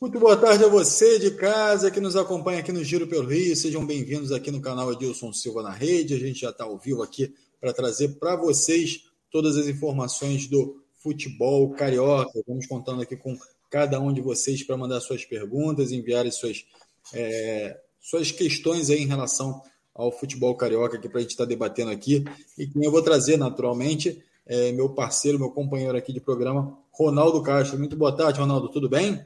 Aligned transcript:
Muito 0.00 0.18
boa 0.18 0.34
tarde 0.34 0.64
a 0.64 0.66
você 0.66 1.18
de 1.18 1.32
casa 1.32 1.90
que 1.90 2.00
nos 2.00 2.16
acompanha 2.16 2.60
aqui 2.60 2.72
no 2.72 2.82
Giro 2.82 3.06
pelo 3.06 3.28
Rio. 3.28 3.54
Sejam 3.54 3.84
bem-vindos 3.84 4.32
aqui 4.32 4.50
no 4.50 4.58
canal 4.58 4.88
Adilson 4.88 5.30
Silva 5.30 5.62
na 5.62 5.72
Rede. 5.72 6.14
A 6.14 6.18
gente 6.18 6.40
já 6.40 6.48
está 6.48 6.64
ao 6.64 6.78
vivo 6.78 7.02
aqui 7.02 7.34
para 7.60 7.70
trazer 7.70 8.18
para 8.18 8.34
vocês 8.34 9.04
todas 9.30 9.58
as 9.58 9.66
informações 9.66 10.46
do 10.46 10.82
futebol 11.02 11.68
carioca. 11.74 12.42
Vamos 12.48 12.66
contando 12.66 13.02
aqui 13.02 13.14
com 13.14 13.36
cada 13.68 14.00
um 14.00 14.10
de 14.10 14.22
vocês 14.22 14.62
para 14.62 14.74
mandar 14.74 15.02
suas 15.02 15.26
perguntas, 15.26 15.92
enviar 15.92 16.24
suas, 16.32 16.64
é, 17.12 17.78
suas 18.00 18.32
questões 18.32 18.88
aí 18.88 19.02
em 19.02 19.06
relação 19.06 19.60
ao 19.94 20.10
futebol 20.10 20.56
carioca 20.56 20.98
que 20.98 21.10
para 21.10 21.18
a 21.18 21.20
gente 21.20 21.32
estar 21.32 21.44
tá 21.44 21.48
debatendo 21.48 21.90
aqui. 21.90 22.24
E 22.56 22.66
quem 22.66 22.82
eu 22.82 22.90
vou 22.90 23.02
trazer, 23.02 23.36
naturalmente, 23.36 24.24
é 24.46 24.72
meu 24.72 24.88
parceiro, 24.88 25.38
meu 25.38 25.50
companheiro 25.50 25.98
aqui 25.98 26.10
de 26.10 26.20
programa, 26.22 26.78
Ronaldo 26.90 27.42
Castro. 27.42 27.78
Muito 27.78 27.96
boa 27.96 28.16
tarde, 28.16 28.40
Ronaldo. 28.40 28.70
Tudo 28.70 28.88
bem? 28.88 29.22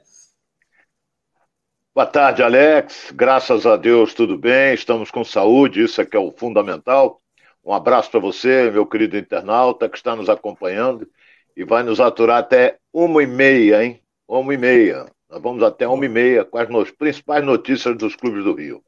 Boa 1.94 2.08
tarde, 2.08 2.42
Alex. 2.42 3.12
Graças 3.14 3.64
a 3.64 3.76
Deus, 3.76 4.14
tudo 4.14 4.36
bem. 4.36 4.74
Estamos 4.74 5.12
com 5.12 5.22
saúde, 5.22 5.84
isso 5.84 6.00
é 6.00 6.04
que 6.04 6.16
é 6.16 6.18
o 6.18 6.32
fundamental. 6.32 7.22
Um 7.64 7.72
abraço 7.72 8.10
para 8.10 8.18
você, 8.18 8.68
meu 8.68 8.84
querido 8.84 9.16
internauta, 9.16 9.88
que 9.88 9.96
está 9.96 10.16
nos 10.16 10.28
acompanhando 10.28 11.08
e 11.56 11.62
vai 11.62 11.84
nos 11.84 12.00
aturar 12.00 12.38
até 12.38 12.78
uma 12.92 13.22
e 13.22 13.28
meia, 13.28 13.84
hein? 13.84 14.02
Uma 14.26 14.52
e 14.52 14.58
meia. 14.58 15.06
Nós 15.30 15.40
vamos 15.40 15.62
até 15.62 15.86
uma 15.86 16.04
e 16.04 16.08
meia 16.08 16.44
com 16.44 16.58
as 16.58 16.68
no... 16.68 16.84
principais 16.94 17.44
notícias 17.44 17.96
dos 17.96 18.16
clubes 18.16 18.42
do 18.42 18.54
Rio. 18.54 18.82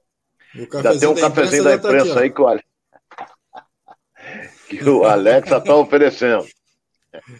Já 0.83 0.99
tem 0.99 1.09
um 1.09 1.15
cafezinho 1.15 1.63
da 1.63 1.75
imprensa, 1.77 1.95
da 1.95 1.99
imprensa 1.99 2.15
tá 2.15 2.21
aí 2.23 2.31
que 2.31 2.41
o, 2.41 2.49
Ale... 2.49 2.63
que 4.69 4.91
o 4.91 5.05
Alex 5.05 5.53
está 5.53 5.77
oferecendo. 5.77 6.45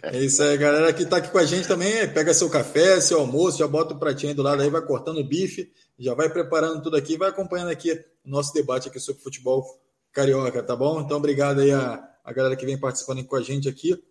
É 0.03 0.19
isso 0.19 0.41
aí, 0.43 0.57
galera 0.57 0.91
que 0.93 1.03
está 1.03 1.17
aqui 1.17 1.29
com 1.29 1.37
a 1.37 1.45
gente 1.45 1.67
também. 1.67 2.07
Pega 2.07 2.33
seu 2.33 2.49
café, 2.49 2.99
seu 3.01 3.19
almoço, 3.19 3.59
já 3.59 3.67
bota 3.67 3.93
o 3.93 3.99
pratinho 3.99 4.35
do 4.35 4.43
lado 4.43 4.61
aí, 4.61 4.69
vai 4.69 4.81
cortando 4.81 5.19
o 5.19 5.23
bife, 5.23 5.71
já 5.97 6.13
vai 6.13 6.29
preparando 6.29 6.81
tudo 6.81 6.97
aqui, 6.97 7.17
vai 7.17 7.29
acompanhando 7.29 7.69
aqui 7.69 7.93
o 8.25 8.29
nosso 8.29 8.53
debate 8.53 8.89
aqui 8.89 8.99
sobre 8.99 9.21
futebol 9.21 9.65
carioca, 10.11 10.63
tá 10.63 10.75
bom? 10.75 11.01
Então, 11.01 11.17
obrigado 11.17 11.61
aí 11.61 11.71
a, 11.71 12.03
a 12.23 12.33
galera 12.33 12.55
que 12.55 12.65
vem 12.65 12.77
participando 12.77 13.23
com 13.23 13.35
a 13.35 13.41
gente 13.41 13.69
aqui. 13.69 14.01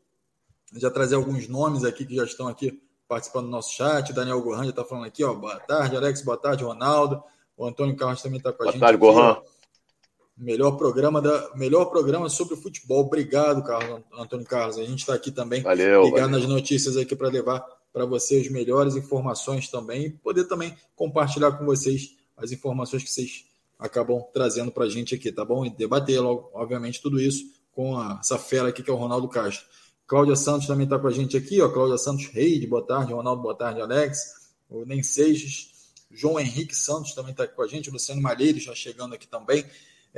Já 0.75 0.91
trazer 0.91 1.15
alguns 1.15 1.49
nomes 1.49 1.85
aqui 1.85 2.05
que 2.05 2.15
já 2.15 2.25
estão 2.25 2.49
aqui 2.49 2.81
participando 3.09 3.47
do 3.47 3.51
nosso 3.51 3.73
chat. 3.73 4.13
Daniel 4.13 4.41
Gohan 4.41 4.65
já 4.65 4.71
está 4.71 4.85
falando 4.85 5.07
aqui, 5.07 5.25
ó. 5.25 5.35
Boa 5.35 5.59
tarde, 5.61 5.97
Alex, 5.97 6.23
boa 6.23 6.37
tarde, 6.37 6.65
Ronaldo. 6.65 7.23
O 7.57 7.67
Antônio 7.67 7.97
Carlos 7.97 8.23
também 8.23 8.39
está 8.39 8.53
com 8.53 8.63
a 8.63 8.67
boa 8.67 8.73
gente. 8.73 8.81
Boa 8.81 8.89
tarde, 8.89 9.01
Gohan. 9.01 9.56
Melhor 10.37 10.73
programa 10.73 11.23
da 11.23 11.51
melhor 11.55 11.87
programa 11.87 12.29
sobre 12.29 12.57
futebol. 12.57 13.07
Obrigado, 13.07 13.63
Carlos 13.63 14.03
Antônio 14.13 14.45
Carlos. 14.45 14.77
A 14.77 14.85
gente 14.85 15.01
está 15.01 15.15
aqui 15.15 15.31
também 15.31 15.63
valeu, 15.63 16.05
ligado 16.05 16.31
valeu. 16.31 16.41
nas 16.41 16.49
notícias 16.49 16.97
aqui 16.97 17.17
para 17.17 17.29
levar 17.29 17.65
para 17.93 18.05
você 18.05 18.41
as 18.41 18.49
melhores 18.49 18.97
informações 18.97 19.71
também 19.71 20.07
e 20.07 20.11
poder 20.11 20.45
também 20.45 20.77
compartilhar 20.95 21.53
com 21.53 21.65
vocês 21.65 22.15
as 22.37 22.53
informações 22.53 23.03
que 23.03 23.11
vocês 23.11 23.47
acabam 23.79 24.23
trazendo 24.33 24.71
para 24.71 24.85
a 24.85 24.89
gente 24.89 25.15
aqui, 25.15 25.33
tá 25.33 25.45
bom? 25.45 25.65
E 25.65 25.71
debater, 25.71 26.21
logo, 26.21 26.51
obviamente, 26.53 27.01
tudo 27.01 27.19
isso 27.19 27.45
com 27.73 27.97
a, 27.97 28.19
essa 28.21 28.39
fera 28.39 28.69
aqui 28.69 28.83
que 28.83 28.91
é 28.91 28.93
o 28.93 28.97
Ronaldo 28.97 29.29
Castro. 29.29 29.67
Cláudia 30.07 30.37
Santos 30.37 30.67
também 30.67 30.85
está 30.85 30.99
com 30.99 31.07
a 31.09 31.13
gente 31.13 31.37
aqui, 31.37 31.61
ó. 31.61 31.69
Cláudia 31.69 31.99
Santos 31.99 32.27
Reide, 32.27 32.67
boa 32.67 32.85
tarde. 32.85 33.13
Ronaldo, 33.13 33.43
boa 33.43 33.57
tarde, 33.57 33.81
Alex. 33.81 34.21
O 34.69 34.85
Nem 34.85 35.03
Seixas. 35.03 35.75
João 36.11 36.39
Henrique 36.39 36.77
Santos 36.77 37.13
também 37.13 37.33
está 37.33 37.47
com 37.47 37.63
a 37.63 37.67
gente. 37.67 37.91
Luciano 37.91 38.23
Malheiro 38.23 38.61
já 38.61 38.75
chegando 38.75 39.15
aqui 39.15 39.27
também. 39.27 39.65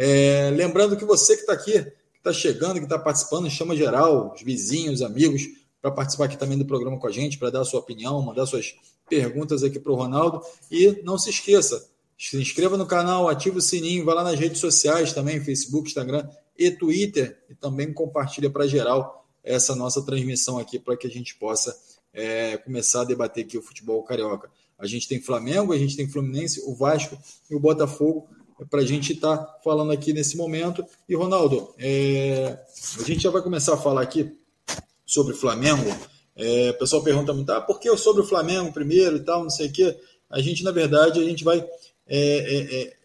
É, 0.00 0.52
lembrando 0.54 0.96
que 0.96 1.04
você 1.04 1.34
que 1.34 1.40
está 1.40 1.52
aqui, 1.52 1.72
que 1.72 2.18
está 2.18 2.32
chegando, 2.32 2.74
que 2.74 2.84
está 2.84 2.96
participando, 2.96 3.50
chama 3.50 3.74
geral, 3.74 4.32
os 4.32 4.42
vizinhos, 4.42 5.02
amigos, 5.02 5.42
para 5.82 5.90
participar 5.90 6.26
aqui 6.26 6.38
também 6.38 6.56
do 6.56 6.64
programa 6.64 6.96
com 7.00 7.08
a 7.08 7.10
gente, 7.10 7.36
para 7.36 7.50
dar 7.50 7.62
a 7.62 7.64
sua 7.64 7.80
opinião, 7.80 8.22
mandar 8.22 8.46
suas 8.46 8.76
perguntas 9.10 9.64
aqui 9.64 9.80
para 9.80 9.90
o 9.90 9.96
Ronaldo. 9.96 10.40
E 10.70 11.02
não 11.02 11.18
se 11.18 11.30
esqueça, 11.30 11.84
se 12.16 12.40
inscreva 12.40 12.76
no 12.76 12.86
canal, 12.86 13.28
ative 13.28 13.58
o 13.58 13.60
sininho, 13.60 14.04
vá 14.04 14.14
lá 14.14 14.22
nas 14.22 14.38
redes 14.38 14.60
sociais 14.60 15.12
também, 15.12 15.40
Facebook, 15.40 15.88
Instagram 15.88 16.28
e 16.56 16.70
Twitter, 16.70 17.36
e 17.50 17.54
também 17.56 17.92
compartilha 17.92 18.48
para 18.48 18.68
geral 18.68 19.26
essa 19.42 19.74
nossa 19.74 20.00
transmissão 20.02 20.60
aqui 20.60 20.78
para 20.78 20.96
que 20.96 21.08
a 21.08 21.10
gente 21.10 21.34
possa 21.34 21.76
é, 22.12 22.56
começar 22.58 23.00
a 23.00 23.04
debater 23.04 23.44
aqui 23.44 23.58
o 23.58 23.62
futebol 23.62 24.00
carioca. 24.04 24.48
A 24.78 24.86
gente 24.86 25.08
tem 25.08 25.20
Flamengo, 25.20 25.72
a 25.72 25.78
gente 25.78 25.96
tem 25.96 26.08
Fluminense, 26.08 26.62
o 26.64 26.72
Vasco 26.72 27.18
e 27.50 27.54
o 27.56 27.58
Botafogo 27.58 28.28
para 28.66 28.80
a 28.80 28.84
gente 28.84 29.12
estar 29.12 29.36
tá 29.36 29.58
falando 29.62 29.92
aqui 29.92 30.12
nesse 30.12 30.36
momento. 30.36 30.84
E, 31.08 31.14
Ronaldo, 31.14 31.74
é, 31.78 32.58
a 32.98 33.02
gente 33.04 33.22
já 33.22 33.30
vai 33.30 33.42
começar 33.42 33.74
a 33.74 33.78
falar 33.78 34.02
aqui 34.02 34.32
sobre 35.06 35.34
Flamengo. 35.34 35.84
É, 36.36 36.70
o 36.70 36.78
pessoal 36.78 37.02
pergunta 37.02 37.32
muito, 37.32 37.50
ah, 37.50 37.60
por 37.60 37.80
que 37.80 37.94
sobre 37.96 38.22
o 38.22 38.26
Flamengo 38.26 38.72
primeiro 38.72 39.16
e 39.16 39.20
tal, 39.20 39.42
não 39.42 39.50
sei 39.50 39.68
o 39.68 39.72
quê. 39.72 39.96
A 40.30 40.40
gente, 40.40 40.62
na 40.62 40.70
verdade, 40.70 41.20
a 41.20 41.24
gente 41.24 41.42
vai 41.42 41.58
é, 42.06 42.16
é, 42.16 42.82
é 42.82 42.98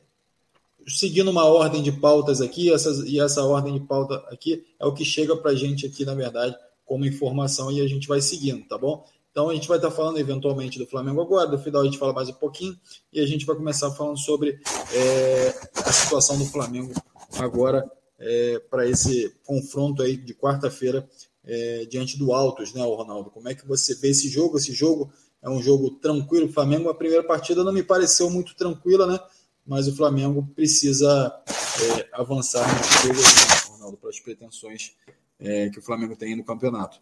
seguindo 0.88 1.32
uma 1.32 1.46
ordem 1.46 1.82
de 1.82 1.92
pautas 1.92 2.42
aqui, 2.42 2.72
essas, 2.72 3.00
e 3.08 3.20
essa 3.20 3.44
ordem 3.44 3.74
de 3.74 3.80
pauta 3.82 4.16
aqui 4.30 4.66
é 4.80 4.86
o 4.86 4.94
que 4.94 5.06
chega 5.06 5.36
para 5.36 5.52
a 5.52 5.56
gente 5.56 5.86
aqui, 5.86 6.06
na 6.06 6.14
verdade, 6.14 6.56
como 6.86 7.06
informação, 7.06 7.72
e 7.72 7.82
a 7.82 7.88
gente 7.88 8.08
vai 8.08 8.22
seguindo, 8.22 8.68
tá 8.68 8.78
bom? 8.78 9.06
Então 9.34 9.50
a 9.50 9.56
gente 9.56 9.68
vai 9.68 9.80
estar 9.80 9.90
falando 9.90 10.20
eventualmente 10.20 10.78
do 10.78 10.86
Flamengo 10.86 11.20
agora, 11.20 11.50
do 11.50 11.58
final 11.58 11.82
a 11.82 11.86
gente 11.86 11.98
fala 11.98 12.14
mais 12.14 12.30
um 12.30 12.34
pouquinho 12.34 12.78
e 13.12 13.20
a 13.20 13.26
gente 13.26 13.48
vai 13.48 13.56
começar 13.56 13.90
falando 13.90 14.20
sobre 14.20 14.60
é, 14.94 15.48
a 15.84 15.92
situação 15.92 16.38
do 16.38 16.46
Flamengo 16.46 16.94
agora 17.40 17.84
é, 18.20 18.60
para 18.70 18.88
esse 18.88 19.36
confronto 19.44 20.04
aí 20.04 20.16
de 20.16 20.36
quarta-feira 20.36 21.10
é, 21.44 21.84
diante 21.90 22.16
do 22.16 22.32
Altos, 22.32 22.76
né, 22.76 22.84
Ronaldo? 22.84 23.32
Como 23.32 23.50
é 23.50 23.56
que 23.56 23.68
você 23.68 23.96
vê 23.96 24.10
esse 24.10 24.30
jogo? 24.30 24.56
Esse 24.56 24.72
jogo 24.72 25.12
é 25.42 25.50
um 25.50 25.64
jogo 25.64 25.90
tranquilo. 25.90 26.46
O 26.46 26.54
Flamengo, 26.54 26.88
a 26.90 26.96
primeira 26.96 27.24
partida 27.24 27.64
não 27.64 27.74
me 27.74 27.82
pareceu 27.82 28.30
muito 28.30 28.56
tranquila, 28.56 29.08
né? 29.08 29.20
Mas 29.66 29.88
o 29.88 29.96
Flamengo 29.96 30.48
precisa 30.56 31.42
é, 31.48 32.08
avançar 32.14 32.68
nesse 32.78 33.08
jogo, 33.08 33.74
Ronaldo, 33.74 33.98
para 33.98 34.12
as 34.12 34.20
pretensões 34.20 34.94
é, 35.40 35.72
que 35.72 35.80
o 35.80 35.82
Flamengo 35.82 36.16
tem 36.16 36.36
no 36.36 36.44
campeonato. 36.44 37.02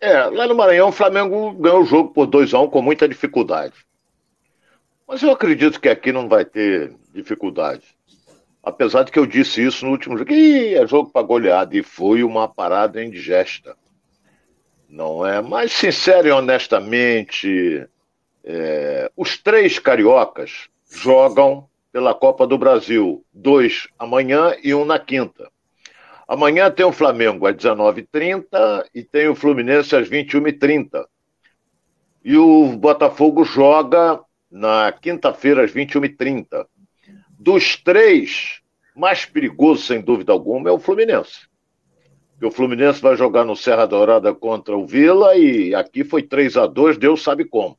É, 0.00 0.24
lá 0.24 0.46
no 0.46 0.54
Maranhão 0.54 0.88
o 0.88 0.92
Flamengo 0.92 1.52
ganhou 1.52 1.82
o 1.82 1.84
jogo 1.84 2.10
por 2.10 2.26
2 2.26 2.54
a 2.54 2.60
1 2.60 2.62
um, 2.64 2.68
com 2.68 2.80
muita 2.80 3.08
dificuldade. 3.08 3.74
Mas 5.06 5.22
eu 5.22 5.30
acredito 5.30 5.80
que 5.80 5.88
aqui 5.88 6.12
não 6.12 6.28
vai 6.28 6.44
ter 6.44 6.94
dificuldade. 7.12 7.82
Apesar 8.62 9.02
de 9.02 9.10
que 9.10 9.18
eu 9.18 9.26
disse 9.26 9.64
isso 9.64 9.84
no 9.84 9.92
último 9.92 10.16
jogo. 10.16 10.30
Ih, 10.30 10.74
é 10.74 10.86
jogo 10.86 11.10
para 11.10 11.26
goleada. 11.26 11.76
E 11.76 11.82
foi 11.82 12.22
uma 12.22 12.46
parada 12.46 13.02
indigesta. 13.02 13.76
Não 14.88 15.26
é? 15.26 15.40
Mas, 15.40 15.72
sincero 15.72 16.28
e 16.28 16.30
honestamente, 16.30 17.88
é, 18.44 19.10
os 19.16 19.38
três 19.38 19.78
cariocas 19.78 20.68
jogam 20.90 21.68
pela 21.90 22.14
Copa 22.14 22.46
do 22.46 22.58
Brasil. 22.58 23.24
Dois 23.32 23.88
amanhã 23.98 24.54
e 24.62 24.74
um 24.74 24.84
na 24.84 24.98
quinta. 24.98 25.50
Amanhã 26.28 26.70
tem 26.70 26.84
o 26.84 26.92
Flamengo 26.92 27.46
às 27.46 27.56
19h30 27.56 28.84
e 28.94 29.02
tem 29.02 29.28
o 29.28 29.34
Fluminense 29.34 29.96
às 29.96 30.10
21h30. 30.10 31.06
E 32.22 32.36
o 32.36 32.76
Botafogo 32.76 33.44
joga 33.44 34.20
na 34.50 34.92
quinta-feira 34.92 35.64
às 35.64 35.72
21h30. 35.72 36.66
Dos 37.30 37.76
três, 37.76 38.60
mais 38.94 39.24
perigoso, 39.24 39.82
sem 39.82 40.02
dúvida 40.02 40.30
alguma, 40.30 40.68
é 40.68 40.72
o 40.72 40.78
Fluminense. 40.78 41.48
Porque 42.32 42.44
o 42.44 42.50
Fluminense 42.50 43.00
vai 43.00 43.16
jogar 43.16 43.46
no 43.46 43.56
Serra 43.56 43.86
Dourada 43.86 44.34
contra 44.34 44.76
o 44.76 44.86
Vila 44.86 45.34
e 45.34 45.74
aqui 45.74 46.04
foi 46.04 46.22
3 46.22 46.58
a 46.58 46.66
2 46.66 46.98
Deus 46.98 47.22
sabe 47.22 47.46
como. 47.46 47.78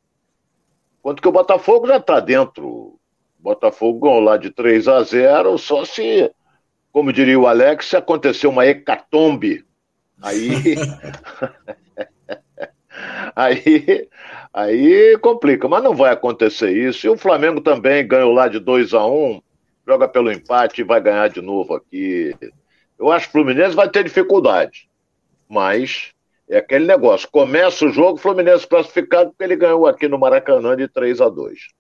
Enquanto 1.00 1.22
que 1.22 1.28
o 1.28 1.32
Botafogo 1.32 1.86
já 1.86 1.98
está 1.98 2.20
dentro. 2.20 2.68
O 2.68 3.00
Botafogo 3.38 4.00
ganhou 4.00 4.20
lá 4.20 4.38
de 4.38 4.50
3 4.50 4.88
a 4.88 5.04
0 5.04 5.56
só 5.60 5.86
se 5.86 6.32
como 6.92 7.14
diria 7.14 7.40
o 7.40 7.48
Alex, 7.48 7.88
se 7.88 7.96
acontecer 7.96 8.48
uma 8.48 8.66
hecatombe, 8.66 9.64
aí. 10.22 10.50
aí, 13.36 14.08
aí 14.54 15.18
complica, 15.20 15.68
mas 15.68 15.84
não 15.84 15.96
vai 15.96 16.12
acontecer 16.12 16.72
isso. 16.72 17.06
E 17.06 17.10
o 17.10 17.18
Flamengo 17.18 17.62
também 17.62 18.08
ganhou 18.08 18.34
lá 18.34 18.48
de 18.48 18.60
2 18.60 18.94
a 18.94 19.06
1 19.06 19.10
um, 19.10 19.42
joga 19.88 20.08
pelo 20.08 20.32
empate 20.32 20.82
e 20.82 20.86
vai 20.86 21.02
ganhar 21.02 21.30
de 21.30 21.42
novo 21.42 21.76
aqui. 21.76 22.36
Eu 22.98 23.12
acho 23.12 23.26
que 23.26 23.30
o 23.30 23.42
Fluminense 23.42 23.76
vai 23.76 23.90
ter 23.90 24.04
dificuldade, 24.04 24.90
mas 25.48 26.12
é 26.50 26.58
aquele 26.58 26.86
negócio: 26.86 27.30
começa 27.32 27.86
o 27.86 27.92
jogo, 27.92 28.14
o 28.14 28.22
Fluminense 28.22 28.68
classificado, 28.68 29.30
porque 29.30 29.44
ele 29.44 29.56
ganhou 29.56 29.88
aqui 29.88 30.08
no 30.08 30.20
Maracanã 30.20 30.76
de 30.76 30.88
3 30.88 31.22
a 31.22 31.30
2 31.30 31.79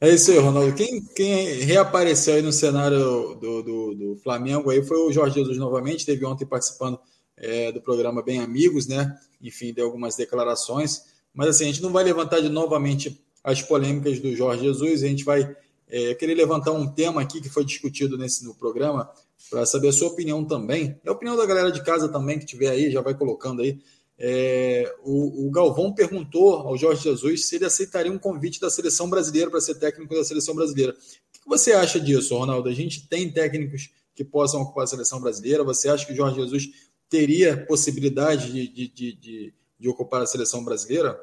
é 0.00 0.10
isso 0.10 0.30
aí, 0.30 0.38
Ronaldo. 0.38 0.74
Quem, 0.74 1.02
quem 1.14 1.60
reapareceu 1.60 2.34
aí 2.34 2.42
no 2.42 2.52
cenário 2.52 2.98
do, 3.40 3.62
do, 3.62 3.94
do, 3.94 4.16
Flamengo 4.22 4.70
aí 4.70 4.82
foi 4.82 4.98
o 4.98 5.12
Jorge 5.12 5.36
Jesus 5.36 5.56
novamente. 5.56 6.04
Teve 6.04 6.24
ontem 6.24 6.44
participando 6.44 6.98
é, 7.36 7.72
do 7.72 7.80
programa 7.80 8.22
Bem 8.22 8.40
Amigos, 8.40 8.86
né? 8.86 9.16
Enfim, 9.40 9.72
deu 9.72 9.86
algumas 9.86 10.14
declarações. 10.16 11.04
Mas 11.32 11.48
assim, 11.48 11.64
a 11.64 11.66
gente 11.68 11.82
não 11.82 11.92
vai 11.92 12.04
levantar 12.04 12.40
de 12.40 12.48
novamente 12.48 13.22
as 13.42 13.62
polêmicas 13.62 14.20
do 14.20 14.34
Jorge 14.34 14.64
Jesus. 14.64 15.02
A 15.02 15.06
gente 15.06 15.24
vai 15.24 15.56
é, 15.88 16.14
querer 16.14 16.34
levantar 16.34 16.72
um 16.72 16.86
tema 16.86 17.22
aqui 17.22 17.40
que 17.40 17.48
foi 17.48 17.64
discutido 17.64 18.18
nesse 18.18 18.44
no 18.44 18.54
programa 18.54 19.10
para 19.50 19.64
saber 19.64 19.88
a 19.88 19.92
sua 19.92 20.08
opinião 20.08 20.44
também. 20.44 20.98
E 21.04 21.08
a 21.08 21.12
opinião 21.12 21.36
da 21.36 21.46
galera 21.46 21.70
de 21.70 21.82
casa 21.82 22.08
também 22.08 22.38
que 22.38 22.46
tiver 22.46 22.70
aí, 22.70 22.90
já 22.90 23.00
vai 23.00 23.14
colocando 23.14 23.62
aí. 23.62 23.78
É, 24.18 24.94
o, 25.02 25.46
o, 25.46 25.50
Galvão 25.50 25.92
perguntou 25.92 26.54
ao 26.54 26.76
Jorge 26.76 27.02
Jesus 27.02 27.46
se 27.46 27.56
ele 27.56 27.66
aceitaria 27.66 28.10
um 28.10 28.18
convite 28.18 28.58
da 28.58 28.70
seleção 28.70 29.10
brasileira 29.10 29.50
para 29.50 29.60
ser 29.60 29.74
técnico 29.74 30.14
da 30.14 30.24
seleção 30.24 30.54
brasileira. 30.54 30.92
O 30.92 31.40
que 31.42 31.48
você 31.48 31.72
acha 31.72 32.00
disso, 32.00 32.36
Ronaldo? 32.36 32.68
A 32.68 32.72
gente 32.72 33.06
tem 33.08 33.30
técnicos 33.30 33.90
que 34.14 34.24
possam 34.24 34.62
ocupar 34.62 34.84
a 34.84 34.86
seleção 34.86 35.20
brasileira? 35.20 35.62
Você 35.64 35.88
acha 35.88 36.06
que 36.06 36.12
o 36.12 36.16
Jorge 36.16 36.40
Jesus 36.40 36.70
teria 37.10 37.66
possibilidade 37.66 38.50
de, 38.52 38.68
de, 38.68 38.88
de, 38.88 39.12
de, 39.12 39.54
de 39.78 39.88
ocupar 39.88 40.22
a 40.22 40.26
seleção 40.26 40.64
brasileira? 40.64 41.20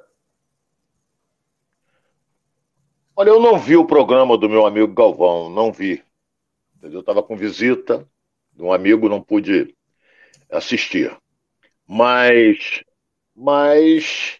Olha, 3.15 3.29
eu 3.29 3.39
não 3.39 3.59
vi 3.59 3.75
o 3.75 3.85
programa 3.85 4.37
do 4.37 4.49
meu 4.49 4.65
amigo 4.65 4.93
Galvão, 4.93 5.49
não 5.49 5.71
vi. 5.71 6.03
Eu 6.81 6.99
estava 6.99 7.23
com 7.23 7.35
visita 7.35 8.07
de 8.53 8.61
um 8.61 8.71
amigo, 8.71 9.09
não 9.09 9.21
pude 9.21 9.75
assistir. 10.49 11.15
Mas, 11.87 12.83
mas, 13.35 14.39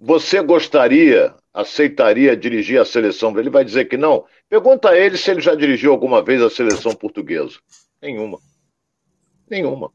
você 0.00 0.40
gostaria, 0.42 1.34
aceitaria 1.52 2.36
dirigir 2.36 2.80
a 2.80 2.84
seleção? 2.84 3.36
Ele 3.38 3.50
vai 3.50 3.64
dizer 3.64 3.86
que 3.86 3.96
não. 3.96 4.24
Pergunta 4.48 4.90
a 4.90 4.98
ele 4.98 5.16
se 5.16 5.30
ele 5.30 5.40
já 5.40 5.54
dirigiu 5.54 5.92
alguma 5.92 6.22
vez 6.22 6.40
a 6.40 6.48
seleção 6.48 6.94
portuguesa. 6.94 7.58
Nenhuma. 8.00 8.38
Nenhuma. 9.50 9.92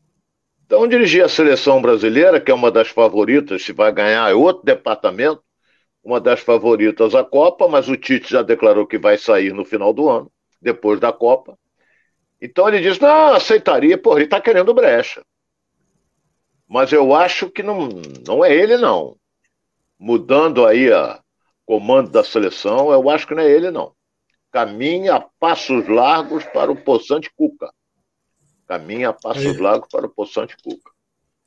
Então, 0.66 0.88
dirigir 0.88 1.24
a 1.24 1.30
seleção 1.30 1.82
brasileira, 1.82 2.40
que 2.40 2.52
é 2.52 2.54
uma 2.54 2.72
das 2.72 2.90
favoritas, 2.90 3.64
se 3.64 3.72
vai 3.72 3.92
ganhar 3.92 4.30
é 4.30 4.34
outro 4.34 4.64
departamento, 4.64 5.42
uma 6.04 6.20
das 6.20 6.42
favoritas 6.42 7.16
à 7.16 7.24
Copa, 7.24 7.68
mas 7.68 7.88
o 7.88 7.96
Tite 7.96 8.32
já 8.32 8.42
declarou 8.42 8.86
que 8.86 8.98
vai 8.98 9.18
sair 9.18 9.54
no 9.54 9.64
final 9.64 9.94
do 9.94 10.10
ano, 10.10 10.32
depois 10.62 11.00
da 11.00 11.14
Copa. 11.14 11.58
Então 12.44 12.68
ele 12.68 12.82
diz: 12.82 13.00
não, 13.00 13.34
aceitaria, 13.34 13.98
porra, 13.98 14.18
ele 14.18 14.26
está 14.26 14.42
querendo 14.42 14.74
brecha. 14.74 15.24
Mas 16.68 16.92
eu 16.92 17.16
acho 17.16 17.50
que 17.50 17.64
não, 17.64 17.88
não 18.28 18.44
é 18.44 18.54
ele, 18.54 18.76
não. 18.78 19.16
Mudando 19.98 20.66
aí 20.66 20.92
a 20.92 21.22
comando 21.66 22.10
da 22.10 22.24
seleção, 22.24 22.92
eu 22.92 23.10
acho 23.10 23.26
que 23.26 23.34
não 23.34 23.44
é 23.44 23.50
ele, 23.50 23.72
não. 23.72 23.94
Caminha 24.52 25.16
a 25.16 25.22
passos 25.40 25.88
largos 25.88 26.44
para 26.46 26.70
o 26.70 26.76
Poçante 26.76 27.32
Cuca. 27.34 27.72
Caminha 28.68 29.10
a 29.10 29.14
passos 29.14 29.58
é. 29.58 29.62
largos 29.62 29.88
para 29.90 30.06
o 30.06 30.10
Poçante 30.10 30.58
Cuca. 30.62 30.92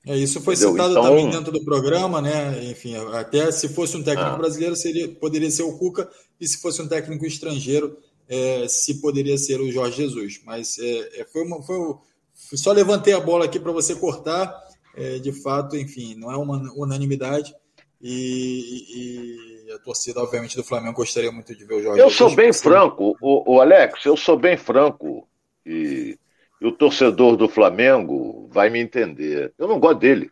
É, 0.06 0.16
isso 0.16 0.40
foi 0.40 0.54
Entendeu? 0.54 0.72
citado 0.72 0.92
então... 0.92 1.02
também 1.02 1.28
dentro 1.28 1.52
do 1.52 1.64
programa, 1.64 2.22
né? 2.22 2.64
Enfim, 2.64 2.96
até 3.12 3.50
se 3.52 3.68
fosse 3.68 3.96
um 3.96 4.02
técnico 4.02 4.30
ah. 4.30 4.38
brasileiro, 4.38 4.74
seria, 4.74 5.08
poderia 5.08 5.50
ser 5.50 5.64
o 5.64 5.76
Cuca, 5.76 6.08
e 6.40 6.48
se 6.48 6.58
fosse 6.58 6.80
um 6.80 6.88
técnico 6.88 7.26
estrangeiro, 7.26 7.98
é, 8.28 8.66
se 8.68 9.00
poderia 9.00 9.36
ser 9.38 9.60
o 9.60 9.70
Jorge 9.70 9.96
Jesus. 9.96 10.40
Mas 10.44 10.78
é, 10.78 11.20
é 11.20 11.24
foi, 11.24 11.42
uma, 11.44 11.62
foi, 11.62 11.96
só 12.34 12.72
levantei 12.72 13.14
a 13.14 13.20
bola 13.20 13.44
aqui 13.44 13.58
para 13.58 13.72
você 13.72 13.94
cortar. 13.94 14.64
É, 14.94 15.18
de 15.18 15.32
fato, 15.32 15.76
enfim, 15.76 16.14
não 16.14 16.30
é 16.32 16.36
uma 16.36 16.56
unanimidade. 16.74 17.54
E, 18.00 19.66
e, 19.68 19.72
a 19.72 19.78
torcida, 19.78 20.20
obviamente, 20.20 20.56
do 20.56 20.64
Flamengo 20.64 20.96
gostaria 20.96 21.30
muito 21.30 21.54
de 21.54 21.64
ver 21.64 21.74
o 21.74 21.82
Jorge. 21.82 22.00
Eu 22.00 22.08
Jesus, 22.08 22.16
sou 22.16 22.34
bem 22.34 22.52
franco, 22.52 23.16
o, 23.20 23.54
o 23.54 23.60
Alex, 23.60 24.04
eu 24.04 24.16
sou 24.16 24.38
bem 24.38 24.56
franco. 24.56 25.28
E 25.64 26.18
e 26.60 26.66
o 26.66 26.72
torcedor 26.72 27.36
do 27.36 27.48
Flamengo 27.48 28.48
vai 28.50 28.70
me 28.70 28.80
entender. 28.80 29.52
Eu 29.58 29.68
não 29.68 29.78
gosto 29.78 29.98
dele. 29.98 30.30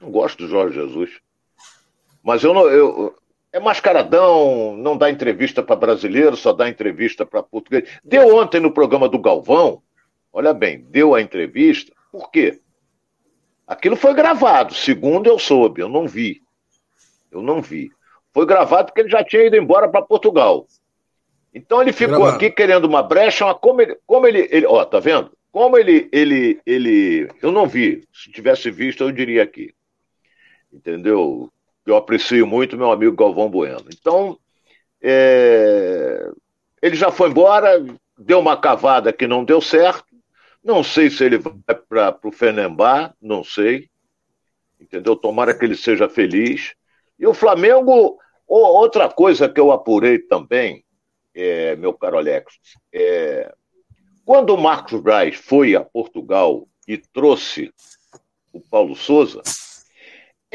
Não 0.00 0.10
gosto 0.10 0.38
do 0.38 0.48
Jorge 0.48 0.74
Jesus. 0.74 1.10
Mas 2.22 2.42
eu 2.42 2.52
não. 2.52 2.68
Eu, 2.68 3.14
é 3.54 3.60
mascaradão, 3.60 4.76
não 4.76 4.96
dá 4.96 5.08
entrevista 5.08 5.62
para 5.62 5.76
brasileiro, 5.76 6.36
só 6.36 6.52
dá 6.52 6.68
entrevista 6.68 7.24
para 7.24 7.40
português. 7.40 7.88
Deu 8.02 8.34
ontem 8.34 8.58
no 8.58 8.72
programa 8.72 9.08
do 9.08 9.16
Galvão, 9.16 9.80
olha 10.32 10.52
bem, 10.52 10.84
deu 10.90 11.14
a 11.14 11.22
entrevista, 11.22 11.92
por 12.10 12.32
quê? 12.32 12.60
Aquilo 13.64 13.94
foi 13.94 14.12
gravado, 14.12 14.74
segundo 14.74 15.28
eu 15.28 15.38
soube, 15.38 15.80
eu 15.80 15.88
não 15.88 16.08
vi. 16.08 16.42
Eu 17.30 17.42
não 17.42 17.62
vi. 17.62 17.92
Foi 18.32 18.44
gravado 18.44 18.86
porque 18.86 19.02
ele 19.02 19.08
já 19.08 19.22
tinha 19.22 19.44
ido 19.44 19.54
embora 19.54 19.88
para 19.88 20.02
Portugal. 20.02 20.66
Então 21.54 21.80
ele 21.80 21.92
ficou 21.92 22.16
gravado. 22.16 22.36
aqui 22.36 22.50
querendo 22.50 22.86
uma 22.86 23.04
brecha, 23.04 23.46
mas 23.46 23.56
como 23.60 23.80
ele, 23.80 23.96
como 24.04 24.26
ele, 24.26 24.48
ele, 24.50 24.66
ó, 24.66 24.84
tá 24.84 24.98
vendo? 24.98 25.30
Como 25.52 25.78
ele, 25.78 26.08
ele, 26.10 26.60
ele, 26.66 27.30
eu 27.40 27.52
não 27.52 27.68
vi. 27.68 28.02
Se 28.12 28.32
tivesse 28.32 28.68
visto, 28.68 29.04
eu 29.04 29.12
diria 29.12 29.44
aqui. 29.44 29.72
Entendeu? 30.72 31.52
Eu 31.86 31.96
aprecio 31.96 32.46
muito 32.46 32.76
meu 32.76 32.90
amigo 32.90 33.16
Galvão 33.16 33.50
Bueno. 33.50 33.84
Então, 33.92 34.38
é... 35.02 36.30
ele 36.80 36.96
já 36.96 37.10
foi 37.10 37.28
embora, 37.28 37.84
deu 38.18 38.38
uma 38.38 38.56
cavada 38.56 39.12
que 39.12 39.26
não 39.26 39.44
deu 39.44 39.60
certo. 39.60 40.14
Não 40.62 40.82
sei 40.82 41.10
se 41.10 41.24
ele 41.24 41.38
vai 41.38 41.52
para 41.88 42.18
o 42.24 42.32
Fenerbah, 42.32 43.14
não 43.20 43.44
sei. 43.44 43.88
Entendeu? 44.80 45.14
Tomara 45.14 45.54
que 45.54 45.64
ele 45.64 45.76
seja 45.76 46.08
feliz. 46.08 46.74
E 47.18 47.26
o 47.26 47.34
Flamengo, 47.34 48.18
outra 48.46 49.08
coisa 49.08 49.48
que 49.48 49.60
eu 49.60 49.70
apurei 49.70 50.18
também, 50.18 50.84
é, 51.34 51.76
meu 51.76 51.92
caro 51.92 52.16
Alex, 52.16 52.54
é, 52.92 53.52
quando 54.24 54.54
o 54.54 54.60
Marcos 54.60 55.00
Braz 55.00 55.36
foi 55.36 55.76
a 55.76 55.84
Portugal 55.84 56.66
e 56.88 56.96
trouxe 56.96 57.72
o 58.52 58.60
Paulo 58.60 58.94
Souza, 58.94 59.42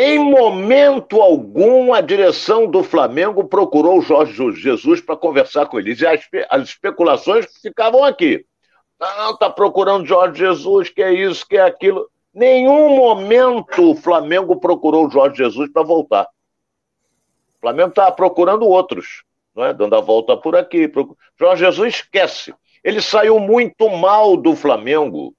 em 0.01 0.17
momento 0.17 1.21
algum 1.21 1.93
a 1.93 1.99
direção 1.99 2.65
do 2.65 2.81
Flamengo 2.81 3.43
procurou 3.43 3.99
o 3.99 4.01
Jorge 4.01 4.53
Jesus 4.53 5.01
para 5.01 5.17
conversar 5.17 5.65
com 5.65 5.77
eles. 5.77 5.99
E 5.99 6.07
as, 6.07 6.21
as 6.49 6.69
especulações 6.69 7.45
ficavam 7.61 8.05
aqui. 8.05 8.45
Não, 8.97 9.31
está 9.31 9.49
procurando 9.49 10.07
Jorge 10.07 10.39
Jesus, 10.39 10.89
que 10.89 11.03
é 11.03 11.13
isso, 11.13 11.45
que 11.45 11.57
é 11.57 11.63
aquilo. 11.63 12.09
Nenhum 12.33 12.95
momento 12.95 13.91
o 13.91 13.95
Flamengo 13.95 14.57
procurou 14.57 15.05
o 15.05 15.11
Jorge 15.11 15.35
Jesus 15.35 15.69
para 15.69 15.83
voltar. 15.83 16.23
O 17.57 17.59
Flamengo 17.59 17.89
estava 17.89 18.13
procurando 18.13 18.65
outros, 18.65 19.25
não 19.53 19.65
é? 19.65 19.73
dando 19.73 19.97
a 19.97 19.99
volta 19.99 20.37
por 20.37 20.55
aqui. 20.55 20.89
Jorge 21.37 21.65
Jesus 21.65 21.95
esquece. 21.95 22.55
Ele 22.85 23.01
saiu 23.01 23.37
muito 23.37 23.89
mal 23.89 24.37
do 24.37 24.55
Flamengo. 24.55 25.35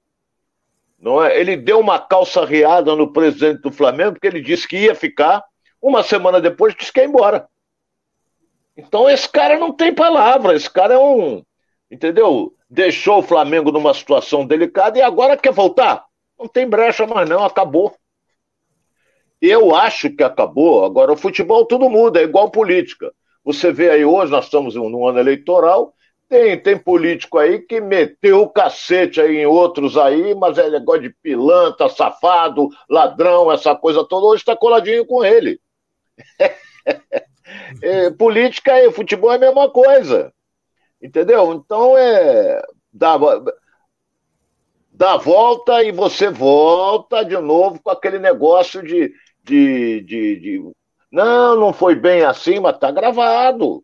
Não 1.01 1.23
é? 1.23 1.37
Ele 1.39 1.57
deu 1.57 1.79
uma 1.79 1.97
calça 1.97 2.45
riada 2.45 2.95
no 2.95 3.11
presidente 3.11 3.61
do 3.61 3.71
Flamengo, 3.71 4.13
porque 4.13 4.27
ele 4.27 4.39
disse 4.39 4.67
que 4.67 4.77
ia 4.77 4.93
ficar. 4.93 5.43
Uma 5.81 6.03
semana 6.03 6.39
depois 6.39 6.75
disse 6.75 6.93
que 6.93 6.99
ia 6.99 7.07
embora. 7.07 7.49
Então 8.77 9.09
esse 9.09 9.27
cara 9.27 9.57
não 9.57 9.73
tem 9.73 9.93
palavra, 9.93 10.55
esse 10.55 10.69
cara 10.69 10.93
é 10.93 10.97
um. 10.99 11.43
Entendeu? 11.89 12.53
Deixou 12.69 13.19
o 13.19 13.23
Flamengo 13.23 13.71
numa 13.71 13.93
situação 13.93 14.45
delicada 14.45 14.97
e 14.97 15.01
agora 15.01 15.35
quer 15.35 15.51
voltar. 15.51 16.05
Não 16.39 16.47
tem 16.47 16.67
brecha 16.67 17.05
mais, 17.07 17.27
não, 17.27 17.43
acabou. 17.43 17.95
Eu 19.41 19.75
acho 19.75 20.09
que 20.11 20.23
acabou. 20.23 20.85
Agora, 20.85 21.11
o 21.11 21.17
futebol 21.17 21.65
tudo 21.65 21.89
muda, 21.89 22.21
é 22.21 22.23
igual 22.23 22.51
política. 22.51 23.11
Você 23.43 23.71
vê 23.71 23.89
aí 23.89 24.05
hoje, 24.05 24.31
nós 24.31 24.45
estamos 24.45 24.75
num 24.75 25.07
ano 25.07 25.19
eleitoral, 25.19 25.93
tem, 26.31 26.57
tem 26.57 26.77
político 26.77 27.37
aí 27.37 27.59
que 27.59 27.81
meteu 27.81 28.43
o 28.43 28.49
cacete 28.49 29.19
aí 29.19 29.39
em 29.39 29.45
outros 29.45 29.97
aí, 29.97 30.33
mas 30.33 30.57
é 30.57 30.69
negócio 30.69 31.01
de 31.01 31.09
pilantra, 31.21 31.89
safado, 31.89 32.69
ladrão, 32.89 33.51
essa 33.51 33.75
coisa 33.75 34.05
toda, 34.05 34.27
hoje 34.27 34.41
está 34.41 34.55
coladinho 34.55 35.05
com 35.05 35.25
ele. 35.25 35.59
é, 37.83 38.09
política 38.11 38.81
e 38.81 38.89
futebol 38.93 39.33
é 39.33 39.35
a 39.35 39.39
mesma 39.39 39.69
coisa. 39.69 40.33
Entendeu? 41.01 41.51
Então 41.51 41.97
é. 41.97 42.61
Dá, 42.93 43.17
dá 44.89 45.17
volta 45.17 45.83
e 45.83 45.91
você 45.91 46.29
volta 46.29 47.25
de 47.25 47.37
novo 47.37 47.81
com 47.83 47.91
aquele 47.91 48.19
negócio 48.19 48.81
de, 48.81 49.13
de, 49.43 49.99
de, 50.01 50.39
de. 50.39 50.71
Não, 51.11 51.57
não 51.57 51.73
foi 51.73 51.93
bem 51.93 52.23
assim, 52.23 52.57
mas 52.61 52.77
tá 52.77 52.89
gravado. 52.89 53.83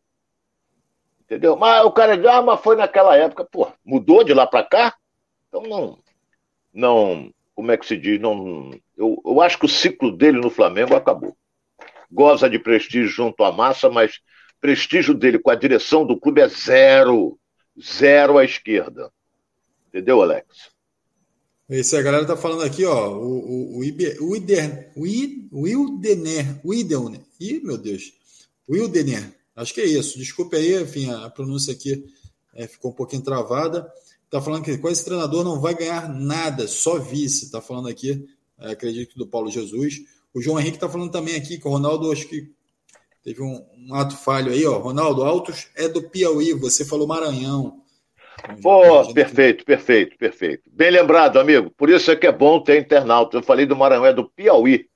Entendeu? 1.27 1.57
Mas 1.57 1.83
o 1.83 1.91
cara 1.91 2.15
diz, 2.15 2.25
ah, 2.25 2.41
mas 2.41 2.61
foi 2.61 2.77
naquela 2.77 3.17
época. 3.17 3.43
Pô, 3.43 3.67
mudou 3.83 4.23
de 4.23 4.33
lá 4.33 4.47
para 4.47 4.63
cá? 4.63 4.95
Então 5.49 5.61
não. 5.61 5.99
Não. 6.73 7.33
Como 7.53 7.69
é 7.69 7.77
que 7.77 7.85
se 7.85 7.97
diz? 7.97 8.17
Não, 8.17 8.71
eu, 8.97 9.21
eu 9.25 9.41
acho 9.41 9.59
que 9.59 9.65
o 9.65 9.69
ciclo 9.69 10.15
dele 10.15 10.39
no 10.39 10.49
Flamengo 10.49 10.95
acabou. 10.95 11.35
Goza 12.09 12.49
de 12.49 12.57
prestígio 12.57 13.09
junto 13.09 13.43
à 13.43 13.51
massa, 13.51 13.89
mas 13.89 14.21
prestígio 14.61 15.13
dele 15.13 15.37
com 15.37 15.51
a 15.51 15.55
direção 15.55 16.05
do 16.05 16.17
clube 16.17 16.39
é 16.39 16.47
zero. 16.47 17.37
Zero 17.77 18.37
à 18.37 18.45
esquerda. 18.45 19.11
Entendeu, 19.89 20.21
Alex? 20.21 20.71
Isso, 21.69 21.97
a 21.97 22.01
galera 22.01 22.25
tá 22.25 22.37
falando 22.37 22.63
aqui, 22.63 22.85
ó. 22.85 23.09
O, 23.09 23.39
o, 23.39 23.77
o, 23.79 23.83
Iber, 23.83 24.17
o, 24.23 24.33
Ider, 24.33 24.93
I. 24.95 25.49
Ih, 27.39 27.59
meu 27.59 27.77
Deus. 27.77 28.13
O 28.65 28.75
Acho 29.57 29.73
que 29.73 29.81
é 29.81 29.85
isso. 29.85 30.19
Desculpe 30.19 30.55
aí, 30.55 30.79
enfim, 30.79 31.09
a 31.09 31.31
pronúncia 31.31 31.73
aqui 31.73 32.05
é, 32.53 32.67
ficou 32.67 32.91
um 32.91 32.93
pouquinho 32.93 33.23
travada. 33.23 33.91
Está 34.23 34.39
falando 34.39 34.63
que 34.63 34.77
com 34.77 34.87
esse 34.87 35.03
treinador 35.03 35.43
não 35.43 35.59
vai 35.59 35.73
ganhar 35.73 36.07
nada, 36.07 36.67
só 36.67 36.99
vice. 36.99 37.45
Está 37.45 37.59
falando 37.59 37.87
aqui, 37.87 38.23
é, 38.59 38.71
acredito 38.71 39.17
do 39.17 39.25
Paulo 39.25 39.49
Jesus. 39.49 40.01
O 40.31 40.39
João 40.39 40.59
Henrique 40.59 40.77
está 40.77 40.87
falando 40.87 41.11
também 41.11 41.35
aqui 41.35 41.57
que 41.57 41.67
o 41.67 41.71
Ronaldo, 41.71 42.11
acho 42.11 42.27
que 42.27 42.51
teve 43.23 43.41
um, 43.41 43.65
um, 43.75 43.95
ato 43.95 44.15
falho 44.15 44.51
aí, 44.51 44.63
ó. 44.63 44.77
Ronaldo 44.77 45.23
Altos 45.23 45.69
é 45.75 45.89
do 45.89 46.07
Piauí, 46.07 46.53
você 46.53 46.85
falou 46.85 47.07
Maranhão. 47.07 47.81
Pô, 48.61 49.11
perfeito, 49.11 49.65
perfeito, 49.65 50.15
perfeito. 50.19 50.69
Bem 50.71 50.91
lembrado, 50.91 51.39
amigo. 51.39 51.71
Por 51.71 51.89
isso 51.89 52.11
é 52.11 52.15
que 52.15 52.27
é 52.27 52.31
bom 52.31 52.61
ter 52.61 52.79
internauta. 52.79 53.37
Eu 53.37 53.43
falei 53.43 53.65
do 53.65 53.75
Maranhão, 53.75 54.05
é 54.05 54.13
do 54.13 54.29
Piauí. 54.29 54.87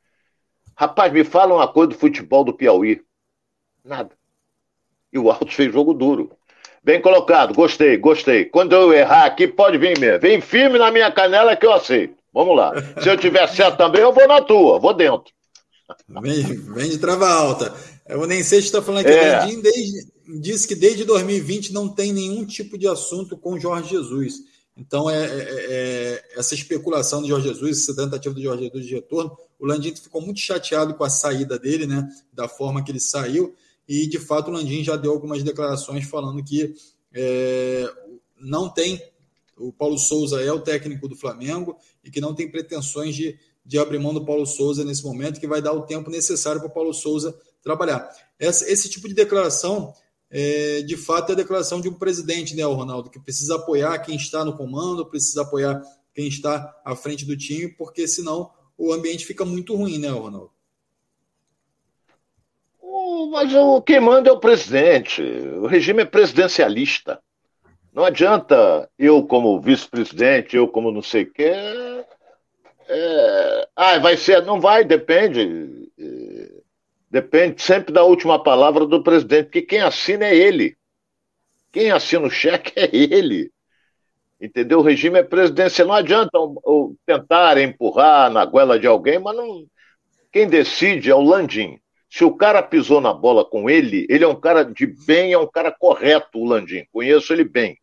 Rapaz, 0.75 1.11
me 1.11 1.23
fala 1.23 1.55
uma 1.55 1.67
coisa 1.67 1.89
do 1.89 1.97
futebol 1.97 2.43
do 2.43 2.53
Piauí. 2.53 3.01
Nada. 3.83 4.20
E 5.11 5.19
o 5.19 5.29
Altos 5.29 5.53
fez 5.53 5.71
jogo 5.71 5.93
duro. 5.93 6.31
Bem 6.83 7.01
colocado, 7.01 7.53
gostei, 7.53 7.97
gostei. 7.97 8.45
Quando 8.45 8.73
eu 8.73 8.91
errar 8.91 9.25
aqui, 9.25 9.47
pode 9.47 9.77
vir 9.77 9.99
mesmo. 9.99 10.19
Vem 10.19 10.41
firme 10.41 10.79
na 10.79 10.91
minha 10.91 11.11
canela 11.11 11.55
que 11.55 11.65
eu 11.65 11.71
aceito. 11.71 12.15
Vamos 12.33 12.55
lá. 12.55 12.73
Se 13.01 13.09
eu 13.09 13.17
tiver 13.17 13.45
certo 13.47 13.77
também, 13.77 14.01
eu 14.01 14.13
vou 14.13 14.27
na 14.27 14.41
tua, 14.41 14.79
vou 14.79 14.93
dentro. 14.93 15.31
Vem, 16.21 16.43
vem 16.43 16.89
de 16.89 16.97
trava 16.97 17.29
alta. 17.29 17.73
Eu 18.07 18.25
nem 18.25 18.43
sei 18.43 18.61
se 18.61 18.67
está 18.67 18.81
falando 18.81 19.05
aqui. 19.05 19.11
É. 19.11 19.45
O 19.45 19.61
desde, 19.61 20.07
disse 20.39 20.67
que 20.67 20.75
desde 20.75 21.03
2020 21.03 21.73
não 21.73 21.87
tem 21.87 22.13
nenhum 22.13 22.45
tipo 22.45 22.77
de 22.77 22.87
assunto 22.87 23.37
com 23.37 23.59
Jorge 23.59 23.89
Jesus. 23.89 24.35
Então, 24.75 25.09
é, 25.09 25.25
é, 25.25 25.47
é, 25.69 26.23
essa 26.37 26.55
especulação 26.55 27.21
de 27.21 27.27
Jorge 27.27 27.49
Jesus, 27.49 27.83
essa 27.83 27.95
tentativa 27.95 28.33
de 28.33 28.43
Jorge 28.43 28.63
Jesus 28.63 28.85
de 28.85 28.95
retorno, 28.95 29.37
o 29.59 29.65
Landim 29.65 29.93
ficou 29.95 30.21
muito 30.21 30.39
chateado 30.39 30.93
com 30.95 31.03
a 31.03 31.09
saída 31.09 31.59
dele, 31.59 31.85
né? 31.85 32.07
Da 32.33 32.47
forma 32.47 32.83
que 32.83 32.91
ele 32.91 32.99
saiu. 32.99 33.53
E, 33.91 34.07
de 34.07 34.19
fato, 34.19 34.49
o 34.49 34.53
Landim 34.53 34.85
já 34.85 34.95
deu 34.95 35.11
algumas 35.11 35.43
declarações 35.43 36.05
falando 36.05 36.41
que 36.41 36.73
é, 37.13 37.93
não 38.39 38.69
tem. 38.69 39.03
O 39.57 39.73
Paulo 39.73 39.97
Souza 39.97 40.41
é 40.41 40.49
o 40.49 40.61
técnico 40.61 41.09
do 41.09 41.15
Flamengo 41.17 41.75
e 42.01 42.09
que 42.09 42.21
não 42.21 42.33
tem 42.33 42.49
pretensões 42.49 43.13
de, 43.13 43.37
de 43.65 43.77
abrir 43.77 43.99
mão 43.99 44.13
do 44.13 44.23
Paulo 44.23 44.45
Souza 44.45 44.85
nesse 44.85 45.03
momento, 45.03 45.41
que 45.41 45.45
vai 45.45 45.61
dar 45.61 45.73
o 45.73 45.81
tempo 45.81 46.09
necessário 46.09 46.61
para 46.61 46.69
o 46.69 46.73
Paulo 46.73 46.93
Souza 46.93 47.37
trabalhar. 47.61 48.09
Esse 48.39 48.87
tipo 48.87 49.09
de 49.09 49.13
declaração, 49.13 49.93
é, 50.29 50.83
de 50.83 50.95
fato, 50.95 51.31
é 51.31 51.33
a 51.33 51.35
declaração 51.35 51.81
de 51.81 51.89
um 51.89 51.93
presidente, 51.93 52.55
né, 52.55 52.63
Ronaldo, 52.63 53.09
que 53.09 53.19
precisa 53.19 53.55
apoiar 53.55 53.99
quem 53.99 54.15
está 54.15 54.45
no 54.45 54.55
comando, 54.55 55.05
precisa 55.05 55.41
apoiar 55.41 55.81
quem 56.15 56.29
está 56.29 56.81
à 56.85 56.95
frente 56.95 57.25
do 57.25 57.35
time, 57.35 57.67
porque 57.67 58.07
senão 58.07 58.51
o 58.77 58.93
ambiente 58.93 59.25
fica 59.25 59.43
muito 59.43 59.75
ruim, 59.75 59.97
né, 59.97 60.07
Ronaldo? 60.07 60.49
Mas 63.31 63.53
o 63.53 63.81
quem 63.81 63.99
manda 63.99 64.29
é 64.29 64.33
o 64.33 64.39
presidente. 64.39 65.21
O 65.21 65.67
regime 65.67 66.03
é 66.03 66.05
presidencialista. 66.05 67.19
Não 67.93 68.05
adianta 68.05 68.89
eu, 68.97 69.23
como 69.23 69.59
vice-presidente, 69.59 70.55
eu, 70.55 70.67
como 70.67 70.91
não 70.91 71.01
sei 71.01 71.23
o 71.23 71.31
quê. 71.31 71.53
É... 72.87 73.67
Ah, 73.75 73.99
vai 73.99 74.15
ser. 74.15 74.45
Não 74.45 74.59
vai, 74.59 74.83
depende. 74.83 75.89
Depende 77.09 77.61
sempre 77.61 77.93
da 77.93 78.03
última 78.03 78.41
palavra 78.41 78.85
do 78.85 79.03
presidente, 79.03 79.45
porque 79.45 79.61
quem 79.61 79.81
assina 79.81 80.25
é 80.25 80.35
ele. 80.35 80.77
Quem 81.71 81.91
assina 81.91 82.25
o 82.25 82.29
cheque 82.29 82.73
é 82.77 82.89
ele. 82.93 83.51
Entendeu? 84.39 84.79
O 84.79 84.83
regime 84.83 85.19
é 85.19 85.23
presidencial. 85.23 85.89
Não 85.89 85.95
adianta 85.95 86.31
tentar 87.05 87.57
empurrar 87.57 88.31
na 88.31 88.45
goela 88.45 88.79
de 88.79 88.87
alguém, 88.87 89.19
mas 89.19 89.35
não. 89.35 89.65
Quem 90.31 90.47
decide 90.47 91.11
é 91.11 91.15
o 91.15 91.21
Landim. 91.21 91.80
Se 92.11 92.25
o 92.25 92.35
cara 92.35 92.61
pisou 92.61 92.99
na 92.99 93.13
bola 93.13 93.45
com 93.45 93.69
ele, 93.69 94.05
ele 94.09 94.25
é 94.25 94.27
um 94.27 94.35
cara 94.35 94.65
de 94.65 94.85
bem, 94.85 95.31
é 95.31 95.37
um 95.37 95.47
cara 95.47 95.71
correto, 95.71 96.39
o 96.39 96.45
Landim. 96.45 96.85
Conheço 96.91 97.31
ele 97.31 97.45
bem. 97.45 97.77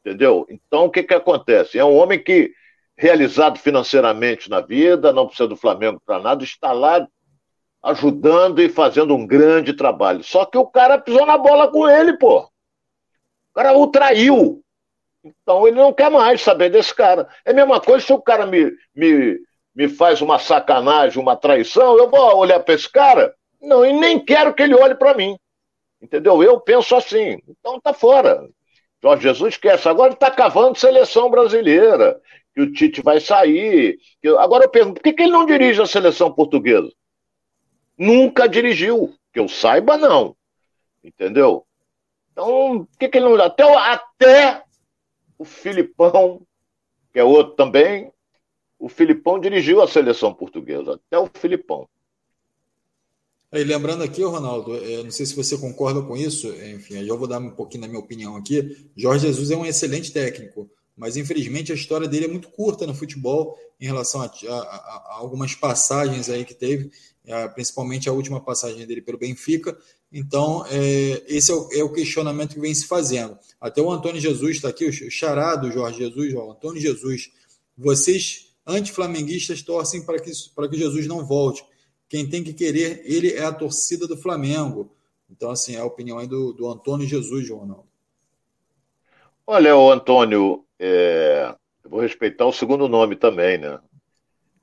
Entendeu? 0.00 0.44
Então, 0.50 0.86
o 0.86 0.90
que, 0.90 1.04
que 1.04 1.14
acontece? 1.14 1.78
É 1.78 1.84
um 1.84 1.94
homem 1.96 2.20
que, 2.20 2.52
realizado 2.98 3.56
financeiramente 3.56 4.50
na 4.50 4.60
vida, 4.60 5.12
não 5.12 5.28
precisa 5.28 5.46
do 5.46 5.56
Flamengo 5.56 6.02
para 6.04 6.18
nada, 6.18 6.42
está 6.42 6.72
lá 6.72 7.06
ajudando 7.84 8.60
e 8.60 8.68
fazendo 8.68 9.14
um 9.14 9.24
grande 9.24 9.74
trabalho. 9.74 10.24
Só 10.24 10.44
que 10.44 10.58
o 10.58 10.66
cara 10.66 10.98
pisou 10.98 11.24
na 11.24 11.38
bola 11.38 11.70
com 11.70 11.88
ele, 11.88 12.18
pô. 12.18 12.40
O 12.40 13.54
cara 13.54 13.72
o 13.78 13.86
traiu. 13.86 14.60
Então 15.22 15.68
ele 15.68 15.76
não 15.76 15.92
quer 15.92 16.10
mais 16.10 16.40
saber 16.40 16.68
desse 16.68 16.92
cara. 16.92 17.28
É 17.44 17.52
a 17.52 17.54
mesma 17.54 17.80
coisa 17.80 18.04
se 18.04 18.12
o 18.12 18.20
cara 18.20 18.44
me, 18.44 18.72
me, 18.92 19.38
me 19.80 19.88
faz 19.88 20.20
uma 20.20 20.38
sacanagem, 20.38 21.22
uma 21.22 21.34
traição, 21.34 21.96
eu 21.96 22.10
vou 22.10 22.36
olhar 22.36 22.60
para 22.60 22.74
esse 22.74 22.86
cara? 22.86 23.34
Não, 23.58 23.82
e 23.82 23.94
nem 23.94 24.22
quero 24.22 24.52
que 24.52 24.62
ele 24.62 24.74
olhe 24.74 24.94
para 24.94 25.14
mim. 25.14 25.38
Entendeu? 26.02 26.42
Eu 26.42 26.60
penso 26.60 26.94
assim. 26.94 27.38
Então 27.48 27.80
tá 27.80 27.94
fora. 27.94 28.46
Jorge 29.02 29.22
Jesus 29.22 29.54
esquece. 29.54 29.88
Agora 29.88 30.08
ele 30.08 30.16
está 30.16 30.30
cavando 30.30 30.78
seleção 30.78 31.30
brasileira, 31.30 32.20
que 32.54 32.60
o 32.60 32.70
Tite 32.70 33.00
vai 33.00 33.20
sair. 33.20 33.98
Agora 34.38 34.64
eu 34.64 34.68
pergunto, 34.68 34.96
por 34.96 35.02
que, 35.02 35.14
que 35.14 35.22
ele 35.22 35.32
não 35.32 35.46
dirige 35.46 35.80
a 35.80 35.86
seleção 35.86 36.30
portuguesa? 36.30 36.90
nunca 37.96 38.46
dirigiu. 38.46 39.14
Que 39.32 39.40
eu 39.40 39.48
saiba, 39.48 39.96
não. 39.96 40.36
Entendeu? 41.02 41.64
Então, 42.32 42.84
por 42.84 42.98
que, 42.98 43.08
que 43.08 43.16
ele 43.16 43.28
não. 43.28 43.42
Até, 43.42 43.62
até 43.62 44.62
o 45.38 45.44
Filipão, 45.44 46.42
que 47.12 47.18
é 47.18 47.24
outro 47.24 47.54
também, 47.54 48.12
o 48.80 48.88
Filipão 48.88 49.38
dirigiu 49.38 49.80
a 49.80 49.86
seleção 49.86 50.34
portuguesa. 50.34 50.94
Até 50.94 51.18
o 51.18 51.30
Filipão. 51.32 51.88
E 53.52 53.62
lembrando 53.62 54.02
aqui, 54.02 54.22
Ronaldo, 54.22 54.76
é, 54.76 55.02
não 55.02 55.10
sei 55.10 55.26
se 55.26 55.36
você 55.36 55.58
concorda 55.58 56.00
com 56.02 56.16
isso, 56.16 56.48
enfim, 56.48 56.94
eu 56.94 57.18
vou 57.18 57.26
dar 57.26 57.40
um 57.40 57.50
pouquinho 57.50 57.82
da 57.82 57.88
minha 57.88 58.00
opinião 58.00 58.36
aqui. 58.36 58.88
Jorge 58.96 59.26
Jesus 59.26 59.50
é 59.50 59.56
um 59.56 59.66
excelente 59.66 60.12
técnico, 60.12 60.70
mas 60.96 61.16
infelizmente 61.16 61.72
a 61.72 61.74
história 61.74 62.06
dele 62.08 62.26
é 62.26 62.28
muito 62.28 62.48
curta 62.48 62.86
no 62.86 62.94
futebol 62.94 63.58
em 63.80 63.86
relação 63.86 64.22
a, 64.22 64.26
a, 64.26 64.52
a 64.52 65.16
algumas 65.18 65.54
passagens 65.54 66.30
aí 66.30 66.44
que 66.44 66.54
teve 66.54 66.90
principalmente 67.54 68.08
a 68.08 68.12
última 68.12 68.40
passagem 68.40 68.86
dele 68.86 69.02
pelo 69.02 69.18
Benfica. 69.18 69.76
Então, 70.12 70.64
é, 70.66 71.22
esse 71.28 71.50
é 71.50 71.54
o, 71.54 71.68
é 71.72 71.84
o, 71.84 71.92
questionamento 71.92 72.54
que 72.54 72.60
vem 72.60 72.74
se 72.74 72.86
fazendo. 72.86 73.38
Até 73.60 73.80
o 73.80 73.90
Antônio 73.90 74.20
Jesus 74.20 74.56
está 74.56 74.68
aqui, 74.68 74.86
o 74.86 75.10
charado 75.10 75.70
Jorge 75.70 75.98
Jesus, 75.98 76.34
o 76.34 76.50
Antônio 76.50 76.80
Jesus. 76.80 77.30
Vocês, 77.76 78.49
anti-flamenguistas, 78.66 79.62
torcem 79.62 80.04
para 80.04 80.20
que, 80.20 80.30
para 80.54 80.68
que 80.68 80.76
Jesus 80.76 81.06
não 81.06 81.24
volte. 81.24 81.64
Quem 82.08 82.28
tem 82.28 82.42
que 82.42 82.52
querer 82.52 83.02
ele 83.04 83.32
é 83.32 83.44
a 83.44 83.52
torcida 83.52 84.06
do 84.06 84.16
Flamengo. 84.16 84.90
Então, 85.30 85.50
assim, 85.50 85.76
é 85.76 85.78
a 85.80 85.84
opinião 85.84 86.18
aí 86.18 86.26
do, 86.26 86.52
do 86.52 86.68
Antônio 86.68 87.06
Jesus, 87.06 87.48
Ronaldo. 87.48 87.88
Olha, 89.46 89.76
o 89.76 89.90
Antônio, 89.90 90.64
é, 90.78 91.54
eu 91.84 91.90
vou 91.90 92.00
respeitar 92.00 92.46
o 92.46 92.52
segundo 92.52 92.88
nome 92.88 93.16
também, 93.16 93.58
né? 93.58 93.80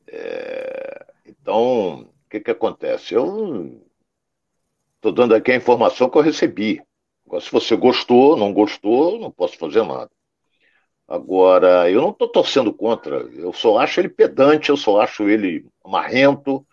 É, 0.08 1.06
então, 1.25 2.01
o 2.01 2.30
que, 2.30 2.39
que 2.39 2.51
acontece? 2.51 3.13
Eu 3.13 3.82
estou 4.96 5.12
dando 5.12 5.36
aqui 5.36 5.51
a 5.51 5.56
informação 5.56 6.10
que 6.10 6.18
eu 6.18 6.22
recebi. 6.22 6.82
Agora, 7.25 7.42
se 7.42 7.51
você 7.51 7.75
gostou, 7.75 8.38
não 8.38 8.54
gostou, 8.54 9.20
não 9.20 9.32
posso 9.32 9.58
fazer 9.58 9.84
nada. 9.84 10.10
Agora, 11.08 11.90
eu 11.90 12.02
não 12.02 12.10
estou 12.10 12.28
torcendo 12.28 12.74
contra, 12.74 13.20
eu 13.34 13.54
só 13.54 13.78
acho 13.78 14.02
ele 14.02 14.10
pedante, 14.10 14.70
eu 14.70 14.76
só 14.76 15.00
acho 15.00 15.30
ele 15.30 15.66
marrento. 15.86 16.66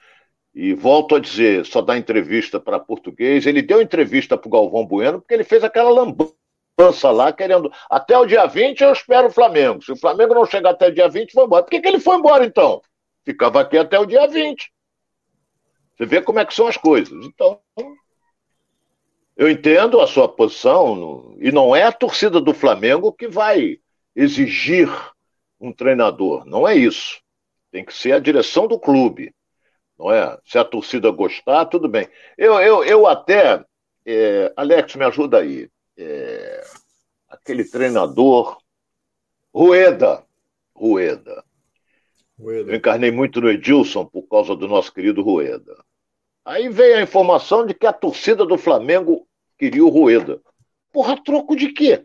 E 0.53 0.73
volto 0.73 1.17
a 1.17 1.21
dizer, 1.21 1.67
só 1.67 1.81
dá 1.81 1.97
entrevista 1.99 2.61
para 2.61 2.79
português. 2.79 3.47
Ele 3.47 3.61
deu 3.61 3.81
entrevista 3.81 4.37
para 4.37 4.49
o 4.49 4.51
Galvão 4.51 4.87
Bueno 4.87 5.21
porque 5.21 5.35
ele 5.35 5.43
fez 5.45 5.65
aquela 5.65 5.91
lambança 5.91 7.11
lá, 7.11 7.33
querendo. 7.33 7.73
Até 7.91 8.17
o 8.17 8.27
dia 8.27 8.47
20 8.47 8.81
eu 8.81 8.93
espero 8.93 9.29
o 9.29 9.33
Flamengo. 9.33 9.83
Se 9.83 9.93
o 9.93 9.97
Flamengo 9.97 10.35
não 10.35 10.47
chegar 10.47 10.71
até 10.71 10.89
o 10.89 10.95
dia 10.95 11.09
20, 11.09 11.35
vai 11.35 11.45
embora. 11.45 11.63
Por 11.65 11.71
que, 11.71 11.81
que 11.81 11.89
ele 11.89 11.99
foi 11.99 12.17
embora 12.17 12.45
então? 12.45 12.81
Ficava 13.25 13.61
aqui 13.61 13.77
até 13.77 13.99
o 13.99 14.07
dia 14.07 14.29
20. 14.29 14.73
Você 15.97 16.07
vê 16.07 16.23
como 16.23 16.39
é 16.39 16.45
que 16.45 16.55
são 16.55 16.69
as 16.69 16.77
coisas. 16.77 17.25
Então, 17.25 17.61
eu 19.37 19.51
entendo 19.51 20.01
a 20.01 20.07
sua 20.07 20.29
posição, 20.29 21.35
e 21.39 21.51
não 21.51 21.75
é 21.75 21.83
a 21.83 21.93
torcida 21.93 22.41
do 22.41 22.55
Flamengo 22.55 23.13
que 23.13 23.27
vai 23.27 23.79
exigir 24.15 24.89
um 25.61 25.73
treinador. 25.73 26.45
Não 26.45 26.67
é 26.67 26.75
isso. 26.77 27.21
Tem 27.71 27.85
que 27.85 27.95
ser 27.95 28.13
a 28.13 28.19
direção 28.19 28.67
do 28.67 28.79
clube. 28.79 29.35
Não 29.99 30.13
é? 30.13 30.39
Se 30.45 30.59
a 30.59 30.65
torcida 30.65 31.11
gostar, 31.11 31.67
tudo 31.67 31.89
bem. 31.89 32.09
Eu, 32.37 32.55
eu, 32.61 32.85
eu 32.85 33.07
até. 33.07 33.65
É, 34.05 34.53
Alex, 34.57 34.95
me 34.97 35.05
ajuda 35.05 35.39
aí. 35.39 35.69
É, 35.97 36.65
aquele 37.29 37.65
treinador. 37.65 38.59
Rueda. 39.53 40.25
Rueda. 40.75 41.45
Rueda. 42.39 42.73
Eu 42.73 42.77
encarnei 42.77 43.11
muito 43.11 43.41
no 43.41 43.49
Edilson 43.49 44.05
por 44.05 44.23
causa 44.23 44.57
do 44.57 44.67
nosso 44.67 44.93
querido 44.93 45.23
Rueda. 45.23 45.77
Aí 46.45 46.69
veio 46.69 46.99
a 46.99 47.03
informação 47.03 47.65
de 47.65 47.73
que 47.73 47.87
a 47.87 47.93
torcida 47.93 48.45
do 48.45 48.59
Flamengo 48.59 49.27
queria 49.57 49.85
o 49.85 49.89
Rueda. 49.89 50.43
Porra, 50.93 51.23
troco 51.23 51.57
de 51.57 51.73
quê? 51.73 52.05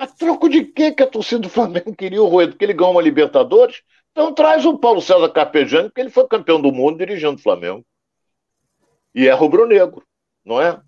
A 0.00 0.06
troco 0.06 0.48
de 0.48 0.64
quê 0.64 0.92
que 0.92 1.02
a 1.02 1.06
torcida 1.06 1.42
do 1.42 1.50
Flamengo 1.50 1.94
queria 1.94 2.22
o 2.22 2.26
Rueda? 2.26 2.52
Porque 2.52 2.64
ele 2.64 2.72
ganhou 2.72 2.92
uma 2.92 3.02
Libertadores? 3.02 3.82
Então 4.10 4.32
traz 4.32 4.64
o 4.64 4.78
Paulo 4.78 5.02
César 5.02 5.28
Carpegiani, 5.28 5.90
porque 5.90 6.00
ele 6.00 6.08
foi 6.08 6.26
campeão 6.26 6.58
do 6.58 6.72
mundo 6.72 6.96
dirigindo 6.96 7.34
o 7.34 7.42
Flamengo. 7.42 7.84
E 9.14 9.28
é 9.28 9.32
rubro-negro, 9.32 10.02
não 10.42 10.58
é? 10.58 10.80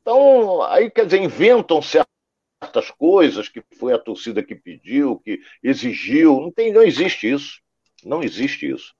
Então, 0.00 0.62
aí 0.62 0.90
quer 0.90 1.04
dizer, 1.04 1.20
inventam 1.20 1.82
certas 1.82 2.90
coisas 2.92 3.50
que 3.50 3.62
foi 3.78 3.92
a 3.92 3.98
torcida 3.98 4.42
que 4.42 4.54
pediu, 4.54 5.20
que 5.20 5.42
exigiu. 5.62 6.40
Não, 6.40 6.50
tem, 6.50 6.72
não 6.72 6.82
existe 6.82 7.30
isso. 7.30 7.60
Não 8.02 8.22
existe 8.22 8.66
isso. 8.66 8.94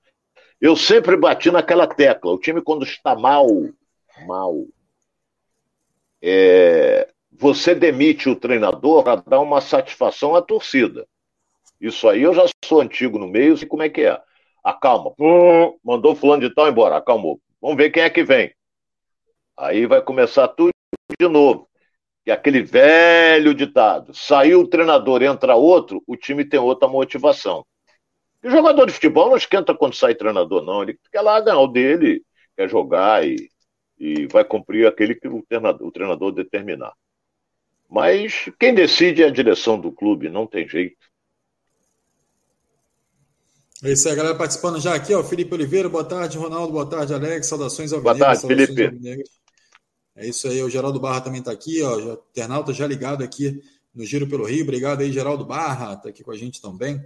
Eu 0.61 0.77
sempre 0.77 1.17
bati 1.17 1.51
naquela 1.51 1.87
tecla. 1.87 2.33
O 2.33 2.39
time, 2.39 2.61
quando 2.61 2.85
está 2.85 3.17
mal, 3.17 3.47
mal, 4.27 4.67
é, 6.21 7.09
você 7.31 7.75
demite 7.75 8.29
o 8.29 8.37
treinador 8.37 9.03
para 9.05 9.17
dar 9.17 9.41
uma 9.41 9.61
satisfação 9.61 10.35
à 10.35 10.43
torcida. 10.43 11.07
Isso 11.81 12.09
aí 12.09 12.23
eu 12.23 12.35
já 12.35 12.45
sou 12.65 12.81
antigo 12.81 13.19
no 13.19 13.29
meio, 13.29 13.57
sei 13.57 13.69
como 13.69 13.83
é 13.83 13.89
que 13.89 14.03
é. 14.03 14.21
Acalma. 14.65 15.13
Hum, 15.19 15.79
mandou 15.85 16.15
fulano 16.15 16.47
de 16.47 16.55
tal 16.55 16.69
embora, 16.69 16.97
acalmou. 16.97 17.41
Vamos 17.61 17.77
ver 17.77 17.91
quem 17.91 18.03
é 18.03 18.11
que 18.11 18.25
vem. 18.25 18.53
Aí 19.57 19.87
vai 19.87 20.03
começar 20.03 20.49
tudo 20.49 20.71
de 21.19 21.29
novo. 21.29 21.69
É 22.27 22.33
aquele 22.33 22.63
velho 22.63 23.55
ditado. 23.55 24.13
Saiu 24.15 24.61
o 24.61 24.69
treinador, 24.69 25.23
entra 25.23 25.55
outro, 25.57 26.03
o 26.07 26.17
time 26.17 26.45
tem 26.45 26.61
outra 26.61 26.87
motivação. 26.87 27.65
E 28.43 28.49
o 28.49 28.51
jogador 28.51 28.87
de 28.87 28.93
futebol 28.93 29.31
não 29.31 29.37
esquenta 29.37 29.75
quando 29.75 29.95
sai 29.95 30.15
treinador, 30.15 30.63
não. 30.63 30.83
Ele 30.83 30.99
quer 31.11 31.23
lá 31.23 31.41
ganhar 31.41 31.59
o 31.59 31.67
dele, 31.67 32.23
quer 32.57 32.69
jogar 32.69 33.27
e, 33.27 33.49
e 33.99 34.27
vai 34.27 34.45
cumprir 34.45 34.87
aquele 34.87 35.15
que 35.15 35.27
o 35.27 35.43
treinador, 35.49 35.89
o 35.89 35.93
treinador 35.93 36.33
determinar. 36.33 36.93
Mas 37.89 38.51
quem 38.59 38.75
decide 38.75 39.23
é 39.23 39.27
a 39.27 39.33
direção 39.33 39.81
do 39.81 39.91
clube, 39.91 40.29
não 40.29 40.47
tem 40.47 40.69
jeito. 40.69 40.97
É 43.83 43.93
isso 43.93 44.09
aí, 44.09 44.17
galera 44.17 44.37
participando 44.37 44.81
já 44.81 44.95
aqui, 44.95 45.15
ó. 45.15 45.23
Felipe 45.23 45.55
Oliveira, 45.55 45.89
boa 45.89 46.05
tarde, 46.05 46.37
Ronaldo, 46.37 46.73
boa 46.73 46.87
tarde, 46.87 47.15
Alex, 47.15 47.47
saudações 47.47 47.93
ao 47.93 48.01
Boa 48.01 48.19
tarde, 48.19 48.47
Felipe. 48.47 48.91
É 50.17 50.27
isso 50.27 50.49
aí, 50.49 50.61
o 50.63 50.69
Geraldo 50.69 50.99
Barra 50.99 51.21
também 51.21 51.39
está 51.39 51.53
aqui, 51.53 51.81
ó. 51.83 52.01
Já, 52.01 52.13
internauta 52.13 52.75
já 52.75 52.87
ligado 52.87 53.23
aqui 53.23 53.63
no 53.95 54.05
Giro 54.05 54.29
pelo 54.29 54.45
Rio. 54.45 54.65
Obrigado 54.65 55.01
aí, 55.01 55.13
Geraldo 55.13 55.45
Barra, 55.45 55.95
está 55.95 56.09
aqui 56.09 56.25
com 56.25 56.33
a 56.33 56.37
gente 56.37 56.61
também. 56.61 57.01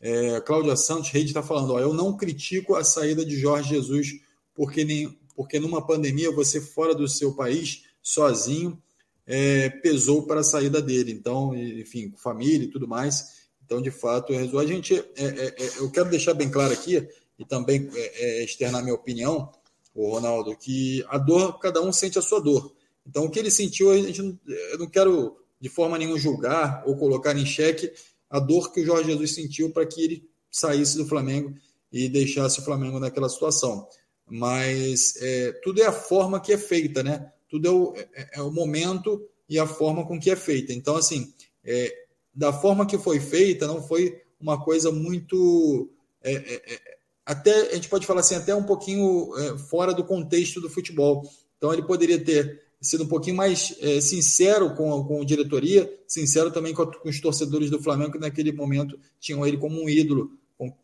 É, 0.00 0.40
Cláudia 0.40 0.76
Santos 0.76 1.10
Reide 1.10 1.28
está 1.28 1.42
falando, 1.42 1.74
ó, 1.74 1.78
eu 1.78 1.92
não 1.92 2.16
critico 2.16 2.74
a 2.74 2.82
saída 2.82 3.24
de 3.24 3.38
Jorge 3.38 3.68
Jesus, 3.68 4.14
porque, 4.54 4.84
nem, 4.84 5.18
porque 5.36 5.60
numa 5.60 5.86
pandemia 5.86 6.32
você 6.32 6.60
fora 6.60 6.94
do 6.94 7.06
seu 7.06 7.34
país, 7.34 7.84
sozinho, 8.02 8.80
é, 9.28 9.68
pesou 9.68 10.22
para 10.22 10.40
a 10.40 10.44
saída 10.44 10.80
dele. 10.80 11.12
Então, 11.12 11.54
enfim, 11.54 12.14
família 12.16 12.64
e 12.64 12.70
tudo 12.70 12.88
mais. 12.88 13.46
Então, 13.62 13.82
de 13.82 13.90
fato, 13.90 14.32
a 14.32 14.66
gente, 14.66 14.94
é, 14.94 15.24
é, 15.24 15.54
é, 15.58 15.78
eu 15.78 15.90
quero 15.90 16.08
deixar 16.08 16.32
bem 16.32 16.50
claro 16.50 16.72
aqui 16.72 17.06
e 17.38 17.44
também 17.44 17.90
é, 17.94 18.24
é, 18.24 18.44
externar 18.44 18.82
minha 18.82 18.94
opinião, 18.94 19.52
o 19.94 20.10
Ronaldo, 20.10 20.56
que 20.56 21.04
a 21.08 21.18
dor, 21.18 21.58
cada 21.58 21.82
um 21.82 21.92
sente 21.92 22.18
a 22.18 22.22
sua 22.22 22.40
dor. 22.40 22.74
Então, 23.06 23.26
o 23.26 23.30
que 23.30 23.38
ele 23.38 23.50
sentiu, 23.50 23.90
a 23.90 23.98
gente 23.98 24.22
não, 24.22 24.38
eu 24.46 24.78
não 24.78 24.86
quero 24.86 25.36
de 25.60 25.68
forma 25.68 25.98
nenhuma 25.98 26.18
julgar 26.18 26.82
ou 26.86 26.96
colocar 26.96 27.36
em 27.36 27.44
xeque 27.44 27.92
a 28.30 28.38
dor 28.38 28.72
que 28.72 28.80
o 28.80 28.84
Jorge 28.84 29.10
Jesus 29.10 29.34
sentiu 29.34 29.70
para 29.70 29.84
que 29.84 30.02
ele 30.02 30.30
saísse 30.50 30.96
do 30.96 31.06
Flamengo 31.06 31.54
e 31.92 32.08
deixasse 32.08 32.60
o 32.60 32.64
Flamengo 32.64 32.98
naquela 32.98 33.28
situação. 33.28 33.86
Mas 34.26 35.16
é, 35.20 35.52
tudo 35.62 35.82
é 35.82 35.86
a 35.86 35.92
forma 35.92 36.40
que 36.40 36.52
é 36.52 36.58
feita, 36.58 37.02
né? 37.02 37.32
Tudo 37.48 37.68
é 37.68 37.70
o, 37.70 37.94
é, 37.96 38.30
é 38.34 38.42
o 38.42 38.50
momento 38.50 39.22
e 39.48 39.58
a 39.58 39.66
forma 39.66 40.06
com 40.06 40.20
que 40.20 40.30
é 40.30 40.36
feita. 40.36 40.72
Então, 40.72 40.96
assim, 40.96 41.32
é, 41.64 41.94
da 42.34 42.52
forma 42.52 42.86
que 42.86 42.98
foi 42.98 43.18
feita, 43.18 43.66
não 43.66 43.82
foi 43.82 44.20
uma 44.40 44.62
coisa 44.62 44.92
muito. 44.92 45.90
É, 46.22 46.32
é, 46.32 46.74
é, 46.74 46.98
até 47.26 47.72
a 47.72 47.74
gente 47.74 47.88
pode 47.88 48.06
falar 48.06 48.20
assim, 48.20 48.36
até 48.36 48.54
um 48.54 48.62
pouquinho 48.62 49.30
fora 49.68 49.92
do 49.92 50.04
contexto 50.04 50.60
do 50.60 50.70
futebol. 50.70 51.28
Então 51.56 51.72
ele 51.72 51.82
poderia 51.82 52.22
ter 52.22 52.62
sido 52.80 53.04
um 53.04 53.08
pouquinho 53.08 53.36
mais 53.36 53.76
sincero 54.00 54.74
com, 54.74 55.04
com 55.04 55.20
a 55.20 55.24
diretoria, 55.24 55.92
sincero 56.06 56.50
também 56.50 56.72
com, 56.72 56.86
com, 56.86 57.08
os 57.08 57.20
torcedores 57.20 57.68
do 57.68 57.82
Flamengo, 57.82 58.12
que 58.12 58.18
naquele 58.18 58.50
momento 58.50 58.98
tinham 59.20 59.46
ele 59.46 59.58
como 59.58 59.82
um 59.82 59.88
ídolo, 59.90 60.30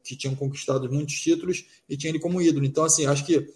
que 0.03 0.15
tinham 0.17 0.35
conquistado 0.35 0.93
muitos 0.93 1.15
títulos 1.15 1.65
e 1.89 1.97
tinham 1.97 2.11
ele 2.11 2.21
como 2.21 2.43
ídolo. 2.43 2.67
Então, 2.67 2.85
assim, 2.85 3.07
acho 3.07 3.25
que 3.25 3.49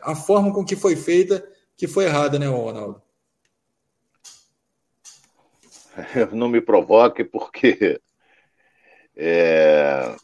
a 0.00 0.14
forma 0.14 0.54
com 0.54 0.64
que 0.64 0.76
foi 0.76 0.96
feita 0.96 1.46
que 1.80 1.88
foi 1.88 2.04
errada, 2.04 2.38
né, 2.38 2.46
Ronaldo? 2.46 3.00
não 6.30 6.46
me 6.46 6.60
provoque, 6.60 7.24
porque 7.24 7.98
é, 9.16 10.14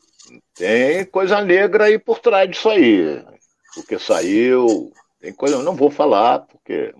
tem 0.54 1.06
coisa 1.06 1.40
negra 1.40 1.84
aí 1.84 1.98
por 1.98 2.18
trás 2.18 2.50
disso 2.50 2.68
aí. 2.68 3.24
Porque 3.74 3.98
saiu, 3.98 4.92
tem 5.18 5.32
coisa, 5.32 5.56
eu 5.56 5.62
não 5.62 5.74
vou 5.74 5.90
falar, 5.90 6.40
porque. 6.40 6.94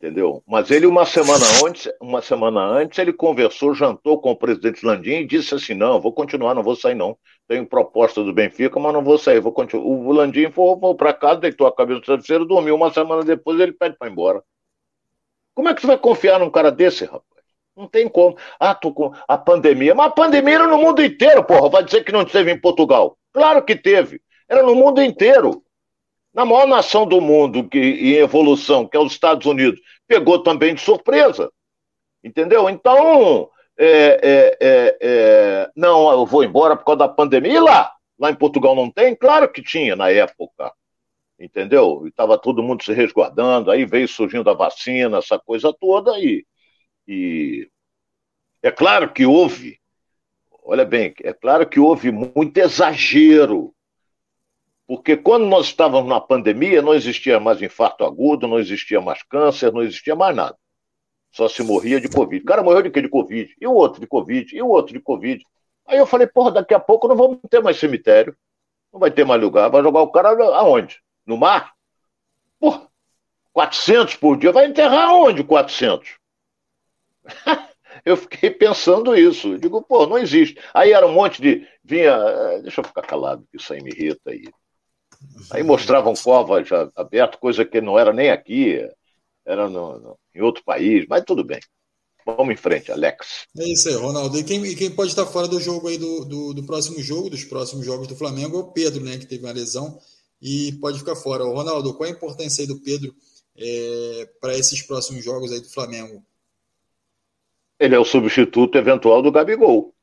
Entendeu? 0.00 0.44
Mas 0.46 0.70
ele, 0.70 0.86
uma 0.86 1.04
semana 1.04 1.44
antes, 1.66 1.92
uma 2.00 2.22
semana 2.22 2.60
antes, 2.60 2.96
ele 3.00 3.12
conversou, 3.12 3.74
jantou 3.74 4.20
com 4.20 4.30
o 4.30 4.36
presidente 4.36 4.86
Landim 4.86 5.16
e 5.16 5.26
disse 5.26 5.56
assim: 5.56 5.74
não, 5.74 6.00
vou 6.00 6.12
continuar, 6.12 6.54
não 6.54 6.62
vou 6.62 6.76
sair, 6.76 6.94
não. 6.94 7.18
Tenho 7.48 7.66
proposta 7.66 8.22
do 8.22 8.32
Benfica, 8.32 8.78
mas 8.78 8.92
não 8.92 9.02
vou 9.02 9.18
sair, 9.18 9.40
vou 9.40 9.52
continuar. 9.52 9.84
O 9.84 10.12
Landim 10.12 10.50
foi, 10.52 10.78
foi 10.78 10.94
para 10.94 11.12
casa, 11.12 11.40
deitou 11.40 11.66
a 11.66 11.74
cabeça 11.74 11.98
no 11.98 12.04
travesseiro, 12.04 12.44
dormiu. 12.44 12.76
Uma 12.76 12.92
semana 12.92 13.24
depois 13.24 13.58
ele 13.58 13.72
pede 13.72 13.96
para 13.98 14.06
ir 14.06 14.12
embora. 14.12 14.42
Como 15.52 15.68
é 15.68 15.74
que 15.74 15.80
você 15.80 15.88
vai 15.88 15.98
confiar 15.98 16.38
num 16.38 16.50
cara 16.50 16.70
desse, 16.70 17.04
rapaz? 17.04 17.24
Não 17.76 17.88
tem 17.88 18.08
como. 18.08 18.36
Ah, 18.60 18.74
tô 18.74 18.92
com 18.92 19.12
a 19.26 19.36
pandemia. 19.36 19.94
Mas 19.94 20.06
a 20.06 20.10
pandemia 20.10 20.54
era 20.54 20.66
no 20.68 20.78
mundo 20.78 21.02
inteiro, 21.02 21.42
porra. 21.42 21.68
Vai 21.68 21.84
dizer 21.84 22.04
que 22.04 22.12
não 22.12 22.24
teve 22.24 22.52
em 22.52 22.60
Portugal. 22.60 23.18
Claro 23.32 23.64
que 23.64 23.74
teve. 23.74 24.20
Era 24.48 24.62
no 24.62 24.74
mundo 24.76 25.02
inteiro. 25.02 25.62
Na 26.32 26.44
maior 26.44 26.66
nação 26.66 27.06
do 27.06 27.20
mundo 27.20 27.68
que, 27.68 27.78
em 27.78 28.12
evolução, 28.14 28.86
que 28.86 28.96
é 28.96 29.00
os 29.00 29.12
Estados 29.12 29.46
Unidos, 29.46 29.80
pegou 30.06 30.42
também 30.42 30.74
de 30.74 30.80
surpresa. 30.80 31.50
Entendeu? 32.22 32.68
Então, 32.68 33.50
é, 33.76 33.86
é, 33.86 34.58
é, 34.60 34.98
é 35.00 35.70
não, 35.74 36.10
eu 36.10 36.26
vou 36.26 36.44
embora 36.44 36.76
por 36.76 36.84
causa 36.84 36.98
da 37.00 37.08
pandemia. 37.08 37.52
E 37.52 37.60
lá? 37.60 37.92
Lá 38.18 38.30
em 38.30 38.34
Portugal 38.34 38.74
não 38.74 38.90
tem? 38.90 39.14
Claro 39.14 39.50
que 39.50 39.62
tinha 39.62 39.96
na 39.96 40.10
época. 40.10 40.72
Entendeu? 41.38 42.02
E 42.04 42.08
estava 42.08 42.36
todo 42.36 42.62
mundo 42.62 42.82
se 42.82 42.92
resguardando, 42.92 43.70
aí 43.70 43.84
veio 43.84 44.08
surgindo 44.08 44.50
a 44.50 44.54
vacina, 44.54 45.18
essa 45.18 45.38
coisa 45.38 45.72
toda, 45.72 46.18
e 46.18 46.44
e 47.08 47.70
é 48.62 48.70
claro 48.70 49.10
que 49.10 49.24
houve, 49.24 49.80
olha 50.62 50.84
bem, 50.84 51.14
é 51.22 51.32
claro 51.32 51.66
que 51.66 51.80
houve 51.80 52.12
muito 52.12 52.58
exagero. 52.58 53.74
Porque 54.88 55.18
quando 55.18 55.44
nós 55.44 55.66
estávamos 55.66 56.08
na 56.08 56.18
pandemia, 56.18 56.80
não 56.80 56.94
existia 56.94 57.38
mais 57.38 57.60
infarto 57.60 58.04
agudo, 58.04 58.48
não 58.48 58.58
existia 58.58 59.02
mais 59.02 59.22
câncer, 59.22 59.70
não 59.70 59.82
existia 59.82 60.16
mais 60.16 60.34
nada. 60.34 60.56
Só 61.30 61.46
se 61.46 61.62
morria 61.62 62.00
de 62.00 62.08
Covid. 62.08 62.42
O 62.42 62.46
cara 62.46 62.62
morreu 62.62 62.80
de 62.80 62.90
quê? 62.90 63.02
De 63.02 63.08
Covid. 63.08 63.54
E 63.60 63.66
o 63.66 63.74
outro 63.74 64.00
de 64.00 64.06
Covid. 64.06 64.56
E 64.56 64.62
o 64.62 64.68
outro 64.68 64.94
de 64.94 65.00
Covid. 65.00 65.44
Aí 65.86 65.98
eu 65.98 66.06
falei, 66.06 66.26
porra, 66.26 66.52
daqui 66.52 66.72
a 66.72 66.80
pouco 66.80 67.06
não 67.06 67.14
vamos 67.14 67.38
ter 67.50 67.62
mais 67.62 67.76
cemitério. 67.76 68.34
Não 68.90 68.98
vai 68.98 69.10
ter 69.10 69.26
mais 69.26 69.38
lugar. 69.38 69.68
Vai 69.68 69.82
jogar 69.82 70.00
o 70.00 70.10
cara 70.10 70.30
aonde? 70.56 71.02
No 71.26 71.36
mar? 71.36 71.74
Porra, 72.58 72.88
400 73.52 74.16
por 74.16 74.38
dia. 74.38 74.52
Vai 74.52 74.64
enterrar 74.64 75.10
aonde 75.10 75.44
400? 75.44 76.16
eu 78.06 78.16
fiquei 78.16 78.50
pensando 78.50 79.14
isso. 79.14 79.52
Eu 79.52 79.58
digo, 79.58 79.82
pô, 79.82 80.06
não 80.06 80.16
existe. 80.16 80.58
Aí 80.72 80.92
era 80.92 81.06
um 81.06 81.12
monte 81.12 81.42
de. 81.42 81.68
Vinha. 81.84 82.12
Eh, 82.12 82.62
deixa 82.62 82.80
eu 82.80 82.84
ficar 82.84 83.02
calado, 83.02 83.46
que 83.50 83.58
isso 83.58 83.70
aí 83.70 83.82
me 83.82 83.90
irrita 83.90 84.30
aí. 84.30 84.44
Aí 85.50 85.62
mostravam 85.62 86.14
covas 86.14 86.68
abertas, 86.94 87.40
coisa 87.40 87.64
que 87.64 87.80
não 87.80 87.98
era 87.98 88.12
nem 88.12 88.30
aqui, 88.30 88.78
era 89.44 89.68
no, 89.68 89.98
no, 89.98 90.18
em 90.34 90.40
outro 90.40 90.62
país, 90.64 91.06
mas 91.08 91.24
tudo 91.24 91.44
bem. 91.44 91.60
Vamos 92.26 92.52
em 92.52 92.56
frente, 92.56 92.92
Alex. 92.92 93.46
É 93.56 93.64
isso 93.64 93.88
aí, 93.88 93.94
Ronaldo. 93.94 94.38
E 94.38 94.44
quem, 94.44 94.62
quem 94.74 94.90
pode 94.90 95.10
estar 95.10 95.24
fora 95.24 95.48
do 95.48 95.58
jogo 95.58 95.88
aí 95.88 95.96
do, 95.96 96.24
do, 96.26 96.54
do, 96.54 96.62
próximo 96.64 97.00
jogo, 97.00 97.30
dos 97.30 97.44
próximos 97.44 97.86
jogos 97.86 98.06
do 98.06 98.14
Flamengo, 98.14 98.58
é 98.58 98.60
o 98.60 98.72
Pedro, 98.72 99.02
né? 99.02 99.16
Que 99.16 99.26
teve 99.26 99.44
uma 99.44 99.52
lesão 99.52 99.98
e 100.40 100.72
pode 100.80 100.98
ficar 100.98 101.16
fora. 101.16 101.44
O 101.44 101.54
Ronaldo, 101.54 101.94
qual 101.94 102.08
a 102.08 102.12
importância 102.12 102.62
aí 102.62 102.68
do 102.68 102.80
Pedro 102.80 103.14
é, 103.56 104.28
para 104.40 104.56
esses 104.58 104.82
próximos 104.82 105.24
jogos 105.24 105.50
aí 105.50 105.60
do 105.60 105.70
Flamengo? 105.70 106.22
ele 107.78 107.94
é 107.94 107.98
o 107.98 108.04
substituto 108.04 108.76
eventual 108.76 109.22
do 109.22 109.30
Gabigol. 109.30 109.94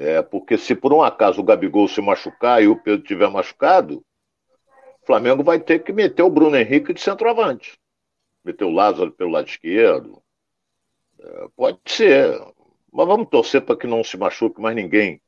É, 0.00 0.22
porque 0.22 0.56
se 0.56 0.74
por 0.74 0.94
um 0.94 1.02
acaso 1.02 1.42
o 1.42 1.44
Gabigol 1.44 1.86
se 1.86 2.00
machucar 2.00 2.62
e 2.62 2.66
o 2.66 2.74
Pedro 2.74 3.04
tiver 3.04 3.28
machucado, 3.28 4.02
o 5.02 5.06
Flamengo 5.06 5.44
vai 5.44 5.60
ter 5.60 5.80
que 5.80 5.92
meter 5.92 6.22
o 6.22 6.30
Bruno 6.30 6.56
Henrique 6.56 6.94
de 6.94 7.02
centroavante. 7.02 7.78
Meter 8.42 8.64
o 8.64 8.70
Lázaro 8.70 9.12
pelo 9.12 9.32
lado 9.32 9.48
esquerdo. 9.48 10.22
É, 11.18 11.48
pode 11.54 11.78
ser. 11.84 12.34
Mas 12.90 13.06
vamos 13.06 13.28
torcer 13.28 13.60
para 13.60 13.76
que 13.76 13.86
não 13.86 14.02
se 14.02 14.16
machuque 14.16 14.58
mais 14.58 14.74
ninguém. 14.74 15.20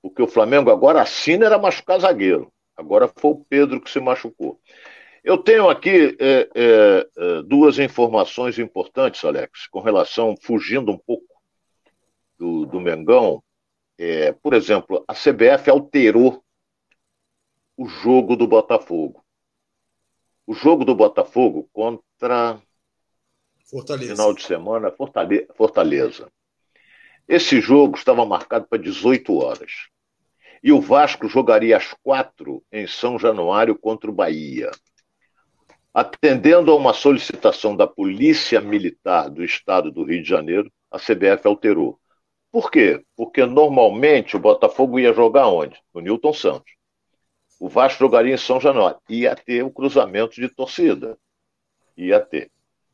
Porque 0.00 0.22
o 0.22 0.28
Flamengo 0.28 0.70
agora 0.70 1.02
assina 1.02 1.46
era 1.46 1.58
machucar 1.58 1.98
zagueiro. 1.98 2.52
Agora 2.76 3.08
foi 3.08 3.32
o 3.32 3.44
Pedro 3.48 3.80
que 3.80 3.90
se 3.90 3.98
machucou. 3.98 4.60
Eu 5.24 5.36
tenho 5.36 5.68
aqui 5.68 6.16
é, 6.20 6.48
é, 6.54 7.08
é, 7.16 7.42
duas 7.42 7.76
informações 7.80 8.56
importantes, 8.56 9.24
Alex, 9.24 9.66
com 9.66 9.80
relação, 9.80 10.36
fugindo 10.40 10.92
um 10.92 10.98
pouco 10.98 11.26
do, 12.38 12.66
do 12.66 12.80
Mengão. 12.80 13.42
É, 13.98 14.32
por 14.32 14.54
exemplo, 14.54 15.04
a 15.06 15.14
CBF 15.14 15.70
alterou 15.70 16.42
o 17.76 17.86
jogo 17.86 18.36
do 18.36 18.46
Botafogo. 18.46 19.24
O 20.46 20.54
jogo 20.54 20.84
do 20.84 20.94
Botafogo 20.94 21.68
contra 21.72 22.60
Fortaleza. 23.68 24.14
Final 24.14 24.34
de 24.34 24.42
semana, 24.42 24.90
Fortaleza. 24.90 25.46
Fortaleza. 25.54 26.32
Esse 27.26 27.60
jogo 27.60 27.96
estava 27.96 28.26
marcado 28.26 28.66
para 28.68 28.78
18 28.82 29.34
horas. 29.38 29.88
E 30.62 30.70
o 30.70 30.80
Vasco 30.80 31.28
jogaria 31.28 31.76
às 31.76 31.94
quatro 32.02 32.62
em 32.70 32.86
São 32.86 33.18
Januário 33.18 33.76
contra 33.78 34.10
o 34.10 34.14
Bahia. 34.14 34.70
Atendendo 35.94 36.70
a 36.70 36.76
uma 36.76 36.92
solicitação 36.92 37.76
da 37.76 37.86
Polícia 37.86 38.60
Militar 38.60 39.28
do 39.28 39.42
Estado 39.42 39.90
do 39.90 40.04
Rio 40.04 40.22
de 40.22 40.28
Janeiro, 40.28 40.70
a 40.90 40.98
CBF 40.98 41.46
alterou. 41.46 41.98
Por 42.52 42.70
quê? 42.70 43.02
Porque 43.16 43.46
normalmente 43.46 44.36
o 44.36 44.38
Botafogo 44.38 45.00
ia 45.00 45.14
jogar 45.14 45.48
onde? 45.48 45.80
No 45.92 46.02
Newton 46.02 46.34
Santos. 46.34 46.74
O 47.58 47.68
Vasco 47.68 48.00
jogaria 48.00 48.34
em 48.34 48.38
São 48.38 48.60
Januário. 48.60 49.00
Ia 49.08 49.34
ter 49.34 49.64
o 49.64 49.70
cruzamento 49.70 50.34
de 50.34 50.48
torcida. 50.48 51.18
Ia 51.96 52.20
ter. 52.20 52.50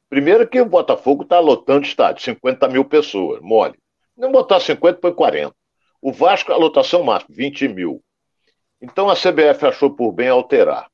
Primeiro 0.08 0.48
que 0.48 0.60
o 0.60 0.64
Botafogo 0.64 1.24
está 1.24 1.40
lotando 1.40 1.84
estádio, 1.84 2.22
50 2.22 2.68
mil 2.68 2.84
pessoas, 2.84 3.40
mole. 3.42 3.78
Não 4.16 4.32
botar 4.32 4.60
50, 4.60 5.00
põe 5.00 5.12
40. 5.12 5.54
O 6.00 6.12
Vasco, 6.12 6.52
a 6.52 6.56
lotação 6.56 7.02
máxima, 7.02 7.34
20 7.34 7.68
mil. 7.68 8.02
Então 8.80 9.10
a 9.10 9.14
CBF 9.14 9.66
achou 9.66 9.90
por 9.90 10.12
bem 10.12 10.28
alterar. 10.28 10.88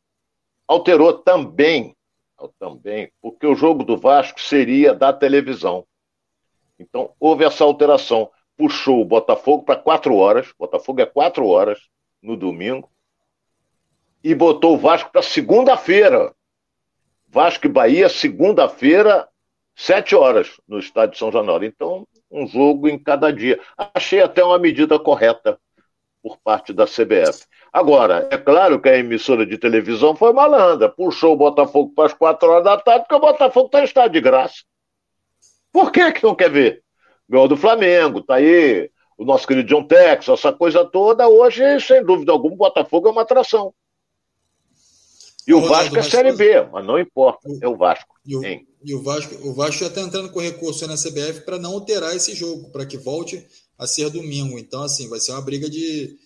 Alterou 0.67 1.13
também, 1.13 1.95
também, 2.59 3.13
porque 3.21 3.47
o 3.47 3.55
jogo 3.55 3.85
do 3.85 3.97
Vasco 3.97 4.41
seria 4.41 4.95
da 4.95 5.13
televisão. 5.13 5.87
Então 6.79 7.15
houve 7.21 7.45
essa 7.45 7.63
alteração. 7.63 8.31
Puxou 8.57 9.01
o 9.01 9.05
Botafogo 9.05 9.65
para 9.65 9.77
quatro 9.77 10.17
horas. 10.17 10.53
Botafogo 10.59 11.01
é 11.01 11.07
quatro 11.07 11.47
horas 11.47 11.81
no 12.23 12.37
domingo. 12.37 12.91
E 14.23 14.35
botou 14.35 14.75
o 14.75 14.79
Vasco 14.79 15.11
para 15.11 15.23
segunda-feira. 15.23 16.35
Vasco 17.29 17.67
e 17.67 17.69
Bahia, 17.69 18.09
segunda-feira, 18.09 19.29
sete 19.75 20.15
horas, 20.15 20.61
no 20.69 20.79
estádio 20.79 21.15
de 21.15 21.19
São 21.19 21.33
Januário. 21.33 21.67
Então, 21.67 22.07
um 22.31 22.47
jogo 22.47 22.89
em 22.89 22.97
cada 22.99 23.33
dia. 23.33 23.61
Achei 23.77 24.21
até 24.21 24.43
uma 24.45 24.59
medida 24.59 24.99
correta 24.99 25.59
por 26.23 26.39
parte 26.39 26.73
da 26.73 26.87
CBF. 26.87 27.45
Agora, 27.73 28.29
é 28.31 28.39
claro 28.39 28.81
que 28.81 28.89
a 28.89 28.97
emissora 28.97 29.45
de 29.45 29.59
televisão 29.59 30.15
foi 30.15 30.33
malandra, 30.33 30.89
puxou 30.89 31.33
o 31.33 31.37
Botafogo 31.37 31.93
para 31.93 32.07
as 32.07 32.15
quatro 32.15 32.49
horas 32.49 32.65
da 32.65 32.79
tarde, 32.79 33.01
porque 33.01 33.17
o 33.17 33.21
Botafogo 33.21 33.67
está 33.67 33.81
em 33.81 33.85
estado 33.85 34.13
de 34.13 34.21
graça. 34.21 34.63
Por 35.73 35.91
que, 35.91 36.13
que 36.13 36.23
não 36.23 36.37
quer 36.37 36.51
ver? 36.51 36.84
Ganhou 37.29 37.49
do 37.49 37.57
Flamengo, 37.57 38.23
tá 38.23 38.37
aí 38.37 38.91
o 39.17 39.25
nosso 39.25 39.47
querido 39.47 39.69
John 39.69 39.85
Tex, 39.85 40.29
essa 40.29 40.53
coisa 40.53 40.85
toda. 40.85 41.29
Hoje, 41.29 41.81
sem 41.81 42.05
dúvida 42.05 42.33
alguma, 42.33 42.55
o 42.55 42.59
Botafogo 42.59 43.09
é 43.09 43.11
uma 43.11 43.23
atração. 43.23 43.73
E 45.47 45.53
o 45.53 45.61
Vasco 45.61 45.97
é 45.99 46.03
Série 46.03 46.33
B, 46.33 46.67
mas 46.73 46.87
não 46.87 46.99
importa, 46.99 47.49
é 47.61 47.69
o 47.69 47.77
Vasco. 47.77 48.15
E 48.27 48.35
o, 48.35 48.43
e 48.83 48.95
o 48.95 49.03
Vasco, 49.03 49.35
o 49.47 49.53
Vasco 49.53 49.81
já 49.81 49.89
está 49.89 50.01
entrando 50.01 50.31
com 50.31 50.41
recurso 50.41 50.87
na 50.87 50.95
CBF 50.95 51.43
para 51.45 51.59
não 51.59 51.75
alterar 51.75 52.17
esse 52.17 52.35
jogo, 52.35 52.71
para 52.71 52.87
que 52.87 52.97
volte 52.97 53.47
a 53.79 53.87
ser 53.87 54.09
domingo. 54.09 54.59
Então, 54.59 54.83
assim, 54.83 55.09
vai 55.09 55.21
ser 55.21 55.33
uma 55.33 55.43
briga 55.43 55.69
de. 55.69 56.17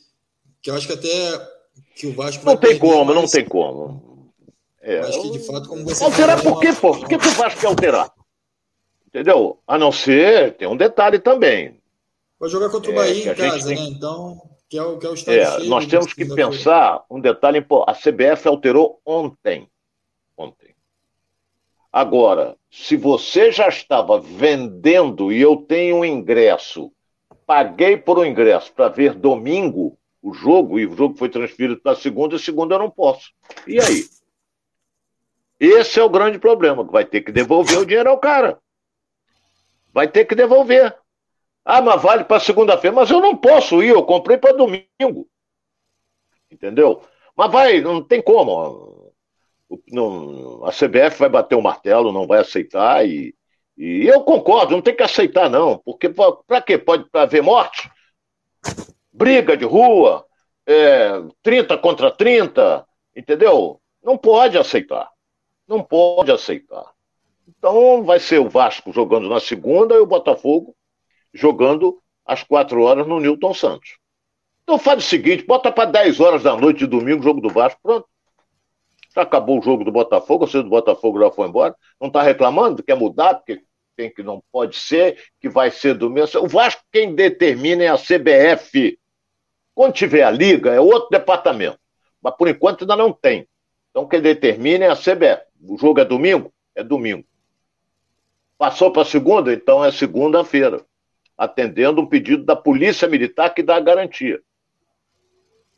Que 0.62 0.70
eu 0.70 0.74
acho 0.76 0.86
que 0.86 0.92
até 0.92 1.48
que 1.96 2.06
o 2.06 2.12
Vasco 2.12 2.44
Não 2.44 2.56
tem 2.56 2.78
como, 2.78 3.12
não 3.12 3.26
tem 3.26 3.44
como. 3.44 4.32
É, 4.80 5.00
acho 5.00 5.22
que 5.22 5.30
de 5.32 5.40
fato, 5.40 5.68
como 5.68 5.84
você. 5.84 6.04
Alterar 6.04 6.40
por 6.40 6.60
quê, 6.60 6.72
pô? 6.72 6.96
Por 6.96 7.08
que, 7.08 7.18
que 7.18 7.28
o 7.28 7.30
Vasco 7.34 7.60
quer 7.60 7.66
alterar? 7.66 8.12
Entendeu? 9.08 9.58
A 9.66 9.78
não 9.78 9.90
ser, 9.90 10.54
tem 10.58 10.68
um 10.68 10.76
detalhe 10.76 11.18
também. 11.18 11.80
Vai 12.38 12.50
jogar 12.50 12.68
contra 12.68 12.90
o 12.90 12.92
é, 12.92 12.96
Bahia 12.96 13.32
em 13.32 13.34
casa, 13.34 13.68
tem... 13.68 13.76
né? 13.76 13.82
Então, 13.88 14.38
que 14.68 14.76
é 14.76 14.82
o, 14.82 14.98
que 14.98 15.06
é 15.06 15.08
o 15.08 15.14
estado 15.14 15.34
é, 15.34 15.64
Nós 15.64 15.86
temos 15.86 16.12
que 16.12 16.26
pensar 16.26 17.02
um 17.10 17.18
detalhe 17.18 17.58
importante. 17.58 17.90
A 17.90 18.12
CBF 18.12 18.46
alterou 18.46 19.00
ontem. 19.04 19.66
Ontem. 20.36 20.74
Agora, 21.90 22.54
se 22.70 22.96
você 22.96 23.50
já 23.50 23.66
estava 23.68 24.20
vendendo 24.20 25.32
e 25.32 25.40
eu 25.40 25.56
tenho 25.56 25.96
um 25.96 26.04
ingresso, 26.04 26.92
paguei 27.46 27.96
por 27.96 28.18
um 28.18 28.26
ingresso 28.26 28.70
para 28.74 28.90
ver 28.90 29.14
domingo 29.14 29.98
o 30.22 30.34
jogo, 30.34 30.78
e 30.78 30.86
o 30.86 30.94
jogo 30.94 31.16
foi 31.16 31.30
transferido 31.30 31.80
para 31.80 31.96
segunda, 31.96 32.36
e 32.36 32.38
segunda 32.38 32.74
eu 32.74 32.78
não 32.78 32.90
posso. 32.90 33.32
E 33.66 33.80
aí? 33.80 34.04
Esse 35.58 35.98
é 35.98 36.02
o 36.02 36.10
grande 36.10 36.38
problema, 36.38 36.84
vai 36.84 37.06
ter 37.06 37.22
que 37.22 37.32
devolver 37.32 37.78
o 37.78 37.86
dinheiro 37.86 38.10
ao 38.10 38.18
cara. 38.18 38.60
Vai 39.98 40.06
ter 40.06 40.26
que 40.26 40.36
devolver. 40.36 40.96
Ah, 41.64 41.82
mas 41.82 42.00
vale 42.00 42.22
para 42.22 42.38
segunda-feira. 42.38 42.94
Mas 42.94 43.10
eu 43.10 43.20
não 43.20 43.36
posso 43.36 43.82
ir, 43.82 43.88
eu 43.88 44.04
comprei 44.04 44.38
para 44.38 44.52
domingo. 44.56 45.28
Entendeu? 46.48 47.02
Mas 47.36 47.50
vai, 47.50 47.80
não 47.80 48.00
tem 48.00 48.22
como. 48.22 49.12
Não, 49.88 50.64
a 50.64 50.70
CBF 50.70 51.18
vai 51.18 51.28
bater 51.28 51.56
o 51.56 51.60
martelo, 51.60 52.12
não 52.12 52.28
vai 52.28 52.38
aceitar. 52.38 53.04
E, 53.04 53.34
e 53.76 54.06
eu 54.06 54.22
concordo, 54.22 54.70
não 54.70 54.80
tem 54.80 54.94
que 54.94 55.02
aceitar, 55.02 55.50
não. 55.50 55.78
Porque 55.78 56.08
para 56.08 56.62
quê? 56.62 56.78
Pode 56.78 57.04
haver 57.12 57.42
morte? 57.42 57.90
Briga 59.12 59.56
de 59.56 59.64
rua, 59.64 60.24
é, 60.64 61.08
30 61.42 61.76
contra 61.76 62.08
30, 62.12 62.86
entendeu? 63.16 63.80
Não 64.00 64.16
pode 64.16 64.56
aceitar. 64.56 65.10
Não 65.66 65.82
pode 65.82 66.30
aceitar. 66.30 66.88
Então 67.48 68.04
vai 68.04 68.20
ser 68.20 68.38
o 68.38 68.48
Vasco 68.48 68.92
jogando 68.92 69.28
na 69.28 69.40
segunda 69.40 69.94
e 69.94 69.98
o 69.98 70.06
Botafogo 70.06 70.76
jogando 71.32 71.98
às 72.24 72.42
quatro 72.42 72.82
horas 72.82 73.06
no 73.06 73.18
Newton 73.18 73.54
Santos. 73.54 73.96
Então 74.62 74.78
faz 74.78 75.02
o 75.02 75.08
seguinte, 75.08 75.46
bota 75.46 75.72
para 75.72 75.90
10 75.90 76.20
horas 76.20 76.42
da 76.42 76.54
noite 76.54 76.80
de 76.80 76.86
domingo 76.86 77.20
o 77.20 77.22
jogo 77.22 77.40
do 77.40 77.48
Vasco, 77.48 77.80
pronto. 77.82 78.06
Já 79.14 79.22
acabou 79.22 79.58
o 79.58 79.62
jogo 79.62 79.82
do 79.82 79.90
Botafogo, 79.90 80.44
o 80.44 80.62
do 80.62 80.68
Botafogo 80.68 81.18
já 81.18 81.30
foi 81.30 81.48
embora. 81.48 81.74
Não 81.98 82.08
está 82.08 82.22
reclamando, 82.22 82.82
quer 82.82 82.94
mudar, 82.94 83.36
porque 83.36 83.62
tem 83.96 84.12
que 84.12 84.22
não 84.22 84.42
pode 84.52 84.76
ser, 84.76 85.18
que 85.40 85.48
vai 85.48 85.70
ser 85.70 85.94
do 85.94 86.10
mesmo. 86.10 86.42
O 86.42 86.48
Vasco 86.48 86.82
quem 86.92 87.14
determina 87.14 87.82
é 87.82 87.88
a 87.88 87.96
CBF. 87.96 88.98
Quando 89.74 89.94
tiver 89.94 90.22
a 90.22 90.30
liga, 90.30 90.70
é 90.70 90.80
outro 90.80 91.08
departamento. 91.10 91.78
Mas 92.22 92.36
por 92.36 92.46
enquanto 92.46 92.82
ainda 92.82 92.94
não 92.94 93.10
tem. 93.10 93.48
Então 93.90 94.06
quem 94.06 94.20
determina 94.20 94.84
é 94.84 94.90
a 94.90 94.96
CBF. 94.96 95.42
O 95.66 95.78
jogo 95.78 96.00
é 96.00 96.04
domingo? 96.04 96.52
É 96.74 96.84
domingo. 96.84 97.24
Passou 98.58 98.92
para 98.92 99.04
segunda? 99.04 99.52
Então 99.52 99.84
é 99.84 99.92
segunda-feira 99.92 100.84
atendendo 101.36 102.00
um 102.00 102.06
pedido 102.06 102.44
da 102.44 102.56
Polícia 102.56 103.06
Militar 103.06 103.54
que 103.54 103.62
dá 103.62 103.76
a 103.76 103.80
garantia. 103.80 104.42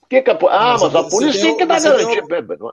Que 0.09 0.23
que 0.23 0.31
a, 0.31 0.35
ah, 0.35 0.73
mas, 0.73 0.83
mas 0.83 0.95
a 0.95 1.09
polícia 1.09 1.43
tem, 1.43 1.57
que 1.59 1.67
dar 1.67 1.81
garantia. 1.81 2.27
Tem 2.27 2.39
a, 2.39 2.73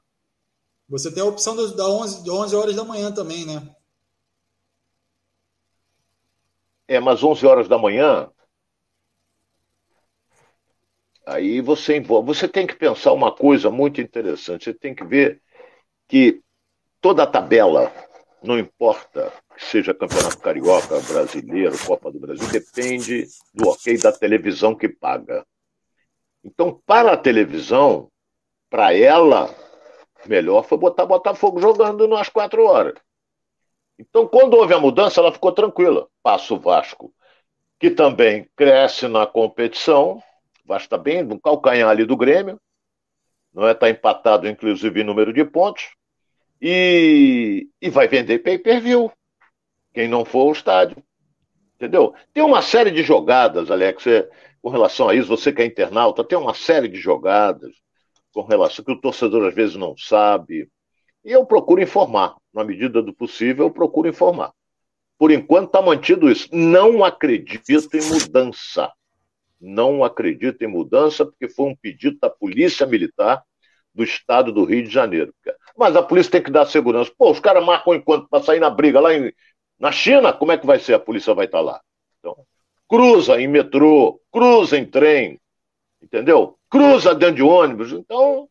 você 0.90 1.14
tem 1.14 1.22
a 1.22 1.26
opção 1.26 1.56
da 1.76 1.88
11, 1.88 2.24
de 2.24 2.32
11 2.32 2.56
horas 2.56 2.76
da 2.76 2.86
manhã 2.86 3.12
também, 3.12 3.46
né? 3.46 3.76
É, 6.88 7.00
mas 7.00 7.22
11 7.22 7.46
horas 7.46 7.68
da 7.68 7.78
manhã. 7.78 8.32
Aí 11.26 11.60
você 11.60 11.98
envolve. 11.98 12.34
Você 12.34 12.48
tem 12.48 12.66
que 12.66 12.74
pensar 12.74 13.12
uma 13.12 13.36
coisa 13.36 13.70
muito 13.70 14.00
interessante. 14.00 14.64
Você 14.64 14.74
tem 14.74 14.96
que 14.96 15.04
ver 15.04 15.42
que 16.08 16.42
toda 17.02 17.24
a 17.24 17.28
tabela, 17.28 17.92
não 18.42 18.58
importa 18.58 19.34
seja 19.58 19.94
Campeonato 19.94 20.40
Carioca, 20.40 21.00
Brasileiro, 21.02 21.76
Copa 21.86 22.12
do 22.12 22.20
Brasil, 22.20 22.48
depende 22.50 23.28
do 23.54 23.70
ok 23.70 23.98
da 23.98 24.12
televisão 24.12 24.76
que 24.76 24.88
paga. 24.88 25.46
Então, 26.44 26.82
para 26.86 27.14
a 27.14 27.18
televisão, 27.18 28.10
para 28.70 28.94
ela, 28.94 29.54
melhor 30.26 30.64
foi 30.64 30.78
botar 30.78 31.06
Botafogo 31.06 31.60
jogando 31.60 32.08
nas 32.08 32.30
quatro 32.30 32.64
horas. 32.64 32.96
Então, 34.00 34.28
quando 34.28 34.54
houve 34.54 34.74
a 34.74 34.80
mudança, 34.80 35.20
ela 35.20 35.32
ficou 35.32 35.52
tranquila. 35.52 36.08
Passa 36.22 36.54
o 36.54 36.60
Vasco, 36.60 37.14
que 37.80 37.90
também 37.90 38.48
cresce 38.56 39.08
na 39.08 39.26
competição. 39.26 40.22
Vasco 40.64 40.86
está 40.86 40.98
bem 40.98 41.24
no 41.24 41.40
calcanhar 41.40 41.90
ali 41.90 42.06
do 42.06 42.16
Grêmio. 42.16 42.60
Não 43.52 43.68
é? 43.68 43.72
Está 43.72 43.90
empatado, 43.90 44.48
inclusive, 44.48 45.02
em 45.02 45.04
número 45.04 45.34
de 45.34 45.44
pontos. 45.44 45.90
E, 46.62 47.68
e 47.82 47.90
vai 47.90 48.08
vender 48.08 48.40
pay-per-view 48.40 49.12
quem 49.98 50.08
não 50.08 50.24
for 50.24 50.42
ao 50.42 50.52
estádio. 50.52 51.04
Entendeu? 51.76 52.14
Tem 52.32 52.44
uma 52.44 52.62
série 52.62 52.92
de 52.92 53.02
jogadas, 53.02 53.72
Alex, 53.72 54.06
é, 54.06 54.30
com 54.62 54.70
relação 54.70 55.10
a 55.10 55.16
isso, 55.16 55.28
você 55.28 55.52
que 55.52 55.60
é 55.60 55.66
internauta, 55.66 56.24
tem 56.24 56.38
uma 56.38 56.54
série 56.54 56.88
de 56.88 57.00
jogadas 57.00 57.72
com 58.32 58.44
relação 58.44 58.86
que 58.86 58.92
o 58.92 59.02
torcedor 59.02 59.48
às 59.48 59.56
vezes 59.56 59.76
não 59.76 59.98
sabe. 59.98 60.70
E 61.26 61.32
eu 61.32 61.44
procuro 61.48 61.82
informar, 61.82 62.36
na 62.54 62.64
medida 62.64 63.02
do 63.02 63.12
possível, 63.12 63.66
eu 63.66 63.72
procuro 63.72 64.08
informar. 64.08 64.52
Por 65.18 65.32
enquanto 65.32 65.70
está 65.70 65.82
mantido 65.82 66.30
isso. 66.30 66.48
Não 66.52 67.04
acredito 67.04 67.96
em 67.96 68.08
mudança. 68.08 68.92
Não 69.60 70.04
acredito 70.04 70.62
em 70.62 70.68
mudança, 70.68 71.26
porque 71.26 71.50
foi 71.50 71.70
um 71.70 71.76
pedido 71.76 72.20
da 72.22 72.30
Polícia 72.30 72.86
Militar 72.86 73.42
do 73.96 74.04
Estado 74.04 74.52
do 74.52 74.64
Rio 74.64 74.84
de 74.84 74.92
Janeiro. 74.92 75.34
Mas 75.76 75.96
a 75.96 76.04
polícia 76.04 76.34
tem 76.34 76.44
que 76.44 76.52
dar 76.52 76.68
segurança. 76.68 77.12
Pô, 77.18 77.32
os 77.32 77.40
caras 77.40 77.66
marcam 77.66 77.96
enquanto 77.96 78.30
para 78.30 78.44
sair 78.44 78.60
na 78.60 78.70
briga 78.70 79.00
lá 79.00 79.12
em, 79.12 79.34
na 79.80 79.92
China, 79.92 80.34
como 80.34 80.52
é 80.52 80.58
que 80.58 80.66
vai 80.66 80.80
ser? 80.80 80.94
A 80.94 81.00
polícia 81.00 81.34
vai 81.34 81.46
estar 81.46 81.62
lá. 81.62 81.82
Então, 82.20 82.36
cruza 82.88 83.40
em 83.40 83.48
metrô, 83.48 84.20
cruza 84.32 84.78
em 84.78 84.86
trem, 84.86 85.40
entendeu? 86.02 86.58
Cruza 86.70 87.14
dentro 87.14 87.36
de 87.36 87.44
ônibus. 87.44 87.92
Então, 87.92 88.50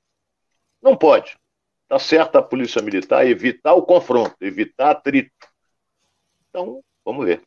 não 0.81 0.97
pode. 0.97 1.37
Está 1.83 1.99
certo 1.99 2.37
a 2.37 2.43
polícia 2.43 2.83
militar 2.83 3.27
evitar 3.27 3.75
o 3.75 3.83
confronto, 3.83 4.37
evitar 4.41 4.91
atrito. 4.91 5.31
Então, 6.49 6.83
vamos 7.05 7.25
ver. 7.25 7.43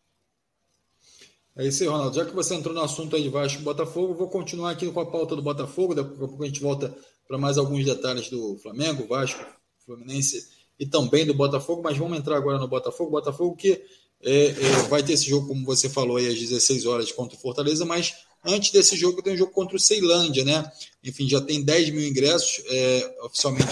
É 1.57 1.65
isso 1.65 1.83
aí, 1.83 1.89
Ronaldo. 1.89 2.15
Já 2.15 2.25
que 2.25 2.33
você 2.33 2.55
entrou 2.55 2.73
no 2.73 2.81
assunto 2.81 3.15
aí 3.15 3.23
de 3.23 3.29
Vasco 3.29 3.59
e 3.59 3.63
Botafogo, 3.63 4.13
vou 4.13 4.29
continuar 4.29 4.71
aqui 4.71 4.89
com 4.91 4.99
a 4.99 5.05
pauta 5.05 5.35
do 5.35 5.41
Botafogo. 5.41 5.93
Daqui 5.93 6.13
a 6.13 6.17
pouco 6.17 6.43
a 6.43 6.45
gente 6.45 6.61
volta 6.61 6.95
para 7.27 7.37
mais 7.37 7.57
alguns 7.57 7.83
detalhes 7.83 8.29
do 8.29 8.57
Flamengo, 8.59 9.07
Vasco, 9.07 9.45
Fluminense 9.85 10.58
e 10.79 10.85
também 10.85 11.25
do 11.25 11.33
Botafogo, 11.33 11.81
mas 11.83 11.97
vamos 11.97 12.17
entrar 12.17 12.37
agora 12.37 12.57
no 12.57 12.67
Botafogo. 12.67 13.11
Botafogo 13.11 13.55
que 13.55 13.83
é, 14.21 14.45
é, 14.45 14.53
vai 14.89 15.03
ter 15.03 15.13
esse 15.13 15.29
jogo, 15.29 15.47
como 15.47 15.65
você 15.65 15.89
falou 15.89 16.17
aí, 16.17 16.27
às 16.27 16.39
16 16.39 16.85
horas 16.85 17.11
contra 17.11 17.37
o 17.37 17.39
Fortaleza, 17.39 17.85
mas 17.85 18.15
antes 18.43 18.71
desse 18.71 18.95
jogo 18.95 19.21
tem 19.21 19.33
um 19.33 19.37
jogo 19.37 19.51
contra 19.51 19.75
o 19.75 19.79
Ceilândia, 19.79 20.43
né? 20.45 20.71
Enfim, 21.03 21.27
já 21.27 21.41
tem 21.41 21.63
10 21.63 21.89
mil 21.89 22.07
ingressos 22.07 22.63
é, 22.67 23.17
oficialmente 23.23 23.67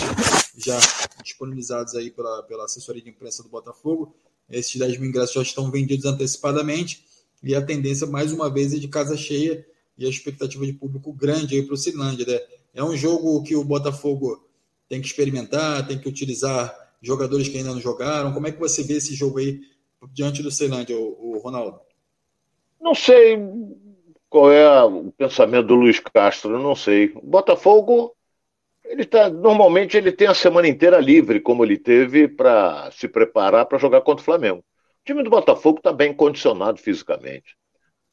já 0.57 0.77
disponibilizados 1.23 1.95
aí 1.95 2.11
pela, 2.11 2.43
pela 2.43 2.65
assessoria 2.65 3.01
de 3.01 3.09
imprensa 3.09 3.43
do 3.43 3.49
Botafogo. 3.49 4.15
Esses 4.49 4.75
10 4.75 4.97
mil 4.97 5.09
ingressos 5.09 5.35
já 5.35 5.41
estão 5.41 5.71
vendidos 5.71 6.05
antecipadamente 6.05 7.05
e 7.43 7.53
a 7.55 7.61
tendência, 7.61 8.07
mais 8.07 8.31
uma 8.31 8.49
vez, 8.49 8.73
é 8.73 8.77
de 8.77 8.87
casa 8.87 9.15
cheia 9.15 9.65
e 9.97 10.05
a 10.05 10.09
expectativa 10.09 10.65
de 10.65 10.73
público 10.73 11.13
grande 11.13 11.55
aí 11.55 11.63
para 11.63 11.73
o 11.73 11.77
Ceilândia, 11.77 12.25
né? 12.25 12.39
É 12.73 12.83
um 12.83 12.95
jogo 12.95 13.41
que 13.43 13.55
o 13.55 13.63
Botafogo 13.63 14.47
tem 14.87 15.01
que 15.01 15.07
experimentar, 15.07 15.85
tem 15.87 15.97
que 15.97 16.07
utilizar 16.07 16.86
jogadores 17.01 17.47
que 17.47 17.57
ainda 17.57 17.73
não 17.73 17.79
jogaram. 17.79 18.33
Como 18.33 18.47
é 18.47 18.51
que 18.51 18.59
você 18.59 18.83
vê 18.83 18.95
esse 18.95 19.13
jogo 19.15 19.39
aí 19.39 19.59
diante 20.11 20.41
do 20.41 20.51
Ceilândia, 20.51 20.97
o, 20.97 21.35
o 21.35 21.39
Ronaldo? 21.39 21.79
Não 22.79 22.93
sei 22.93 23.37
qual 24.29 24.51
é 24.51 24.83
o 24.83 25.11
pensamento 25.11 25.67
do 25.67 25.75
Luiz 25.75 25.99
Castro, 25.99 26.59
não 26.61 26.75
sei. 26.75 27.11
O 27.15 27.21
Botafogo, 27.21 28.15
ele 28.85 29.05
tá, 29.05 29.29
normalmente 29.29 29.97
ele 29.97 30.11
tem 30.11 30.27
a 30.27 30.33
semana 30.33 30.67
inteira 30.67 30.99
livre, 30.99 31.39
como 31.39 31.63
ele 31.63 31.77
teve 31.77 32.27
para 32.27 32.89
se 32.91 33.07
preparar 33.07 33.65
para 33.65 33.77
jogar 33.77 34.01
contra 34.01 34.21
o 34.21 34.25
Flamengo. 34.25 34.59
O 34.59 35.05
time 35.05 35.23
do 35.23 35.29
Botafogo 35.29 35.77
está 35.77 35.93
bem 35.93 36.13
condicionado 36.13 36.77
fisicamente. 36.79 37.55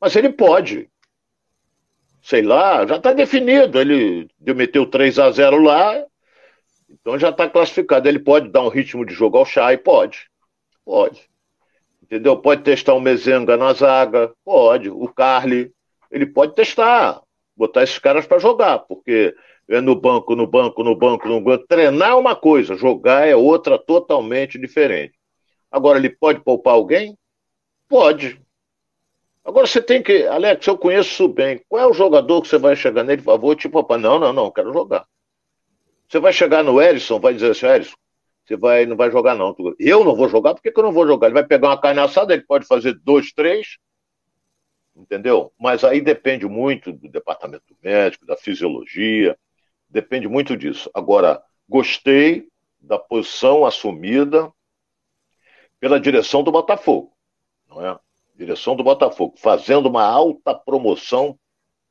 Mas 0.00 0.14
ele 0.16 0.30
pode. 0.30 0.88
Sei 2.22 2.42
lá, 2.42 2.86
já 2.86 2.96
está 2.96 3.12
definido. 3.12 3.80
Ele 3.80 4.28
meteu 4.40 4.86
3 4.86 5.18
a 5.18 5.30
0 5.30 5.62
lá, 5.62 6.04
então 7.00 7.18
já 7.18 7.30
está 7.30 7.48
classificado. 7.48 8.08
Ele 8.08 8.18
pode 8.18 8.48
dar 8.50 8.62
um 8.62 8.68
ritmo 8.68 9.04
de 9.04 9.12
jogo 9.12 9.38
ao 9.38 9.44
Chay? 9.44 9.76
Pode. 9.76 10.28
Pode. 10.84 11.28
Entendeu? 12.02 12.36
Pode 12.36 12.62
testar 12.62 12.94
o 12.94 13.00
Mezenga 13.00 13.56
na 13.56 13.72
zaga? 13.72 14.32
Pode. 14.44 14.90
O 14.90 15.08
Carly, 15.08 15.72
ele 16.10 16.26
pode 16.26 16.54
testar. 16.54 17.20
Botar 17.56 17.84
esses 17.84 17.98
caras 17.98 18.26
para 18.26 18.38
jogar, 18.38 18.80
porque 18.80 19.34
é 19.68 19.80
no 19.80 19.94
banco, 19.94 20.34
no 20.34 20.46
banco, 20.46 20.82
no 20.82 20.94
banco, 20.96 21.28
no 21.28 21.40
banco. 21.40 21.66
Treinar 21.66 22.10
é 22.10 22.14
uma 22.14 22.34
coisa, 22.34 22.74
jogar 22.74 23.26
é 23.28 23.36
outra 23.36 23.78
totalmente 23.78 24.58
diferente. 24.58 25.14
Agora, 25.70 25.98
ele 25.98 26.10
pode 26.10 26.40
poupar 26.40 26.74
alguém? 26.74 27.16
Pode. 27.88 28.40
Agora 29.44 29.66
você 29.66 29.80
tem 29.80 30.02
que. 30.02 30.26
Alex, 30.26 30.66
eu 30.66 30.76
conheço 30.76 31.28
bem. 31.28 31.60
Qual 31.68 31.82
é 31.82 31.86
o 31.86 31.92
jogador 31.92 32.42
que 32.42 32.48
você 32.48 32.58
vai 32.58 32.74
chegar 32.74 33.04
nele 33.04 33.20
e 33.20 33.24
falar, 33.24 33.38
vou 33.38 33.54
te 33.54 33.68
poupar? 33.68 33.98
Não, 33.98 34.18
não, 34.18 34.32
não, 34.32 34.50
quero 34.50 34.72
jogar. 34.72 35.06
Você 36.14 36.20
vai 36.20 36.32
chegar 36.32 36.62
no 36.62 36.80
Erisson, 36.80 37.18
vai 37.18 37.34
dizer 37.34 37.50
assim, 37.50 37.66
Erisson, 37.66 37.96
você 38.46 38.56
vai, 38.56 38.86
não 38.86 38.96
vai 38.96 39.10
jogar 39.10 39.34
não. 39.34 39.52
Eu 39.80 40.04
não 40.04 40.14
vou 40.14 40.28
jogar, 40.28 40.54
por 40.54 40.62
que, 40.62 40.70
que 40.70 40.78
eu 40.78 40.84
não 40.84 40.92
vou 40.92 41.04
jogar? 41.08 41.26
Ele 41.26 41.34
vai 41.34 41.44
pegar 41.44 41.70
uma 41.70 41.80
carne 41.80 41.98
assada, 41.98 42.32
ele 42.32 42.44
pode 42.44 42.66
fazer 42.66 42.94
dois, 43.02 43.32
três, 43.32 43.78
entendeu? 44.94 45.52
Mas 45.58 45.82
aí 45.82 46.00
depende 46.00 46.46
muito 46.46 46.92
do 46.92 47.08
departamento 47.08 47.76
médico, 47.82 48.24
da 48.24 48.36
fisiologia, 48.36 49.36
depende 49.88 50.28
muito 50.28 50.56
disso. 50.56 50.88
Agora, 50.94 51.42
gostei 51.68 52.46
da 52.78 52.96
posição 52.96 53.66
assumida 53.66 54.52
pela 55.80 55.98
direção 55.98 56.44
do 56.44 56.52
Botafogo, 56.52 57.12
não 57.68 57.84
é? 57.84 57.98
Direção 58.36 58.76
do 58.76 58.84
Botafogo, 58.84 59.34
fazendo 59.36 59.88
uma 59.88 60.04
alta 60.04 60.54
promoção 60.54 61.36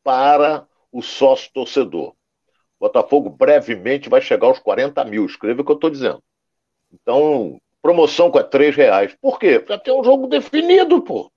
para 0.02 0.66
o 0.94 1.02
sócio 1.02 1.52
torcedor. 1.52 2.16
Botafogo 2.84 3.30
brevemente 3.30 4.10
vai 4.10 4.20
chegar 4.20 4.48
aos 4.48 4.60
40 4.60 5.06
mil. 5.06 5.26
Escreva 5.26 5.62
o 5.62 5.66
que 5.66 5.72
eu 5.72 5.76
estou 5.76 5.90
dizendo. 5.90 6.22
Então, 6.92 7.58
promoção 7.82 8.30
com 8.30 8.38
é 8.38 8.44
3 8.44 8.76
reais. 8.76 9.16
Por 9.22 9.40
quê? 9.40 9.64
Já 9.66 9.78
tem 9.78 9.98
um 9.98 10.04
jogo 10.04 10.28
definido, 10.28 11.02
pô. 11.02 11.32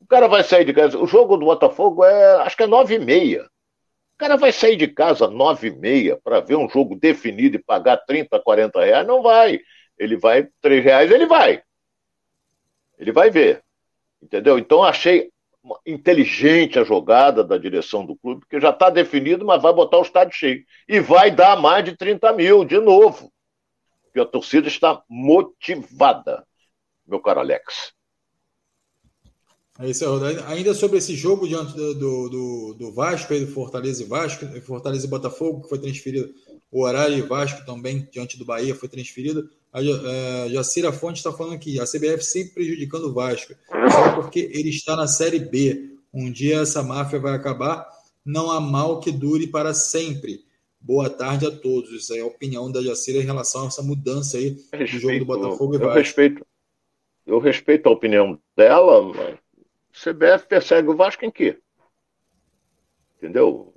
O 0.00 0.06
cara 0.08 0.26
vai 0.26 0.42
sair 0.42 0.64
de 0.64 0.72
casa. 0.72 0.98
O 0.98 1.06
jogo 1.06 1.36
do 1.36 1.46
Botafogo 1.46 2.04
é, 2.04 2.42
acho 2.42 2.56
que 2.56 2.64
é 2.64 2.66
9 2.66 2.96
e 2.96 2.98
meia. 2.98 3.44
O 3.44 4.18
cara 4.18 4.36
vai 4.36 4.50
sair 4.50 4.74
de 4.74 4.88
casa 4.88 5.28
9 5.28 5.68
e 5.68 5.70
meia 5.70 6.16
para 6.16 6.40
ver 6.40 6.56
um 6.56 6.68
jogo 6.68 6.96
definido 6.96 7.54
e 7.54 7.62
pagar 7.62 7.98
30, 7.98 8.40
40 8.40 8.84
reais? 8.84 9.06
Não 9.06 9.22
vai. 9.22 9.60
Ele 9.96 10.16
vai, 10.16 10.48
3 10.60 10.82
reais, 10.82 11.12
ele 11.12 11.26
vai. 11.26 11.62
Ele 12.98 13.12
vai 13.12 13.30
ver. 13.30 13.62
Entendeu? 14.20 14.58
Então, 14.58 14.82
achei 14.82 15.30
inteligente 15.86 16.78
a 16.78 16.84
jogada 16.84 17.44
da 17.44 17.58
direção 17.58 18.04
do 18.04 18.16
clube, 18.16 18.40
porque 18.40 18.60
já 18.60 18.70
está 18.70 18.90
definido, 18.90 19.44
mas 19.44 19.62
vai 19.62 19.72
botar 19.72 19.98
o 19.98 20.02
estádio 20.02 20.34
cheio. 20.34 20.64
E 20.88 21.00
vai 21.00 21.30
dar 21.30 21.60
mais 21.60 21.84
de 21.84 21.96
30 21.96 22.32
mil, 22.32 22.64
de 22.64 22.78
novo. 22.78 23.32
Porque 24.04 24.20
a 24.20 24.26
torcida 24.26 24.68
está 24.68 25.02
motivada, 25.08 26.44
meu 27.06 27.20
caro 27.20 27.40
Alex. 27.40 27.92
É 29.78 29.88
isso, 29.88 30.04
ainda 30.46 30.74
sobre 30.74 30.98
esse 30.98 31.14
jogo 31.14 31.48
diante 31.48 31.74
do, 31.74 31.94
do, 31.94 32.74
do 32.74 32.92
Vasco, 32.92 33.32
do 33.38 33.46
Fortaleza 33.46 34.02
e 34.02 34.06
Vasco, 34.06 34.44
Fortaleza 34.60 35.06
e 35.06 35.08
Botafogo, 35.08 35.62
que 35.62 35.70
foi 35.70 35.78
transferido, 35.78 36.34
o 36.70 36.82
horário 36.82 37.16
e 37.16 37.22
Vasco 37.22 37.64
também, 37.64 38.06
diante 38.12 38.36
do 38.36 38.44
Bahia, 38.44 38.74
foi 38.74 38.90
transferido. 38.90 39.48
A, 39.72 39.78
a 39.78 40.48
Jacira 40.48 40.92
Fonte 40.92 41.18
está 41.18 41.32
falando 41.32 41.54
aqui, 41.54 41.78
a 41.78 41.84
CBF 41.84 42.22
sempre 42.22 42.54
prejudicando 42.54 43.04
o 43.04 43.12
Vasco, 43.12 43.54
só 43.90 44.12
porque 44.14 44.50
ele 44.52 44.70
está 44.70 44.96
na 44.96 45.06
Série 45.06 45.38
B. 45.38 45.96
Um 46.12 46.30
dia 46.30 46.60
essa 46.60 46.82
máfia 46.82 47.20
vai 47.20 47.34
acabar, 47.34 47.86
não 48.24 48.50
há 48.50 48.60
mal 48.60 48.98
que 49.00 49.12
dure 49.12 49.46
para 49.46 49.72
sempre. 49.72 50.44
Boa 50.80 51.10
tarde 51.10 51.46
a 51.46 51.50
todos. 51.50 51.90
Isso 51.92 52.14
é 52.14 52.20
a 52.20 52.26
opinião 52.26 52.72
da 52.72 52.82
Jacira 52.82 53.18
em 53.18 53.26
relação 53.26 53.64
a 53.64 53.66
essa 53.66 53.82
mudança 53.82 54.38
aí 54.38 54.56
respeito, 54.72 54.92
do 54.92 54.98
jogo 54.98 55.18
do 55.18 55.24
Botafogo 55.26 55.74
e 55.74 55.78
Vasco. 55.78 55.92
Eu 55.92 56.02
respeito, 56.02 56.46
eu 57.26 57.38
respeito 57.38 57.88
a 57.88 57.92
opinião 57.92 58.40
dela, 58.56 59.02
mas 59.02 59.38
o 59.38 60.10
CBF 60.10 60.46
persegue 60.48 60.88
o 60.88 60.96
Vasco 60.96 61.24
em 61.24 61.30
quê? 61.30 61.58
Entendeu? 63.18 63.74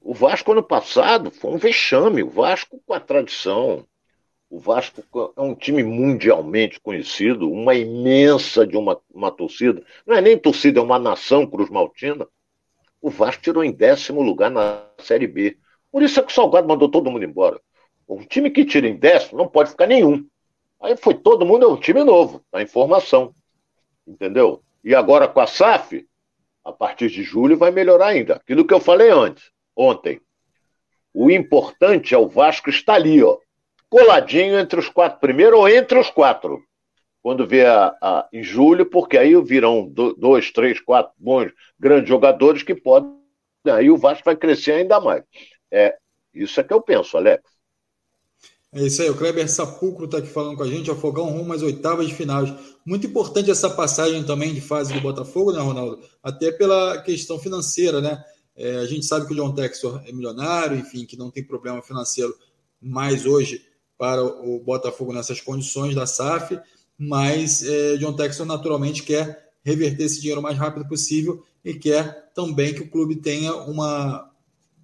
O 0.00 0.14
Vasco 0.14 0.52
ano 0.52 0.62
passado 0.62 1.30
foi 1.30 1.50
um 1.50 1.58
vexame. 1.58 2.22
O 2.22 2.30
Vasco 2.30 2.80
com 2.86 2.94
a 2.94 3.00
tradição, 3.00 3.84
o 4.50 4.58
Vasco 4.58 5.32
é 5.36 5.40
um 5.40 5.54
time 5.54 5.84
mundialmente 5.84 6.80
conhecido, 6.80 7.48
uma 7.48 7.72
imensa 7.72 8.66
de 8.66 8.76
uma, 8.76 9.00
uma 9.14 9.30
torcida. 9.30 9.80
Não 10.04 10.16
é 10.16 10.20
nem 10.20 10.36
torcida, 10.36 10.80
é 10.80 10.82
uma 10.82 10.98
nação 10.98 11.46
Cruz 11.46 11.70
Maltina. 11.70 12.26
O 13.00 13.08
Vasco 13.08 13.44
tirou 13.44 13.62
em 13.62 13.70
décimo 13.70 14.20
lugar 14.20 14.50
na 14.50 14.84
Série 14.98 15.28
B. 15.28 15.56
Por 15.92 16.02
isso 16.02 16.18
é 16.18 16.22
que 16.24 16.32
o 16.32 16.34
Salgado 16.34 16.66
mandou 16.66 16.90
todo 16.90 17.10
mundo 17.12 17.24
embora. 17.24 17.60
Um 18.08 18.24
time 18.24 18.50
que 18.50 18.64
tira 18.64 18.88
em 18.88 18.96
décimo 18.96 19.38
não 19.38 19.46
pode 19.46 19.70
ficar 19.70 19.86
nenhum. 19.86 20.26
Aí 20.82 20.96
foi 20.96 21.14
todo 21.14 21.46
mundo, 21.46 21.64
é 21.64 21.68
um 21.68 21.78
time 21.78 22.02
novo, 22.02 22.44
tá 22.50 22.60
em 22.60 22.66
formação. 22.66 23.32
Entendeu? 24.04 24.64
E 24.82 24.96
agora 24.96 25.28
com 25.28 25.38
a 25.38 25.46
SAF, 25.46 26.04
a 26.64 26.72
partir 26.72 27.08
de 27.08 27.22
julho 27.22 27.56
vai 27.56 27.70
melhorar 27.70 28.08
ainda. 28.08 28.34
Aquilo 28.34 28.66
que 28.66 28.74
eu 28.74 28.80
falei 28.80 29.10
antes, 29.10 29.52
ontem. 29.76 30.20
O 31.14 31.30
importante 31.30 32.16
é 32.16 32.18
o 32.18 32.28
Vasco 32.28 32.68
estar 32.68 32.94
ali, 32.94 33.22
ó 33.22 33.38
coladinho 33.90 34.58
entre 34.58 34.78
os 34.78 34.88
quatro 34.88 35.20
primeiros 35.20 35.58
ou 35.58 35.68
entre 35.68 35.98
os 35.98 36.08
quatro. 36.08 36.62
Quando 37.22 37.46
vier 37.46 37.68
a, 37.68 37.96
a, 38.00 38.28
em 38.32 38.42
julho, 38.42 38.86
porque 38.86 39.18
aí 39.18 39.38
virão 39.42 39.92
dois, 40.16 40.50
três, 40.50 40.80
quatro 40.80 41.12
bons, 41.18 41.52
grandes 41.78 42.08
jogadores 42.08 42.62
que 42.62 42.74
podem. 42.74 43.10
Aí 43.66 43.90
o 43.90 43.98
Vasco 43.98 44.24
vai 44.24 44.36
crescer 44.36 44.72
ainda 44.72 44.98
mais. 45.00 45.22
É, 45.70 45.98
isso 46.32 46.58
é 46.58 46.64
que 46.64 46.72
eu 46.72 46.80
penso, 46.80 47.18
Alex. 47.18 47.42
É 48.72 48.82
isso 48.82 49.02
aí, 49.02 49.10
o 49.10 49.16
Kleber 49.16 49.50
Sapulcro 49.50 50.04
está 50.04 50.18
aqui 50.18 50.28
falando 50.28 50.56
com 50.56 50.62
a 50.62 50.68
gente, 50.68 50.90
Afogão 50.90 51.26
rumo 51.26 51.52
às 51.52 51.60
oitavas 51.60 52.06
de 52.06 52.14
finais. 52.14 52.54
Muito 52.86 53.06
importante 53.06 53.50
essa 53.50 53.68
passagem 53.68 54.22
também 54.24 54.54
de 54.54 54.60
fase 54.60 54.94
do 54.94 55.00
Botafogo, 55.00 55.52
né, 55.52 55.60
Ronaldo? 55.60 56.00
Até 56.22 56.52
pela 56.52 57.02
questão 57.02 57.38
financeira, 57.38 58.00
né? 58.00 58.24
É, 58.56 58.76
a 58.76 58.86
gente 58.86 59.04
sabe 59.04 59.26
que 59.26 59.32
o 59.32 59.36
John 59.36 59.52
Textor 59.52 60.00
é 60.06 60.12
milionário, 60.12 60.78
enfim, 60.78 61.04
que 61.04 61.16
não 61.16 61.30
tem 61.30 61.44
problema 61.44 61.82
financeiro 61.82 62.32
mais 62.80 63.26
hoje 63.26 63.69
para 64.00 64.24
o 64.24 64.58
Botafogo 64.64 65.12
nessas 65.12 65.42
condições 65.42 65.94
da 65.94 66.06
SAF, 66.06 66.58
mas 66.96 67.62
é, 67.62 67.98
John 67.98 68.14
Texton 68.14 68.46
naturalmente 68.46 69.02
quer 69.02 69.50
reverter 69.62 70.04
esse 70.04 70.20
dinheiro 70.20 70.40
o 70.40 70.42
mais 70.42 70.56
rápido 70.56 70.88
possível 70.88 71.44
e 71.62 71.74
quer 71.74 72.32
também 72.34 72.72
que 72.72 72.80
o 72.80 72.88
clube 72.88 73.16
tenha 73.16 73.54
uma 73.54 74.26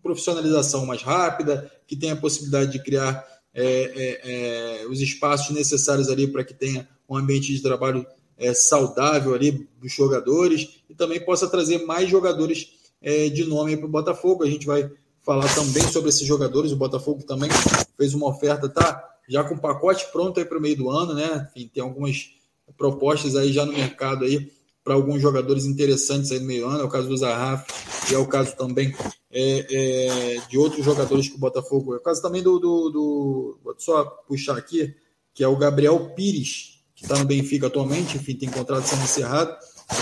profissionalização 0.02 0.84
mais 0.84 1.00
rápida, 1.00 1.72
que 1.86 1.96
tenha 1.96 2.12
a 2.12 2.16
possibilidade 2.16 2.72
de 2.72 2.82
criar 2.82 3.26
é, 3.54 3.62
é, 3.64 4.82
é 4.82 4.86
os 4.86 5.00
espaços 5.00 5.56
necessários 5.56 6.10
ali 6.10 6.28
para 6.28 6.44
que 6.44 6.52
tenha 6.52 6.86
um 7.08 7.16
ambiente 7.16 7.54
de 7.54 7.62
trabalho 7.62 8.06
é, 8.36 8.52
saudável 8.52 9.32
ali 9.32 9.66
dos 9.80 9.94
jogadores 9.94 10.82
e 10.90 10.94
também 10.94 11.24
possa 11.24 11.48
trazer 11.48 11.86
mais 11.86 12.10
jogadores 12.10 12.68
é, 13.00 13.30
de 13.30 13.44
nome 13.44 13.78
para 13.78 13.86
o 13.86 13.90
Botafogo. 13.90 14.44
A 14.44 14.50
gente 14.50 14.66
vai 14.66 14.90
falar 15.22 15.48
também 15.54 15.88
sobre 15.88 16.10
esses 16.10 16.26
jogadores. 16.26 16.70
O 16.70 16.76
Botafogo 16.76 17.22
também 17.22 17.48
fez 17.96 18.14
uma 18.14 18.28
oferta, 18.28 18.68
tá 18.68 19.02
já 19.28 19.42
com 19.44 19.56
pacote 19.56 20.06
pronto 20.12 20.38
aí 20.38 20.46
para 20.46 20.58
o 20.58 20.60
meio 20.60 20.76
do 20.76 20.90
ano, 20.90 21.14
né? 21.14 21.48
Enfim, 21.50 21.70
tem 21.72 21.82
algumas 21.82 22.30
propostas 22.76 23.34
aí 23.36 23.52
já 23.52 23.64
no 23.64 23.72
mercado 23.72 24.24
aí 24.24 24.50
para 24.84 24.94
alguns 24.94 25.20
jogadores 25.20 25.64
interessantes 25.64 26.30
aí 26.30 26.38
no 26.38 26.46
meio 26.46 26.68
ano, 26.68 26.80
é 26.80 26.84
o 26.84 26.88
caso 26.88 27.08
do 27.08 27.16
Zarraf, 27.16 27.66
e 28.08 28.14
é 28.14 28.18
o 28.18 28.26
caso 28.26 28.54
também 28.56 28.94
é, 29.32 29.66
é, 29.68 30.40
de 30.48 30.56
outros 30.56 30.84
jogadores 30.84 31.28
que 31.28 31.34
o 31.34 31.40
Botafogo. 31.40 31.94
É 31.94 31.96
o 31.96 32.00
caso 32.00 32.22
também 32.22 32.42
do, 32.42 32.58
do, 32.58 32.90
do. 32.90 33.58
Vou 33.64 33.74
só 33.78 34.04
puxar 34.28 34.56
aqui, 34.56 34.94
que 35.34 35.42
é 35.42 35.48
o 35.48 35.56
Gabriel 35.56 36.14
Pires, 36.14 36.84
que 36.94 37.02
está 37.02 37.18
no 37.18 37.24
Benfica 37.24 37.66
atualmente, 37.66 38.16
enfim, 38.16 38.34
tem 38.36 38.48
contrato 38.48 38.84
sendo 38.84 39.02
encerrado, 39.02 39.56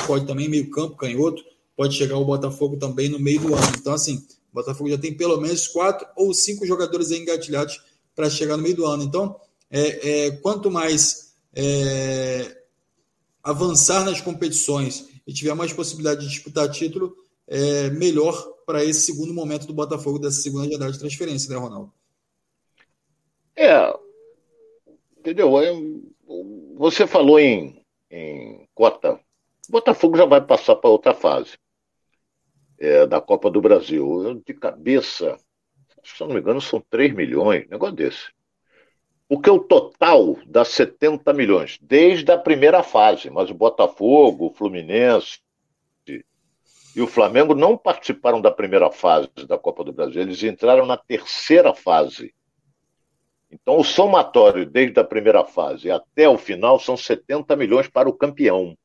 pode 0.07 0.26
também 0.26 0.48
meio 0.48 0.70
campo, 0.70 0.96
canhoto, 0.96 1.42
pode 1.74 1.96
chegar 1.96 2.18
o 2.18 2.24
Botafogo 2.24 2.76
também 2.76 3.09
no 3.09 3.18
meio 3.18 3.40
do 3.40 3.54
ano. 3.54 3.72
Então, 3.78 3.94
assim, 3.94 4.22
o 4.54 4.62
Botafogo 4.62 4.88
já 4.88 4.96
tem 4.96 5.12
pelo 5.12 5.40
menos 5.40 5.66
quatro 5.66 6.06
ou 6.14 6.32
cinco 6.32 6.64
jogadores 6.64 7.10
engatilhados 7.10 7.82
para 8.14 8.30
chegar 8.30 8.56
no 8.56 8.62
meio 8.62 8.76
do 8.76 8.86
ano. 8.86 9.02
Então, 9.02 9.34
é, 9.68 10.26
é 10.26 10.30
quanto 10.30 10.70
mais 10.70 11.34
é, 11.52 12.62
avançar 13.42 14.04
nas 14.04 14.20
competições 14.20 15.08
e 15.26 15.32
tiver 15.32 15.54
mais 15.54 15.72
possibilidade 15.72 16.20
de 16.20 16.28
disputar 16.28 16.70
título, 16.70 17.16
é 17.48 17.90
melhor 17.90 18.32
para 18.64 18.84
esse 18.84 19.00
segundo 19.00 19.34
momento 19.34 19.66
do 19.66 19.74
Botafogo, 19.74 20.20
dessa 20.20 20.40
segunda 20.40 20.70
janela 20.70 20.92
de 20.92 21.00
transferência, 21.00 21.50
né, 21.50 21.56
Ronaldo? 21.56 21.92
É, 23.56 23.92
entendeu? 25.18 25.50
Você 26.76 27.08
falou 27.08 27.40
em, 27.40 27.84
em 28.08 28.68
cota. 28.72 29.18
O 29.68 29.72
Botafogo 29.72 30.16
já 30.16 30.26
vai 30.26 30.40
passar 30.40 30.76
para 30.76 30.90
outra 30.90 31.12
fase 31.12 31.58
é, 32.78 33.06
da 33.06 33.20
Copa 33.20 33.50
do 33.50 33.60
Brasil. 33.60 34.42
De 34.44 34.54
cabeça, 34.54 35.37
se 36.02 36.20
eu 36.20 36.26
não 36.26 36.34
me 36.34 36.40
engano, 36.40 36.60
são 36.60 36.82
3 36.90 37.14
milhões, 37.14 37.68
negócio 37.68 37.94
desse. 37.94 38.32
Porque 39.28 39.50
o 39.50 39.58
total 39.58 40.37
dá 40.46 40.64
70 40.64 41.32
milhões, 41.32 41.78
desde 41.80 42.30
a 42.30 42.38
primeira 42.38 42.82
fase. 42.82 43.30
Mas 43.30 43.50
o 43.50 43.54
Botafogo, 43.54 44.46
o 44.46 44.52
Fluminense 44.52 45.38
e 46.94 47.02
o 47.02 47.06
Flamengo 47.06 47.54
não 47.54 47.76
participaram 47.76 48.40
da 48.40 48.50
primeira 48.50 48.90
fase 48.90 49.28
da 49.48 49.58
Copa 49.58 49.82
do 49.82 49.92
Brasil. 49.92 50.22
Eles 50.22 50.42
entraram 50.42 50.87
na 50.87 50.96
terceira 50.96 51.74
fase. 51.74 52.32
Então, 53.50 53.78
o 53.78 53.84
somatório 53.84 54.64
desde 54.64 54.98
a 55.00 55.04
primeira 55.04 55.44
fase 55.44 55.90
até 55.90 56.28
o 56.28 56.38
final 56.38 56.78
são 56.78 56.96
70 56.96 57.56
milhões 57.56 57.88
para 57.88 58.08
o 58.08 58.12
campeão. 58.12 58.76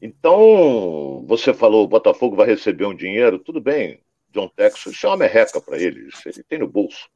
Então, 0.00 1.24
você 1.26 1.52
falou, 1.52 1.84
o 1.84 1.88
Botafogo 1.88 2.36
vai 2.36 2.46
receber 2.46 2.86
um 2.86 2.94
dinheiro, 2.94 3.38
tudo 3.38 3.60
bem, 3.60 4.00
John 4.30 4.48
Texas, 4.48 4.92
isso 4.92 5.06
é 5.06 5.10
uma 5.10 5.16
merreca 5.16 5.60
para 5.60 5.76
ele, 5.76 6.08
ele 6.24 6.42
tem 6.44 6.58
no 6.58 6.68
bolso. 6.68 7.08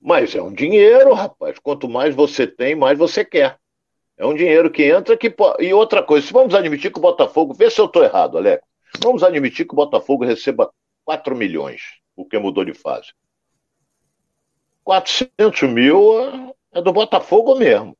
Mas 0.00 0.34
é 0.34 0.42
um 0.42 0.52
dinheiro, 0.52 1.12
rapaz. 1.12 1.58
Quanto 1.58 1.88
mais 1.88 2.14
você 2.14 2.46
tem, 2.46 2.74
mais 2.74 2.98
você 2.98 3.24
quer. 3.24 3.58
É 4.16 4.24
um 4.24 4.34
dinheiro 4.34 4.70
que 4.70 4.82
entra 4.84 5.16
que 5.16 5.34
E 5.58 5.74
outra 5.74 6.02
coisa, 6.02 6.26
se 6.26 6.32
vamos 6.32 6.54
admitir 6.54 6.90
que 6.90 6.98
o 6.98 7.02
Botafogo. 7.02 7.52
Vê 7.52 7.70
se 7.70 7.80
eu 7.80 7.84
estou 7.84 8.02
errado, 8.02 8.38
Alex. 8.38 8.62
Vamos 9.02 9.22
admitir 9.22 9.66
que 9.66 9.74
o 9.74 9.76
Botafogo 9.76 10.24
receba 10.24 10.72
4 11.04 11.36
milhões, 11.36 11.82
porque 12.16 12.38
mudou 12.38 12.64
de 12.64 12.72
fase. 12.72 13.12
400 14.84 15.62
mil 15.68 16.54
é 16.72 16.80
do 16.80 16.92
Botafogo 16.92 17.54
mesmo. 17.54 17.96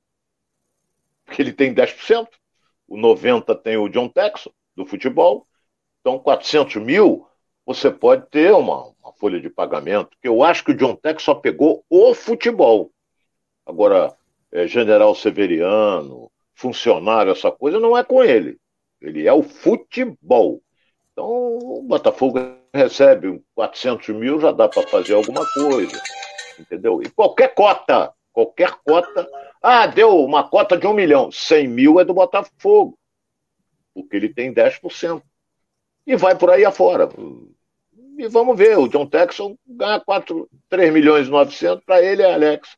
Porque 1.25 1.43
ele 1.43 1.53
tem 1.53 1.75
10%. 1.75 2.29
O 2.90 2.96
90% 2.96 3.62
tem 3.62 3.76
o 3.76 3.88
John 3.88 4.09
Texon, 4.09 4.50
do 4.76 4.85
futebol. 4.85 5.46
Então, 6.00 6.18
400 6.18 6.76
mil, 6.76 7.26
você 7.64 7.90
pode 7.90 8.26
ter 8.31 8.53
uma, 8.53 8.92
uma 9.00 9.12
folha 9.12 9.40
de 9.40 9.48
pagamento, 9.48 10.16
que 10.20 10.26
eu 10.26 10.42
acho 10.42 10.64
que 10.64 10.72
o 10.72 10.76
John 10.76 10.96
Tech 10.96 11.22
só 11.22 11.35
pegou 11.35 11.85
o 11.88 12.12
futebol. 12.14 12.90
Agora, 13.64 14.12
é, 14.50 14.66
general 14.66 15.14
Severiano, 15.14 16.31
funcionário, 16.53 17.31
essa 17.31 17.50
coisa, 17.53 17.79
não 17.79 17.96
é 17.96 18.03
com 18.03 18.24
ele. 18.24 18.59
Ele 19.00 19.26
é 19.26 19.33
o 19.33 19.42
futebol. 19.42 20.61
Então, 21.12 21.26
o 21.26 21.83
Botafogo 21.83 22.40
recebe 22.74 23.40
400 23.55 24.09
mil, 24.09 24.40
já 24.40 24.50
dá 24.50 24.68
para 24.68 24.87
fazer 24.88 25.14
alguma 25.14 25.46
coisa. 25.53 26.00
Entendeu? 26.59 27.00
E 27.03 27.09
qualquer 27.09 27.55
cota, 27.55 28.12
qualquer 28.33 28.74
cota. 28.85 29.29
Ah, 29.62 29.87
deu 29.87 30.25
uma 30.25 30.49
cota 30.49 30.77
de 30.77 30.87
um 30.87 30.94
milhão. 30.94 31.31
100 31.31 31.68
mil 31.68 32.01
é 32.01 32.05
do 32.05 32.14
Botafogo. 32.14 32.99
Porque 33.94 34.16
ele 34.16 34.33
tem 34.33 34.53
10%. 34.53 35.23
E 36.07 36.16
vai 36.16 36.37
por 36.37 36.51
aí 36.51 36.64
afora. 36.64 37.09
E 38.18 38.29
vamos 38.29 38.57
ver, 38.57 38.79
o 38.79 38.88
John 38.88 39.07
Texon 39.07 39.57
ganha 39.66 40.01
4, 40.01 40.49
3 40.68 40.92
milhões 40.92 41.27
e 41.27 41.31
900, 41.31 41.85
para 41.85 42.03
ele 42.03 42.23
é 42.23 42.33
Alex. 42.33 42.77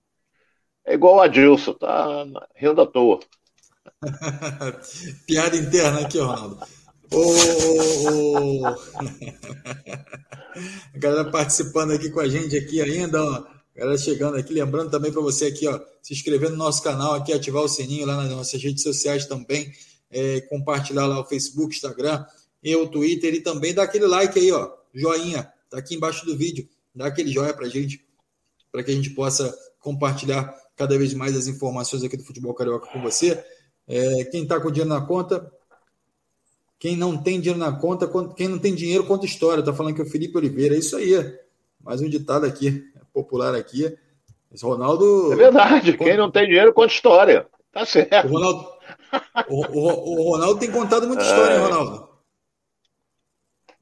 É 0.84 0.94
igual 0.94 1.20
a 1.20 1.24
Adilson, 1.24 1.74
tá 1.74 2.24
rindo 2.54 2.80
à 2.80 2.86
toa. 2.86 3.20
Piada 5.26 5.56
interna 5.56 6.00
aqui, 6.00 6.18
Ronaldo. 6.18 6.58
Oh, 7.14 8.66
a 10.94 10.98
galera 10.98 11.30
participando 11.30 11.92
aqui 11.92 12.10
com 12.10 12.20
a 12.20 12.28
gente 12.28 12.56
aqui 12.56 12.80
ainda, 12.80 13.22
ó. 13.22 13.44
Galera 13.74 13.96
chegando 13.96 14.36
aqui, 14.36 14.52
lembrando 14.52 14.90
também 14.90 15.10
para 15.10 15.22
você 15.22 15.46
aqui, 15.46 15.66
ó, 15.66 15.80
se 16.02 16.12
inscrever 16.12 16.50
no 16.50 16.56
nosso 16.56 16.82
canal 16.82 17.14
aqui, 17.14 17.32
ativar 17.32 17.62
o 17.62 17.68
sininho 17.68 18.06
lá 18.06 18.16
nas 18.16 18.30
nossas 18.30 18.62
redes 18.62 18.82
sociais 18.82 19.24
também, 19.24 19.72
é, 20.10 20.42
compartilhar 20.42 21.06
lá 21.06 21.20
o 21.20 21.24
Facebook, 21.24 21.74
Instagram 21.74 22.24
e 22.62 22.76
o 22.76 22.86
Twitter 22.86 23.32
e 23.32 23.40
também 23.40 23.72
dar 23.72 23.84
aquele 23.84 24.06
like 24.06 24.38
aí, 24.38 24.52
ó, 24.52 24.70
joinha, 24.94 25.50
tá 25.70 25.78
aqui 25.78 25.94
embaixo 25.94 26.26
do 26.26 26.36
vídeo. 26.36 26.68
Dá 26.94 27.06
aquele 27.06 27.32
joia 27.32 27.54
pra 27.54 27.66
gente, 27.68 28.04
para 28.70 28.82
que 28.82 28.90
a 28.90 28.94
gente 28.94 29.10
possa 29.10 29.56
compartilhar 29.80 30.54
cada 30.76 30.96
vez 30.98 31.14
mais 31.14 31.34
as 31.34 31.46
informações 31.46 32.02
aqui 32.02 32.16
do 32.16 32.24
futebol 32.24 32.52
carioca 32.54 32.86
com 32.92 33.00
você. 33.00 33.42
É, 33.86 34.24
quem 34.26 34.42
está 34.42 34.60
com 34.60 34.70
dinheiro 34.70 34.90
na 34.90 35.00
conta, 35.00 35.50
quem 36.78 36.96
não 36.96 37.16
tem 37.16 37.40
dinheiro 37.40 37.58
na 37.58 37.72
conta, 37.72 38.10
quem 38.36 38.48
não 38.48 38.58
tem 38.58 38.74
dinheiro 38.74 39.06
conta 39.06 39.24
história. 39.24 39.64
Tá 39.64 39.72
falando 39.72 39.94
que 39.94 40.02
é 40.02 40.04
o 40.04 40.08
Felipe 40.08 40.36
Oliveira. 40.36 40.74
É 40.74 40.78
isso 40.78 40.96
aí. 40.96 41.12
Mais 41.80 42.00
um 42.00 42.08
ditado 42.08 42.44
aqui, 42.44 42.84
popular 43.12 43.54
aqui. 43.54 43.96
Esse 44.52 44.64
Ronaldo. 44.64 45.32
É 45.32 45.36
verdade. 45.36 45.96
Quem 45.96 46.16
não 46.16 46.30
tem 46.30 46.46
dinheiro 46.46 46.72
conta 46.72 46.92
história. 46.92 47.46
Tá 47.72 47.86
certo. 47.86 48.28
O 48.28 48.32
Ronaldo, 48.32 48.68
o, 49.48 49.66
o, 49.66 50.20
o 50.20 50.32
Ronaldo 50.32 50.60
tem 50.60 50.70
contado 50.70 51.06
muita 51.06 51.22
história, 51.22 51.54
é... 51.54 51.56
hein, 51.56 51.62
Ronaldo? 51.62 52.12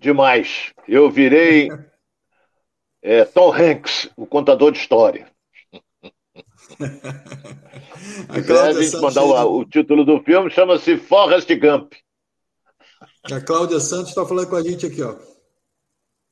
demais. 0.01 0.73
Eu 0.89 1.11
virei 1.11 1.69
é, 3.03 3.25
Tom 3.25 3.53
Hanks, 3.53 4.09
o 4.17 4.27
contador 4.27 4.73
de 4.73 4.79
história. 4.79 5.31
a, 8.29 8.43
Cláudia 8.43 8.81
a 8.81 8.83
gente 8.83 8.97
mandar 8.97 9.23
o, 9.23 9.59
o, 9.59 9.65
título 9.65 10.05
do 10.05 10.21
filme, 10.23 10.51
chama-se 10.51 10.97
Forrest 10.97 11.49
Gump. 11.57 11.93
A 13.31 13.41
Cláudia 13.41 13.79
Santos 13.79 14.09
está 14.09 14.27
falando 14.27 14.49
com 14.49 14.57
a 14.57 14.63
gente 14.63 14.87
aqui, 14.87 15.03
ó. 15.03 15.15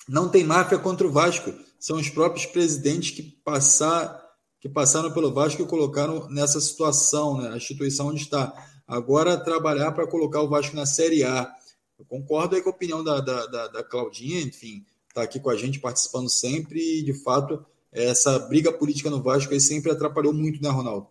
Não 0.08 0.30
tem 0.30 0.42
máfia 0.42 0.78
contra 0.78 1.06
o 1.06 1.12
Vasco. 1.12 1.52
São 1.78 1.96
os 1.96 2.08
próprios 2.08 2.46
presidentes 2.46 3.10
que, 3.10 3.22
passar, 3.22 4.20
que 4.60 4.68
passaram 4.68 5.12
pelo 5.12 5.32
Vasco 5.32 5.62
e 5.62 5.66
colocaram 5.66 6.28
nessa 6.28 6.60
situação, 6.60 7.40
né? 7.40 7.50
a 7.50 7.56
instituição 7.56 8.08
onde 8.08 8.22
está. 8.22 8.52
Agora 8.86 9.36
trabalhar 9.36 9.92
para 9.92 10.06
colocar 10.06 10.40
o 10.40 10.48
Vasco 10.48 10.74
na 10.74 10.86
Série 10.86 11.22
A. 11.22 11.50
Eu 11.98 12.04
concordo 12.04 12.56
aí 12.56 12.62
com 12.62 12.70
a 12.70 12.72
opinião 12.72 13.04
da, 13.04 13.20
da, 13.20 13.46
da, 13.46 13.68
da 13.68 13.84
Claudinha, 13.84 14.40
enfim, 14.40 14.84
está 15.08 15.22
aqui 15.22 15.40
com 15.40 15.50
a 15.50 15.56
gente 15.56 15.80
participando 15.80 16.28
sempre 16.28 16.80
e, 16.80 17.02
de 17.02 17.12
fato, 17.12 17.64
essa 17.92 18.38
briga 18.38 18.72
política 18.72 19.10
no 19.10 19.22
Vasco 19.22 19.52
aí 19.52 19.60
sempre 19.60 19.90
atrapalhou 19.90 20.32
muito, 20.32 20.62
né, 20.62 20.68
Ronaldo? 20.68 21.08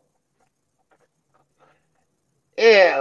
É, 2.56 3.00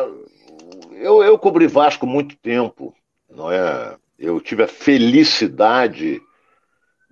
eu, 0.92 1.22
eu 1.22 1.38
cobri 1.38 1.66
Vasco 1.66 2.06
muito 2.06 2.36
tempo, 2.36 2.94
não 3.30 3.50
é? 3.50 3.96
Eu 4.18 4.40
tive 4.40 4.62
a 4.62 4.68
felicidade 4.68 6.20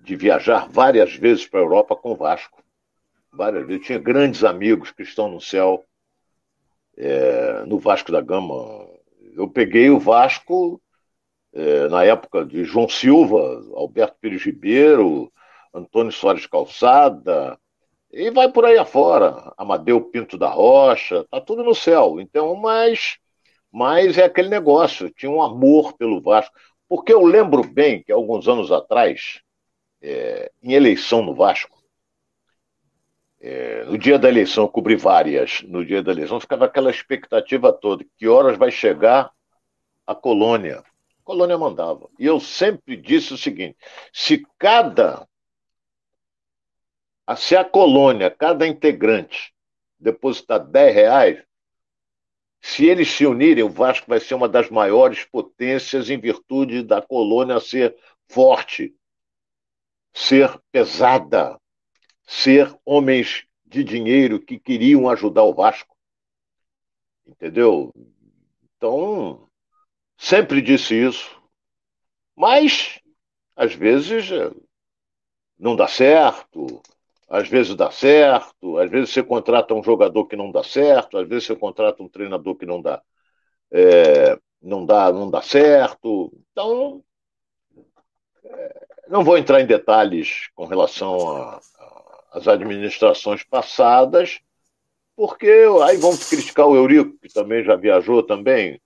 de 0.04 0.14
viajar 0.14 0.68
várias 0.68 1.16
vezes 1.16 1.46
para 1.46 1.60
a 1.60 1.62
Europa 1.62 1.96
com 1.96 2.12
o 2.12 2.16
Vasco. 2.16 2.62
Várias 3.32 3.66
vezes. 3.66 3.80
Eu 3.80 3.86
tinha 3.86 3.98
grandes 3.98 4.44
amigos 4.44 4.90
que 4.90 5.02
estão 5.02 5.28
no 5.30 5.40
céu, 5.40 5.84
é, 6.96 7.64
no 7.66 7.78
Vasco 7.78 8.12
da 8.12 8.20
Gama, 8.20 8.86
eu 9.34 9.48
peguei 9.48 9.90
o 9.90 9.98
Vasco 9.98 10.80
é, 11.52 11.88
na 11.88 12.04
época 12.04 12.44
de 12.44 12.64
João 12.64 12.88
Silva, 12.88 13.64
Alberto 13.74 14.16
Pires 14.20 14.44
Ribeiro, 14.44 15.32
Antônio 15.72 16.12
Soares 16.12 16.46
Calçada, 16.46 17.58
e 18.12 18.30
vai 18.30 18.48
por 18.52 18.64
aí 18.64 18.78
afora, 18.78 19.52
Amadeu 19.56 20.00
Pinto 20.00 20.38
da 20.38 20.48
Rocha, 20.48 21.24
tá 21.30 21.40
tudo 21.40 21.64
no 21.64 21.74
céu. 21.74 22.20
Então, 22.20 22.54
mas, 22.54 23.16
mas 23.72 24.18
é 24.18 24.24
aquele 24.24 24.48
negócio, 24.48 25.11
tinha 25.11 25.30
um 25.30 25.42
amor 25.42 25.94
pelo 25.94 26.20
Vasco. 26.20 26.55
Porque 26.88 27.12
eu 27.12 27.24
lembro 27.24 27.64
bem 27.66 28.05
que 28.05 28.12
alguns 28.12 28.46
anos 28.46 28.70
atrás, 28.70 29.40
é, 30.05 30.52
em 30.62 30.74
eleição 30.74 31.22
no 31.22 31.34
Vasco, 31.34 31.82
é, 33.40 33.84
no 33.84 33.96
dia 33.96 34.18
da 34.18 34.28
eleição, 34.28 34.64
eu 34.64 34.68
cobri 34.68 34.96
várias. 34.96 35.62
No 35.62 35.84
dia 35.84 36.02
da 36.02 36.12
eleição, 36.12 36.38
ficava 36.38 36.66
aquela 36.66 36.90
expectativa 36.90 37.72
toda: 37.72 38.05
que 38.16 38.28
horas 38.28 38.59
vai 38.59 38.70
chegar 38.70 39.32
a 40.07 40.14
colônia? 40.14 40.78
A 40.78 41.22
colônia 41.24 41.57
mandava. 41.57 42.09
E 42.18 42.26
eu 42.26 42.38
sempre 42.38 42.96
disse 42.96 43.32
o 43.32 43.38
seguinte: 43.38 43.76
se 44.12 44.46
cada. 44.59 45.26
Se 47.38 47.57
a 47.57 47.64
colônia, 47.64 48.30
cada 48.30 48.66
integrante, 48.66 49.55
depositar 49.98 50.61
10 50.61 50.94
reais, 50.94 51.42
Se 52.61 52.86
eles 52.86 53.09
se 53.11 53.26
unirem, 53.26 53.62
o 53.62 53.68
Vasco 53.68 54.07
vai 54.09 54.20
ser 54.20 54.34
uma 54.34 54.48
das 54.48 54.70
maiores 54.70 55.24
potências 55.24 56.09
em 56.09 56.18
virtude 56.18 56.82
da 56.82 57.02
colônia 57.02 57.61
ser 57.61 57.94
forte, 58.26 58.94
ser 60.14 60.58
pesada, 60.70 61.60
ser 62.22 62.74
homens 62.86 63.44
de 63.66 63.82
dinheiro 63.82 64.40
que 64.40 64.58
queriam 64.58 65.08
ajudar 65.10 65.42
o 65.42 65.52
Vasco. 65.52 65.94
Entendeu? 67.26 67.92
Então, 68.76 69.48
sempre 70.16 70.62
disse 70.62 70.94
isso. 70.94 71.42
Mas, 72.36 73.00
às 73.56 73.74
vezes, 73.74 74.30
não 75.58 75.74
dá 75.74 75.88
certo, 75.88 76.82
às 77.28 77.48
vezes 77.48 77.74
dá 77.74 77.90
certo, 77.90 78.78
às 78.78 78.90
vezes 78.90 79.10
você 79.10 79.22
contrata 79.22 79.74
um 79.74 79.82
jogador 79.82 80.26
que 80.26 80.36
não 80.36 80.50
dá 80.50 80.62
certo, 80.62 81.18
às 81.18 81.28
vezes 81.28 81.46
você 81.46 81.56
contrata 81.56 82.02
um 82.02 82.08
treinador 82.08 82.54
que 82.56 82.66
não 82.66 82.80
dá, 82.80 83.02
é, 83.72 84.38
não 84.62 84.86
dá, 84.86 85.12
não 85.12 85.30
dá 85.30 85.42
certo. 85.42 86.32
Então, 86.52 87.04
é, 88.44 88.84
não 89.09 89.24
vou 89.24 89.38
entrar 89.38 89.61
em 89.61 89.66
detalhes 89.66 90.48
com 90.55 90.66
relação 90.66 91.61
às 92.32 92.48
administrações 92.48 93.42
passadas, 93.44 94.40
porque 95.16 95.50
aí 95.84 95.96
vão 95.96 96.16
criticar 96.16 96.66
o 96.66 96.76
Eurico, 96.76 97.18
que 97.20 97.32
também 97.32 97.64
já 97.64 97.76
viajou 97.76 98.22
também. 98.22 98.80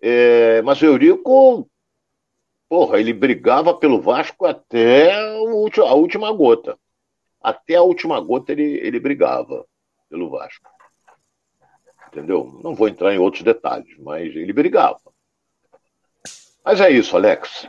É, 0.00 0.62
mas 0.62 0.80
o 0.80 0.86
Eurico, 0.86 1.68
porra, 2.68 3.00
ele 3.00 3.12
brigava 3.12 3.74
pelo 3.74 4.00
Vasco 4.00 4.46
até 4.46 5.12
a 5.14 5.94
última 5.94 6.32
gota 6.32 6.78
até 7.40 7.76
a 7.76 7.82
última 7.82 8.20
gota 8.20 8.52
ele, 8.52 8.78
ele 8.78 9.00
brigava 9.00 9.64
pelo 10.08 10.30
Vasco. 10.30 10.68
Entendeu? 12.08 12.58
Não 12.62 12.74
vou 12.74 12.88
entrar 12.88 13.14
em 13.14 13.18
outros 13.18 13.42
detalhes, 13.42 13.96
mas 13.98 14.34
ele 14.34 14.52
brigava. 14.52 15.00
Mas 16.64 16.80
é 16.80 16.90
isso, 16.90 17.16
Alex. 17.16 17.68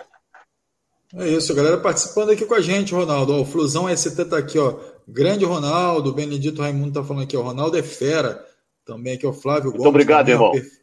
É 1.15 1.27
isso, 1.27 1.55
galera 1.55 1.79
participando 1.79 2.29
aqui 2.29 2.45
com 2.45 2.53
a 2.53 2.61
gente, 2.61 2.93
Ronaldo. 2.93 3.33
Ó, 3.33 3.41
o 3.41 3.45
Flusão 3.45 3.87
ST 3.95 4.25
tá 4.25 4.37
aqui, 4.37 4.59
ó. 4.59 4.79
Grande 5.07 5.43
Ronaldo, 5.43 6.13
Benedito 6.13 6.61
Raimundo 6.61 6.93
tá 6.93 7.03
falando 7.03 7.23
aqui, 7.23 7.35
ó. 7.35 7.41
Ronaldo 7.41 7.77
é 7.77 7.83
fera. 7.83 8.45
Também 8.85 9.13
aqui, 9.13 9.25
o 9.25 9.33
Flávio 9.33 9.71
Muito 9.71 9.87
obrigado, 9.87 10.27
também, 10.27 10.33
irmão. 10.35 10.51
Perfe... 10.51 10.79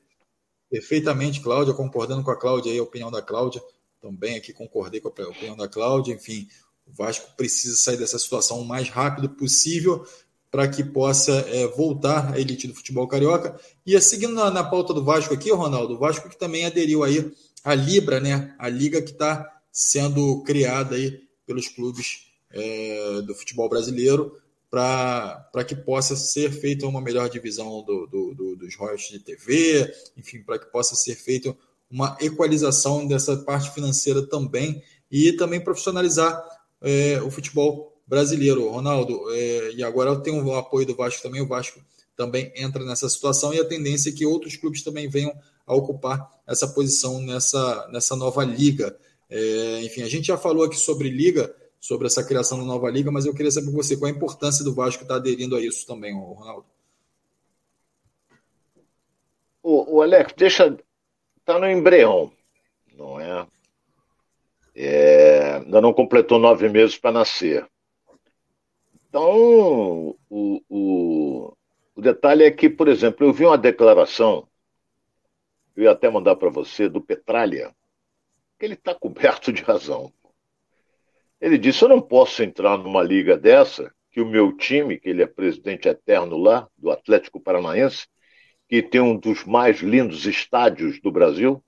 Perfeitamente, 0.68 1.40
Cláudia, 1.40 1.74
concordando 1.74 2.24
com 2.24 2.30
a 2.30 2.36
Cláudia 2.36 2.72
aí, 2.72 2.78
a 2.78 2.82
opinião 2.82 3.10
da 3.10 3.22
Cláudia. 3.22 3.62
Também 4.00 4.36
aqui 4.36 4.52
concordei 4.52 5.00
com 5.00 5.08
a 5.08 5.28
opinião 5.28 5.56
da 5.56 5.68
Cláudia. 5.68 6.12
Enfim, 6.12 6.48
o 6.86 6.92
Vasco 6.92 7.36
precisa 7.36 7.76
sair 7.76 7.96
dessa 7.96 8.18
situação 8.18 8.60
o 8.60 8.64
mais 8.64 8.88
rápido 8.88 9.28
possível 9.28 10.04
para 10.50 10.66
que 10.66 10.82
possa 10.82 11.32
é, 11.32 11.66
voltar 11.68 12.32
à 12.32 12.40
elite 12.40 12.66
do 12.66 12.74
futebol 12.74 13.06
carioca. 13.06 13.58
E 13.84 14.00
seguindo 14.00 14.34
na, 14.34 14.50
na, 14.50 14.64
pauta 14.64 14.92
do 14.92 15.04
Vasco 15.04 15.34
aqui, 15.34 15.52
Ronaldo, 15.52 15.94
o 15.94 15.98
Vasco 15.98 16.28
que 16.28 16.38
também 16.38 16.64
aderiu 16.64 17.04
aí 17.04 17.32
à 17.62 17.74
Libra, 17.74 18.20
né? 18.20 18.54
A 18.58 18.68
liga 18.68 19.02
que 19.02 19.12
está 19.12 19.55
sendo 19.76 20.42
criada 20.42 20.96
aí 20.96 21.20
pelos 21.46 21.68
clubes 21.68 22.28
é, 22.50 23.20
do 23.26 23.34
futebol 23.34 23.68
brasileiro 23.68 24.40
para 24.70 25.64
que 25.68 25.76
possa 25.76 26.16
ser 26.16 26.50
feita 26.50 26.86
uma 26.86 27.02
melhor 27.02 27.28
divisão 27.28 27.82
do, 27.82 28.06
do, 28.06 28.34
do, 28.34 28.56
dos 28.56 28.74
royalties 28.74 29.10
de 29.10 29.18
TV, 29.18 29.94
enfim, 30.16 30.42
para 30.42 30.58
que 30.58 30.72
possa 30.72 30.96
ser 30.96 31.14
feita 31.14 31.54
uma 31.90 32.16
equalização 32.22 33.06
dessa 33.06 33.36
parte 33.36 33.70
financeira 33.70 34.26
também 34.26 34.82
e 35.10 35.32
também 35.32 35.60
profissionalizar 35.60 36.42
é, 36.80 37.20
o 37.20 37.30
futebol 37.30 38.00
brasileiro. 38.06 38.70
Ronaldo, 38.70 39.30
é, 39.30 39.72
e 39.72 39.84
agora 39.84 40.16
tem 40.16 40.32
o 40.32 40.54
apoio 40.54 40.86
do 40.86 40.96
Vasco 40.96 41.22
também, 41.22 41.42
o 41.42 41.46
Vasco 41.46 41.80
também 42.16 42.50
entra 42.56 42.82
nessa 42.82 43.10
situação 43.10 43.52
e 43.52 43.60
a 43.60 43.64
tendência 43.64 44.08
é 44.08 44.12
que 44.12 44.24
outros 44.24 44.56
clubes 44.56 44.82
também 44.82 45.06
venham 45.06 45.32
a 45.66 45.74
ocupar 45.74 46.30
essa 46.46 46.66
posição 46.66 47.20
nessa, 47.20 47.88
nessa 47.92 48.16
nova 48.16 48.42
liga. 48.42 48.96
É, 49.28 49.82
enfim, 49.82 50.02
a 50.02 50.08
gente 50.08 50.26
já 50.26 50.36
falou 50.36 50.64
aqui 50.64 50.76
sobre 50.76 51.08
liga, 51.10 51.54
sobre 51.80 52.06
essa 52.06 52.24
criação 52.24 52.58
da 52.58 52.64
nova 52.64 52.90
liga, 52.90 53.10
mas 53.10 53.26
eu 53.26 53.34
queria 53.34 53.50
saber 53.50 53.70
você 53.70 53.96
qual 53.96 54.10
a 54.10 54.14
importância 54.14 54.64
do 54.64 54.74
Vasco 54.74 55.02
estar 55.02 55.16
aderindo 55.16 55.56
a 55.56 55.60
isso 55.60 55.86
também, 55.86 56.14
Ronaldo. 56.14 56.66
O, 59.62 59.96
o 59.96 60.02
Alex, 60.02 60.32
deixa. 60.36 60.76
Está 61.38 61.58
no 61.58 61.68
embrião, 61.68 62.32
não 62.96 63.20
é? 63.20 63.46
É, 64.74 65.54
ainda 65.56 65.80
não 65.80 65.92
completou 65.92 66.38
nove 66.38 66.68
meses 66.68 66.98
para 66.98 67.12
nascer. 67.12 67.66
Então, 69.08 70.14
o, 70.28 70.62
o, 70.68 71.52
o, 71.94 72.02
detalhe 72.02 72.44
é 72.44 72.50
que, 72.50 72.68
por 72.68 72.86
exemplo, 72.86 73.26
eu 73.26 73.32
vi 73.32 73.46
uma 73.46 73.56
declaração, 73.56 74.46
eu 75.74 75.84
ia 75.84 75.92
até 75.92 76.10
mandar 76.10 76.36
para 76.36 76.50
você, 76.50 76.88
do 76.88 77.00
Petralha, 77.00 77.74
ele 78.64 78.74
está 78.74 78.94
coberto 78.94 79.52
de 79.52 79.62
razão. 79.62 80.12
Ele 81.40 81.58
disse: 81.58 81.82
Eu 81.82 81.88
não 81.88 82.00
posso 82.00 82.42
entrar 82.42 82.78
numa 82.78 83.02
liga 83.02 83.36
dessa, 83.36 83.92
que 84.10 84.20
o 84.20 84.26
meu 84.26 84.56
time, 84.56 84.98
que 84.98 85.10
ele 85.10 85.22
é 85.22 85.26
presidente 85.26 85.88
eterno 85.88 86.38
lá, 86.38 86.66
do 86.76 86.90
Atlético 86.90 87.38
Paranaense, 87.38 88.06
que 88.68 88.82
tem 88.82 89.00
um 89.00 89.16
dos 89.16 89.44
mais 89.44 89.80
lindos 89.80 90.24
estádios 90.24 91.00
do 91.00 91.12
Brasil, 91.12 91.62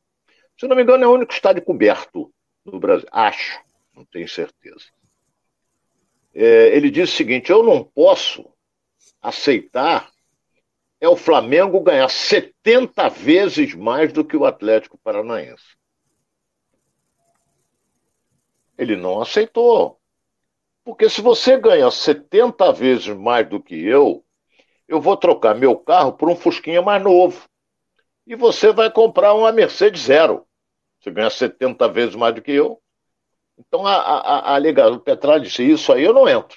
se 0.58 0.66
não 0.66 0.74
me 0.74 0.82
engano, 0.82 1.04
é 1.04 1.06
o 1.06 1.12
único 1.12 1.32
estádio 1.32 1.62
coberto 1.62 2.32
no 2.64 2.80
Brasil. 2.80 3.06
Acho, 3.12 3.60
não 3.94 4.04
tenho 4.04 4.28
certeza. 4.28 4.86
É, 6.34 6.76
ele 6.76 6.90
disse 6.90 7.12
o 7.12 7.16
seguinte: 7.16 7.50
eu 7.50 7.62
não 7.62 7.84
posso 7.84 8.50
aceitar 9.20 10.10
é 11.00 11.08
o 11.08 11.16
Flamengo 11.16 11.80
ganhar 11.80 12.08
70 12.08 13.08
vezes 13.08 13.74
mais 13.74 14.12
do 14.12 14.24
que 14.24 14.36
o 14.36 14.44
Atlético 14.44 14.98
Paranaense. 14.98 15.76
Ele 18.78 18.96
não 18.96 19.20
aceitou. 19.20 19.98
Porque 20.84 21.10
se 21.10 21.20
você 21.20 21.58
ganha 21.58 21.90
70 21.90 22.72
vezes 22.72 23.08
mais 23.08 23.46
do 23.46 23.62
que 23.62 23.74
eu, 23.74 24.24
eu 24.86 25.00
vou 25.00 25.16
trocar 25.16 25.54
meu 25.54 25.76
carro 25.76 26.14
por 26.14 26.30
um 26.30 26.36
Fusquinha 26.36 26.80
mais 26.80 27.02
novo. 27.02 27.46
E 28.26 28.34
você 28.34 28.72
vai 28.72 28.90
comprar 28.90 29.34
uma 29.34 29.52
Mercedes 29.52 30.02
Zero. 30.02 30.46
Você 31.00 31.10
ganha 31.10 31.28
70 31.28 31.88
vezes 31.88 32.14
mais 32.14 32.34
do 32.34 32.40
que 32.40 32.52
eu. 32.52 32.80
Então 33.58 33.86
a, 33.86 33.96
a, 33.96 34.56
a 34.56 34.88
o 34.90 35.00
Petralha 35.00 35.42
disse: 35.42 35.62
Isso 35.62 35.92
aí 35.92 36.04
eu 36.04 36.14
não 36.14 36.28
entro. 36.28 36.56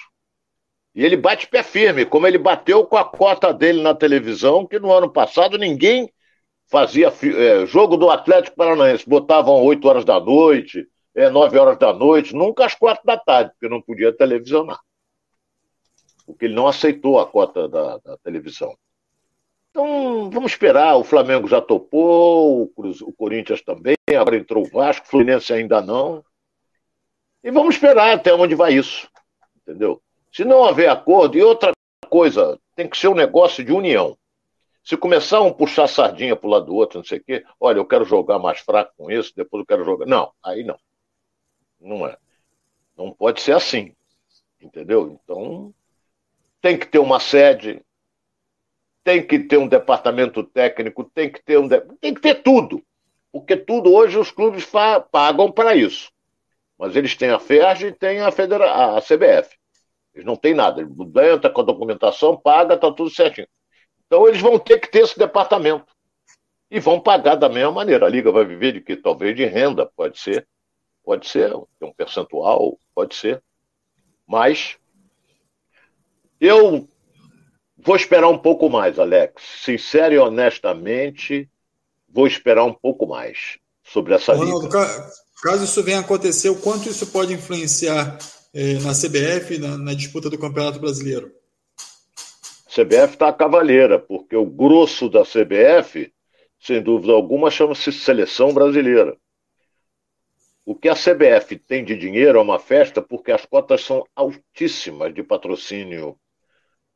E 0.94 1.04
ele 1.04 1.16
bate 1.16 1.48
pé 1.48 1.64
firme, 1.64 2.06
como 2.06 2.28
ele 2.28 2.38
bateu 2.38 2.86
com 2.86 2.98
a 2.98 3.06
cota 3.06 3.54
dele 3.54 3.82
na 3.82 3.96
televisão, 3.96 4.68
que 4.68 4.78
no 4.78 4.92
ano 4.92 5.12
passado 5.12 5.58
ninguém 5.58 6.12
fazia 6.70 7.08
é, 7.08 7.66
jogo 7.66 7.98
do 7.98 8.10
Atlético 8.10 8.58
Paranaense. 8.58 9.08
Botavam 9.08 9.64
8 9.64 9.88
horas 9.88 10.06
da 10.06 10.20
noite, 10.20 10.86
é, 11.16 11.30
9 11.30 11.58
horas 11.58 11.78
da 11.78 11.94
noite, 11.94 12.36
nunca 12.36 12.66
às 12.66 12.76
4 12.76 13.06
da 13.06 13.18
tarde, 13.18 13.52
porque 13.52 13.70
não 13.70 13.82
podia 13.82 14.16
televisionar. 14.16 14.80
Porque 16.26 16.46
ele 16.46 16.56
não 16.56 16.68
aceitou 16.68 17.20
a 17.20 17.26
cota 17.26 17.68
da, 17.68 17.98
da 17.98 18.18
televisão. 18.18 18.76
Então, 19.70 20.30
vamos 20.30 20.52
esperar. 20.52 20.96
O 20.98 21.04
Flamengo 21.04 21.48
já 21.48 21.62
topou, 21.62 22.64
o, 22.64 22.68
Cruz, 22.68 23.02
o 23.02 23.12
Corinthians 23.14 23.62
também, 23.62 23.96
agora 24.10 24.38
entrou 24.38 24.66
o 24.66 24.70
Vasco, 24.70 25.06
o 25.06 25.10
Fluminense 25.10 25.52
ainda 25.54 25.82
não. 25.82 26.24
E 27.44 27.50
vamos 27.50 27.76
esperar 27.76 28.14
até 28.14 28.34
onde 28.34 28.54
vai 28.54 28.74
isso. 28.74 29.10
Entendeu? 29.62 30.02
Se 30.32 30.46
não 30.46 30.64
haver 30.64 30.90
acordo, 30.90 31.38
e 31.38 31.44
outra 31.44 31.72
coisa, 32.08 32.60
tem 32.76 32.88
que 32.88 32.98
ser 32.98 33.08
um 33.08 33.16
negócio 33.16 33.64
de 33.64 33.72
união. 33.72 34.18
Se 34.84 34.98
começar 34.98 35.42
um 35.42 35.54
puxar 35.54 35.88
sardinha 35.88 36.36
para 36.36 36.48
o 36.48 36.52
lado 36.52 36.66
do 36.66 36.76
outro, 36.76 36.98
não 37.00 37.06
sei 37.06 37.20
o 37.20 37.24
quê, 37.24 37.44
olha, 37.60 37.78
eu 37.78 37.86
quero 37.86 38.04
jogar 38.04 38.40
mais 38.40 38.60
fraco 38.60 38.94
com 38.98 39.12
isso, 39.12 39.32
depois 39.36 39.62
eu 39.62 39.66
quero 39.66 39.86
jogar. 39.86 40.06
Não, 40.06 40.32
aí 40.44 40.64
não. 40.64 40.78
Não 41.82 42.06
é. 42.06 42.16
Não 42.96 43.12
pode 43.12 43.42
ser 43.42 43.54
assim. 43.54 43.96
Entendeu? 44.62 45.20
Então, 45.24 45.74
tem 46.62 46.78
que 46.78 46.86
ter 46.86 47.00
uma 47.00 47.20
sede, 47.20 47.82
tem 49.04 49.26
que 49.26 49.40
ter 49.40 49.58
um 49.58 49.68
departamento 49.68 50.44
técnico, 50.44 51.04
tem 51.04 51.32
que 51.32 51.44
ter 51.44 51.58
um. 51.58 51.68
De... 51.68 51.82
Tem 52.00 52.14
que 52.14 52.22
ter 52.22 52.36
tudo. 52.44 52.84
Porque 53.32 53.56
tudo 53.58 53.94
hoje 53.94 54.18
os 54.18 54.30
clubes 54.30 54.70
pagam 55.12 55.52
para 55.52 55.76
isso. 55.76 56.12
Mas 56.78 56.96
eles 56.96 57.16
têm 57.16 57.30
a 57.30 57.40
FERJ 57.40 57.88
e 57.88 57.92
têm 57.92 58.20
a, 58.22 58.32
Federa... 58.32 58.98
a 58.98 59.02
CBF. 59.02 59.58
Eles 60.14 60.26
não 60.26 60.36
têm 60.36 60.54
nada. 60.54 60.82
Ele 60.82 60.92
entra 61.34 61.50
com 61.50 61.62
a 61.62 61.64
documentação, 61.64 62.36
paga, 62.38 62.76
está 62.76 62.92
tudo 62.92 63.10
certinho. 63.10 63.48
Então 64.06 64.28
eles 64.28 64.42
vão 64.42 64.60
ter 64.60 64.80
que 64.80 64.92
ter 64.92 65.00
esse 65.00 65.18
departamento. 65.18 65.86
E 66.70 66.80
vão 66.80 67.00
pagar 67.00 67.36
da 67.36 67.50
mesma 67.50 67.72
maneira. 67.72 68.06
A 68.06 68.10
Liga 68.10 68.32
vai 68.32 68.46
viver 68.46 68.74
de 68.74 68.82
que? 68.82 68.96
Talvez 68.96 69.36
de 69.36 69.46
renda, 69.46 69.86
pode 69.86 70.20
ser. 70.20 70.48
Pode 71.04 71.28
ser, 71.28 71.52
tem 71.80 71.90
um 71.90 71.94
percentual, 71.94 72.78
pode 72.94 73.16
ser. 73.16 73.42
Mas 74.28 74.78
eu 76.40 76.88
vou 77.78 77.96
esperar 77.96 78.30
um 78.30 78.38
pouco 78.38 78.70
mais, 78.70 79.00
Alex. 79.00 79.42
Sincero 79.64 80.14
e 80.14 80.18
honestamente, 80.18 81.50
vou 82.08 82.28
esperar 82.28 82.64
um 82.64 82.74
pouco 82.74 83.08
mais 83.08 83.58
sobre 83.84 84.14
essa 84.14 84.34
Ronaldo, 84.34 84.66
liga. 84.66 85.12
Caso 85.42 85.66
isso 85.66 85.84
venha 85.84 85.98
a 85.98 86.02
acontecer, 86.02 86.50
o 86.50 86.62
quanto 86.62 86.88
isso 86.88 87.08
pode 87.08 87.34
influenciar 87.34 88.20
eh, 88.54 88.76
na 88.80 88.94
CBF, 88.94 89.58
na, 89.58 89.76
na, 89.76 89.94
disputa 89.96 90.30
do 90.30 90.38
Campeonato 90.38 90.80
Brasileiro? 90.80 91.32
A 92.68 92.70
CBF 92.70 93.14
está 93.14 93.28
a 93.30 93.34
cavaleira, 93.34 93.98
porque 93.98 94.36
o 94.36 94.46
grosso 94.46 95.10
da 95.10 95.24
CBF 95.24 96.14
sem 96.62 96.82
dúvida 96.82 97.12
alguma, 97.12 97.50
chama-se 97.50 97.92
Seleção 97.92 98.54
Brasileira. 98.54 99.18
O 100.66 100.76
que 100.76 100.88
a 100.88 100.96
CBF 100.96 101.58
tem 101.58 101.84
de 101.84 101.98
dinheiro 101.98 102.38
é 102.38 102.42
uma 102.42 102.60
festa 102.60 103.02
porque 103.02 103.32
as 103.32 103.46
cotas 103.46 103.84
são 103.84 104.06
altíssimas 104.16 105.14
de 105.14 105.24
patrocínio. 105.24 106.20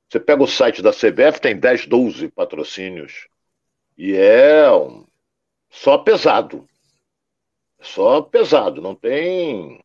Você 0.08 0.20
pega 0.20 0.44
o 0.44 0.48
site 0.48 0.82
da 0.82 0.92
CBF, 0.94 1.42
tem 1.42 1.60
10, 1.60 1.88
12 1.88 2.30
patrocínios. 2.30 3.28
E 3.98 4.16
é 4.16 4.66
só 5.70 5.98
pesado. 5.98 6.68
Só 7.82 8.22
pesado, 8.22 8.82
não 8.82 8.96
tem 8.96 9.84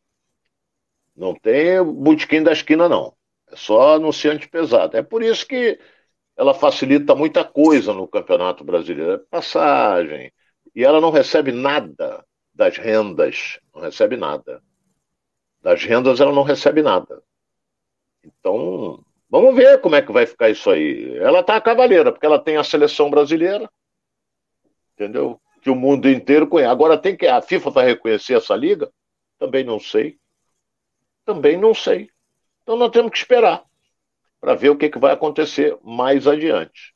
não 1.16 1.34
tem 1.34 1.82
botequim 1.84 2.42
da 2.42 2.52
esquina 2.52 2.88
não. 2.88 3.14
É 3.50 3.56
só 3.56 3.96
anunciante 3.96 4.48
pesado. 4.48 4.96
É 4.96 5.02
por 5.02 5.22
isso 5.22 5.46
que 5.46 5.78
ela 6.36 6.54
facilita 6.54 7.14
muita 7.14 7.44
coisa 7.44 7.92
no 7.92 8.08
Campeonato 8.08 8.64
Brasileiro. 8.64 9.12
É 9.14 9.18
passagem. 9.18 10.32
E 10.74 10.84
ela 10.84 11.00
não 11.00 11.10
recebe 11.10 11.52
nada 11.52 12.24
das 12.54 12.76
rendas. 12.76 13.58
Não 13.74 13.82
recebe 13.82 14.16
nada. 14.16 14.62
Das 15.62 15.82
rendas 15.84 16.20
ela 16.20 16.32
não 16.32 16.42
recebe 16.42 16.82
nada. 16.82 17.22
Então, 18.24 19.04
vamos 19.28 19.54
ver 19.54 19.80
como 19.80 19.96
é 19.96 20.02
que 20.02 20.12
vai 20.12 20.26
ficar 20.26 20.50
isso 20.50 20.70
aí. 20.70 21.16
Ela 21.18 21.42
tá 21.42 21.56
a 21.56 21.60
cavaleira, 21.60 22.12
porque 22.12 22.26
ela 22.26 22.38
tem 22.38 22.56
a 22.56 22.64
seleção 22.64 23.10
brasileira. 23.10 23.70
Entendeu? 24.94 25.40
Que 25.62 25.70
o 25.70 25.74
mundo 25.74 26.08
inteiro 26.08 26.46
conhece. 26.46 26.70
Agora 26.70 26.98
tem 26.98 27.16
que. 27.16 27.26
A 27.26 27.40
FIFA 27.40 27.70
vai 27.70 27.86
reconhecer 27.86 28.34
essa 28.34 28.54
liga? 28.54 28.90
Também 29.38 29.64
não 29.64 29.78
sei. 29.78 30.18
Também 31.24 31.56
não 31.56 31.74
sei. 31.74 32.10
Então 32.62 32.76
nós 32.76 32.90
temos 32.90 33.10
que 33.10 33.18
esperar 33.18 33.64
para 34.40 34.54
ver 34.54 34.70
o 34.70 34.76
que, 34.76 34.88
que 34.88 34.98
vai 34.98 35.12
acontecer 35.12 35.76
mais 35.82 36.26
adiante. 36.26 36.94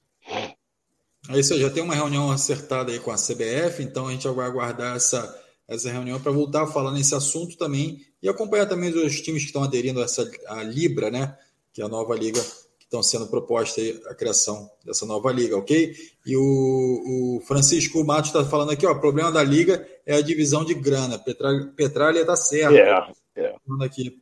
É 1.29 1.39
isso 1.39 1.59
já 1.59 1.71
tem 1.71 1.83
uma 1.83 1.95
reunião 1.95 2.31
acertada 2.31 2.93
aí 2.93 2.99
com 2.99 3.11
a 3.11 3.17
CBF, 3.17 3.83
então 3.83 4.09
a 4.09 4.13
gente 4.13 4.29
vai 4.29 4.47
aguardar 4.47 4.97
essa, 4.97 5.44
essa 5.67 5.91
reunião 5.91 6.21
para 6.21 6.33
voltar 6.33 6.63
a 6.63 6.67
falar 6.67 6.93
nesse 6.93 7.15
assunto 7.15 7.57
também 7.57 8.01
e 8.23 8.29
acompanhar 8.29 8.67
também 8.67 8.91
os 8.91 9.21
times 9.21 9.43
que 9.43 9.49
estão 9.49 9.63
aderindo 9.63 10.01
a 10.01 10.05
essa 10.05 10.31
a 10.49 10.63
Libra, 10.63 11.11
né? 11.11 11.37
Que 11.73 11.83
é 11.83 11.85
a 11.85 11.89
nova 11.89 12.15
liga 12.15 12.41
que 12.79 12.85
estão 12.85 13.03
sendo 13.03 13.27
proposta 13.27 13.81
aí, 13.81 14.01
a 14.07 14.15
criação 14.15 14.71
dessa 14.85 15.07
nova 15.07 15.33
liga, 15.33 15.57
ok? 15.57 15.95
E 16.27 16.37
o, 16.37 17.39
o 17.39 17.41
Francisco 17.47 18.05
Matos 18.05 18.31
está 18.31 18.45
falando 18.45 18.71
aqui, 18.71 18.87
ó, 18.87 18.93
o 18.93 19.01
problema 19.01 19.33
da 19.33 19.43
liga 19.43 19.87
é 20.07 20.17
a 20.17 20.21
divisão 20.21 20.65
de 20.65 20.75
grana. 20.75 21.19
Petralha, 21.19 21.67
Petralha 21.75 22.21
está 22.21 22.37
certo. 22.37 22.77
É, 22.77 23.13
é. 23.37 23.55
Aqui. 23.83 24.21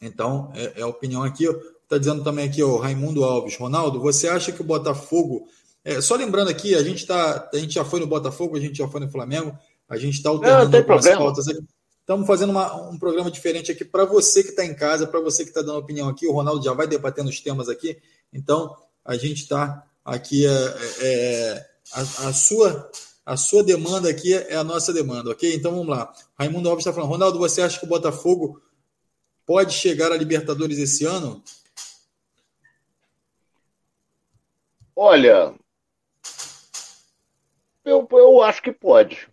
Então, 0.00 0.52
é, 0.54 0.80
é 0.80 0.82
a 0.82 0.86
opinião 0.86 1.22
aqui. 1.22 1.46
Está 1.46 1.98
dizendo 1.98 2.24
também 2.24 2.48
aqui 2.48 2.62
o 2.62 2.76
Raimundo 2.76 3.24
Alves. 3.24 3.56
Ronaldo, 3.56 4.00
você 4.00 4.28
acha 4.28 4.52
que 4.52 4.60
o 4.60 4.64
Botafogo. 4.64 5.46
É, 5.84 6.00
só 6.00 6.14
lembrando 6.14 6.48
aqui, 6.48 6.74
a 6.74 6.82
gente, 6.82 7.06
tá, 7.06 7.50
a 7.52 7.56
gente 7.56 7.74
já 7.74 7.84
foi 7.84 8.00
no 8.00 8.06
Botafogo, 8.06 8.56
a 8.56 8.60
gente 8.60 8.78
já 8.78 8.88
foi 8.88 9.00
no 9.00 9.10
Flamengo, 9.10 9.56
a 9.92 9.96
gente 9.98 10.14
está 10.14 10.30
alternando 10.30 10.74
algumas 10.74 11.06
pautas 11.06 11.48
aqui. 11.48 11.62
Estamos 12.00 12.26
fazendo 12.26 12.48
uma, 12.48 12.88
um 12.88 12.98
programa 12.98 13.30
diferente 13.30 13.70
aqui 13.70 13.84
para 13.84 14.06
você 14.06 14.42
que 14.42 14.48
está 14.48 14.64
em 14.64 14.74
casa, 14.74 15.06
para 15.06 15.20
você 15.20 15.44
que 15.44 15.50
está 15.50 15.60
dando 15.60 15.76
opinião 15.76 16.08
aqui. 16.08 16.26
O 16.26 16.32
Ronaldo 16.32 16.64
já 16.64 16.72
vai 16.72 16.86
debatendo 16.86 17.28
os 17.28 17.38
temas 17.40 17.68
aqui. 17.68 18.00
Então, 18.32 18.74
a 19.04 19.16
gente 19.18 19.42
está 19.42 19.86
aqui. 20.02 20.46
É, 20.46 20.76
é, 21.00 21.70
a, 21.92 22.00
a, 22.00 22.32
sua, 22.32 22.90
a 23.26 23.36
sua 23.36 23.62
demanda 23.62 24.08
aqui 24.08 24.32
é 24.32 24.56
a 24.56 24.64
nossa 24.64 24.94
demanda, 24.94 25.30
ok? 25.30 25.54
Então 25.54 25.72
vamos 25.72 25.88
lá. 25.88 26.10
Raimundo 26.38 26.70
Alves 26.70 26.86
está 26.86 26.92
falando: 26.94 27.10
Ronaldo, 27.10 27.38
você 27.38 27.60
acha 27.60 27.78
que 27.78 27.84
o 27.84 27.88
Botafogo 27.88 28.62
pode 29.44 29.74
chegar 29.74 30.10
a 30.10 30.16
Libertadores 30.16 30.78
esse 30.78 31.04
ano? 31.04 31.44
Olha, 34.96 35.54
eu, 37.84 38.08
eu 38.10 38.42
acho 38.42 38.62
que 38.62 38.72
pode, 38.72 39.28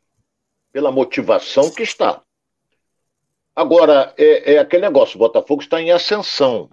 pela 0.71 0.91
motivação 0.91 1.69
que 1.71 1.83
está. 1.83 2.21
Agora, 3.55 4.13
é, 4.17 4.53
é 4.53 4.59
aquele 4.59 4.83
negócio: 4.83 5.15
o 5.15 5.19
Botafogo 5.19 5.61
está 5.61 5.81
em 5.81 5.91
ascensão. 5.91 6.69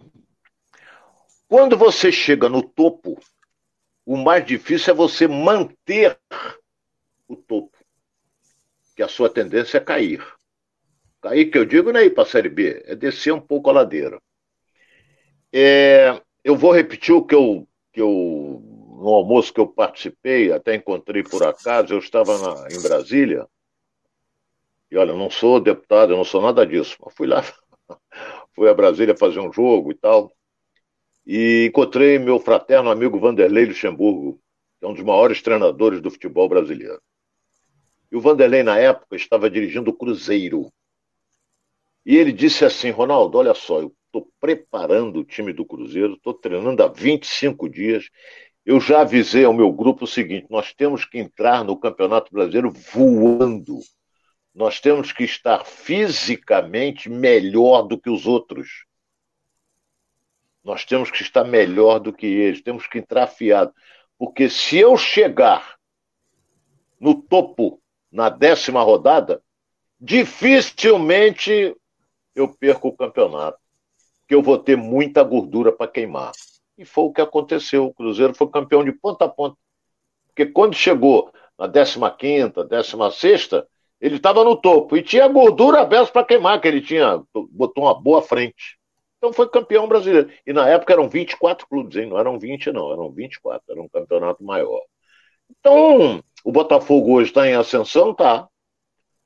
Quando 1.49 1.77
você 1.77 2.11
chega 2.11 2.49
no 2.49 2.63
topo, 2.63 3.19
o 4.05 4.17
mais 4.17 4.45
difícil 4.45 4.93
é 4.93 4.97
você 4.97 5.27
manter 5.27 6.19
o 7.29 7.37
topo, 7.37 7.77
que 8.95 9.03
a 9.03 9.09
sua 9.09 9.29
tendência 9.29 9.79
é 9.79 9.81
cair. 9.81 10.25
Aí 11.23 11.47
que 11.47 11.59
eu 11.59 11.65
digo 11.65 11.93
não 11.93 12.01
é 12.01 12.05
ir 12.05 12.11
para 12.11 12.23
a 12.23 12.27
Série 12.27 12.49
B, 12.49 12.83
é 12.87 12.95
descer 12.95 13.33
um 13.33 13.41
pouco 13.41 13.69
a 13.69 13.73
ladeira. 13.73 14.21
É, 15.53 16.21
eu 16.45 16.57
vou 16.57 16.73
repetir 16.73 17.15
o 17.15 17.25
que 17.25 17.35
eu, 17.35 17.67
que 17.93 18.01
eu, 18.01 18.63
no 19.01 19.09
almoço 19.09 19.53
que 19.53 19.61
eu 19.61 19.67
participei, 19.67 20.53
até 20.53 20.75
encontrei 20.75 21.23
por 21.23 21.45
acaso, 21.45 21.95
eu 21.95 21.99
estava 21.99 22.39
na, 22.39 22.69
em 22.69 22.81
Brasília, 22.81 23.47
e 24.91 24.97
olha, 24.97 25.11
eu 25.11 25.19
não 25.19 25.31
sou 25.31 25.61
deputado, 25.61 26.13
eu 26.13 26.17
não 26.17 26.25
sou 26.25 26.41
nada 26.41 26.67
disso, 26.67 26.97
mas 27.05 27.15
fui 27.15 27.27
lá, 27.27 27.43
fui 28.55 28.69
a 28.69 28.75
Brasília 28.75 29.17
fazer 29.17 29.41
um 29.41 29.53
jogo 29.53 29.93
e 29.93 29.95
tal, 29.95 30.33
e 31.27 31.67
encontrei 31.69 32.19
meu 32.19 32.39
fraterno 32.39 32.89
amigo 32.89 33.19
Vanderlei 33.19 33.67
Luxemburgo, 33.67 34.41
que 34.79 34.87
é 34.87 34.89
um 34.89 34.95
dos 34.95 35.03
maiores 35.03 35.43
treinadores 35.43 36.01
do 36.01 36.11
futebol 36.11 36.49
brasileiro. 36.49 37.01
E 38.11 38.17
o 38.17 38.21
Vanderlei, 38.21 38.63
na 38.63 38.79
época, 38.79 39.17
estava 39.17 39.51
dirigindo 39.51 39.91
o 39.91 39.97
Cruzeiro. 39.97 40.71
E 42.05 42.17
ele 42.17 42.33
disse 42.33 42.65
assim: 42.65 42.91
Ronaldo, 42.91 43.39
olha 43.39 43.55
só, 43.55 43.81
eu 43.81 43.93
estou 44.07 44.31
preparando 44.41 45.19
o 45.19 45.25
time 45.25 45.53
do 45.53 45.67
Cruzeiro, 45.67 46.15
estou 46.15 46.33
treinando 46.33 46.83
há 46.83 46.89
25 46.89 47.69
dias. 47.69 48.09
Eu 48.65 48.81
já 48.81 49.01
avisei 49.01 49.45
ao 49.45 49.53
meu 49.53 49.73
grupo 49.73 50.05
o 50.05 50.09
seguinte: 50.09 50.47
nós 50.49 50.73
temos 50.73 51.05
que 51.05 51.19
entrar 51.19 51.65
no 51.65 51.77
Campeonato 51.77 52.33
Brasileiro 52.33 52.71
voando. 52.71 53.81
Nós 54.57 54.81
temos 54.81 55.13
que 55.13 55.23
estar 55.23 55.67
fisicamente 55.67 57.11
melhor 57.11 57.83
do 57.83 58.01
que 58.01 58.09
os 58.09 58.27
outros. 58.27 58.87
Nós 60.65 60.83
temos 60.83 61.11
que 61.11 61.21
estar 61.21 61.45
melhor 61.45 61.99
do 61.99 62.11
que 62.11 62.25
eles, 62.25 62.63
temos 62.63 62.87
que 62.87 62.97
entrar 62.97 63.25
afiado. 63.25 63.71
Porque 64.17 64.49
se 64.49 64.79
eu 64.79 64.97
chegar 64.97 65.77
no 66.99 67.21
topo 67.21 67.83
na 68.11 68.31
décima 68.31 68.83
rodada, 68.83 69.43
dificilmente 70.01 71.77
eu 72.35 72.49
perco 72.49 72.89
o 72.89 72.97
campeonato, 72.97 73.59
que 74.27 74.35
eu 74.35 74.43
vou 74.43 74.57
ter 74.57 74.75
muita 74.75 75.23
gordura 75.23 75.71
para 75.71 75.87
queimar. 75.87 76.33
E 76.79 76.87
foi 76.87 77.05
o 77.05 77.13
que 77.13 77.21
aconteceu. 77.21 77.85
O 77.85 77.95
Cruzeiro 77.95 78.35
foi 78.35 78.49
campeão 78.49 78.83
de 78.83 78.93
ponta 78.93 79.27
a 79.27 79.29
ponta. 79.29 79.59
Porque 80.29 80.47
quando 80.47 80.75
chegou 80.75 81.31
na 81.59 81.69
15, 82.11 82.53
16, 82.67 83.51
ele 84.01 84.17
estava 84.17 84.45
no 84.45 84.57
topo 84.57 84.97
e 84.97 85.03
tinha 85.03 85.27
gordura 85.29 85.81
aberta 85.81 86.13
para 86.13 86.25
queimar, 86.25 86.61
que 86.61 86.69
ele 86.69 86.81
tinha, 86.81 87.23
botou 87.51 87.85
uma 87.85 87.95
boa 87.95 88.23
frente. 88.23 88.79
Então 89.17 89.33
foi 89.33 89.49
campeão 89.49 89.89
brasileiro. 89.89 90.31
E 90.47 90.53
na 90.53 90.69
época 90.69 90.93
eram 90.93 91.09
24 91.09 91.67
clubes, 91.67 91.97
hein? 91.97 92.07
não 92.07 92.19
eram 92.19 92.39
20, 92.39 92.71
não, 92.73 92.93
eram 92.93 93.11
24, 93.11 93.73
era 93.73 93.83
um 93.83 93.89
campeonato 93.89 94.45
maior. 94.45 94.83
Então, 95.51 96.23
o 96.45 96.53
Botafogo 96.53 97.15
hoje 97.15 97.31
está 97.31 97.47
em 97.49 97.55
ascensão, 97.55 98.15
tá 98.15 98.49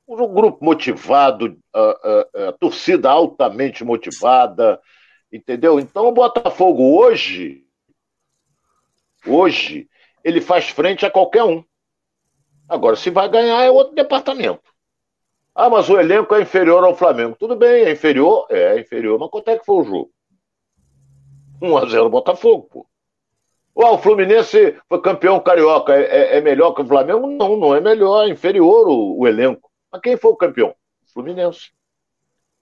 um 0.07 0.33
grupo 0.33 0.63
motivado, 0.63 1.57
a, 1.73 1.79
a, 1.79 2.49
a, 2.49 2.51
torcida 2.53 3.09
altamente 3.09 3.83
motivada, 3.83 4.79
entendeu? 5.31 5.79
Então 5.79 6.07
o 6.07 6.11
Botafogo 6.11 6.97
hoje, 6.97 7.63
hoje, 9.25 9.87
ele 10.23 10.41
faz 10.41 10.69
frente 10.69 11.05
a 11.05 11.11
qualquer 11.11 11.43
um. 11.43 11.63
Agora, 12.71 12.95
se 12.95 13.09
vai 13.09 13.27
ganhar 13.27 13.61
é 13.63 13.69
outro 13.69 13.93
departamento. 13.93 14.63
Ah, 15.53 15.69
mas 15.69 15.89
o 15.89 15.99
elenco 15.99 16.33
é 16.33 16.41
inferior 16.41 16.81
ao 16.85 16.95
Flamengo. 16.95 17.35
Tudo 17.37 17.53
bem, 17.53 17.83
é 17.83 17.91
inferior? 17.91 18.47
É, 18.49 18.77
é 18.77 18.79
inferior. 18.79 19.19
Mas 19.19 19.29
quanto 19.29 19.49
é 19.49 19.59
que 19.59 19.65
foi 19.65 19.75
o 19.75 19.83
jogo? 19.83 20.11
1x0 21.61 22.09
Botafogo, 22.09 22.69
pô. 22.71 22.87
o 23.75 23.97
Fluminense 23.97 24.79
foi 24.87 25.01
campeão 25.01 25.37
carioca, 25.41 25.93
é, 25.93 26.03
é, 26.03 26.37
é, 26.37 26.41
melhor 26.41 26.71
que 26.71 26.81
o 26.81 26.87
Flamengo? 26.87 27.27
Não, 27.27 27.57
não 27.57 27.75
é 27.75 27.81
melhor, 27.81 28.25
é 28.25 28.29
inferior 28.29 28.87
o, 28.87 29.19
o 29.19 29.27
elenco. 29.27 29.69
Mas 29.91 29.99
quem 29.99 30.15
foi 30.15 30.31
o 30.31 30.37
campeão? 30.37 30.73
Fluminense. 31.13 31.71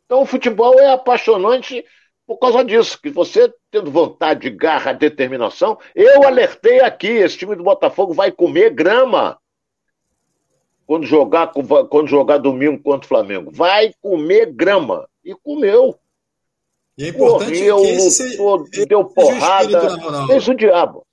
Então 0.07 0.23
o 0.23 0.25
futebol 0.25 0.79
é 0.79 0.91
apaixonante 0.91 1.85
por 2.25 2.39
causa 2.39 2.65
disso, 2.65 2.99
que 2.99 3.11
você 3.11 3.53
tendo 3.69 3.91
vontade, 3.91 4.49
garra, 4.49 4.91
determinação. 4.91 5.77
Eu 5.93 6.23
alertei 6.23 6.79
aqui, 6.79 7.09
esse 7.09 7.37
time 7.37 7.55
do 7.55 7.63
Botafogo 7.63 8.11
vai 8.11 8.31
comer 8.31 8.71
grama 8.71 9.37
quando 10.89 11.05
jogar, 11.05 11.51
quando 11.87 12.07
jogar 12.07 12.39
domingo 12.39 12.81
contra 12.81 13.05
o 13.05 13.07
Flamengo. 13.07 13.51
Vai 13.53 13.93
comer 14.01 14.51
grama. 14.51 15.07
E 15.23 15.35
comeu. 15.35 15.99
E 16.97 17.05
é 17.05 17.07
importante 17.09 17.59
Correu, 17.59 17.77
que 17.77 17.87
esse 17.89 18.37
lutou, 18.37 18.65
seja, 18.65 18.85
deu 18.87 19.05
porrada, 19.05 20.25
fez 20.25 20.47
o 20.47 20.55
diabo. 20.55 21.05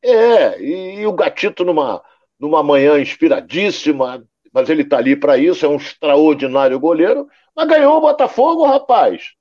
É, 0.00 0.62
e, 0.62 1.00
e, 1.00 1.06
o 1.08 1.12
gatito 1.12 1.64
numa, 1.64 2.00
numa 2.38 2.62
manhã 2.62 3.00
inspiradíssima, 3.00 4.24
mas 4.52 4.70
ele 4.70 4.82
está 4.82 4.98
ali 4.98 5.16
para 5.16 5.36
isso, 5.36 5.66
é 5.66 5.68
um 5.68 5.74
extraordinário 5.74 6.78
goleiro, 6.78 7.28
mas 7.56 7.66
ganhou 7.66 7.96
o 7.96 8.00
Botafogo, 8.00 8.64
rapaz. 8.64 9.32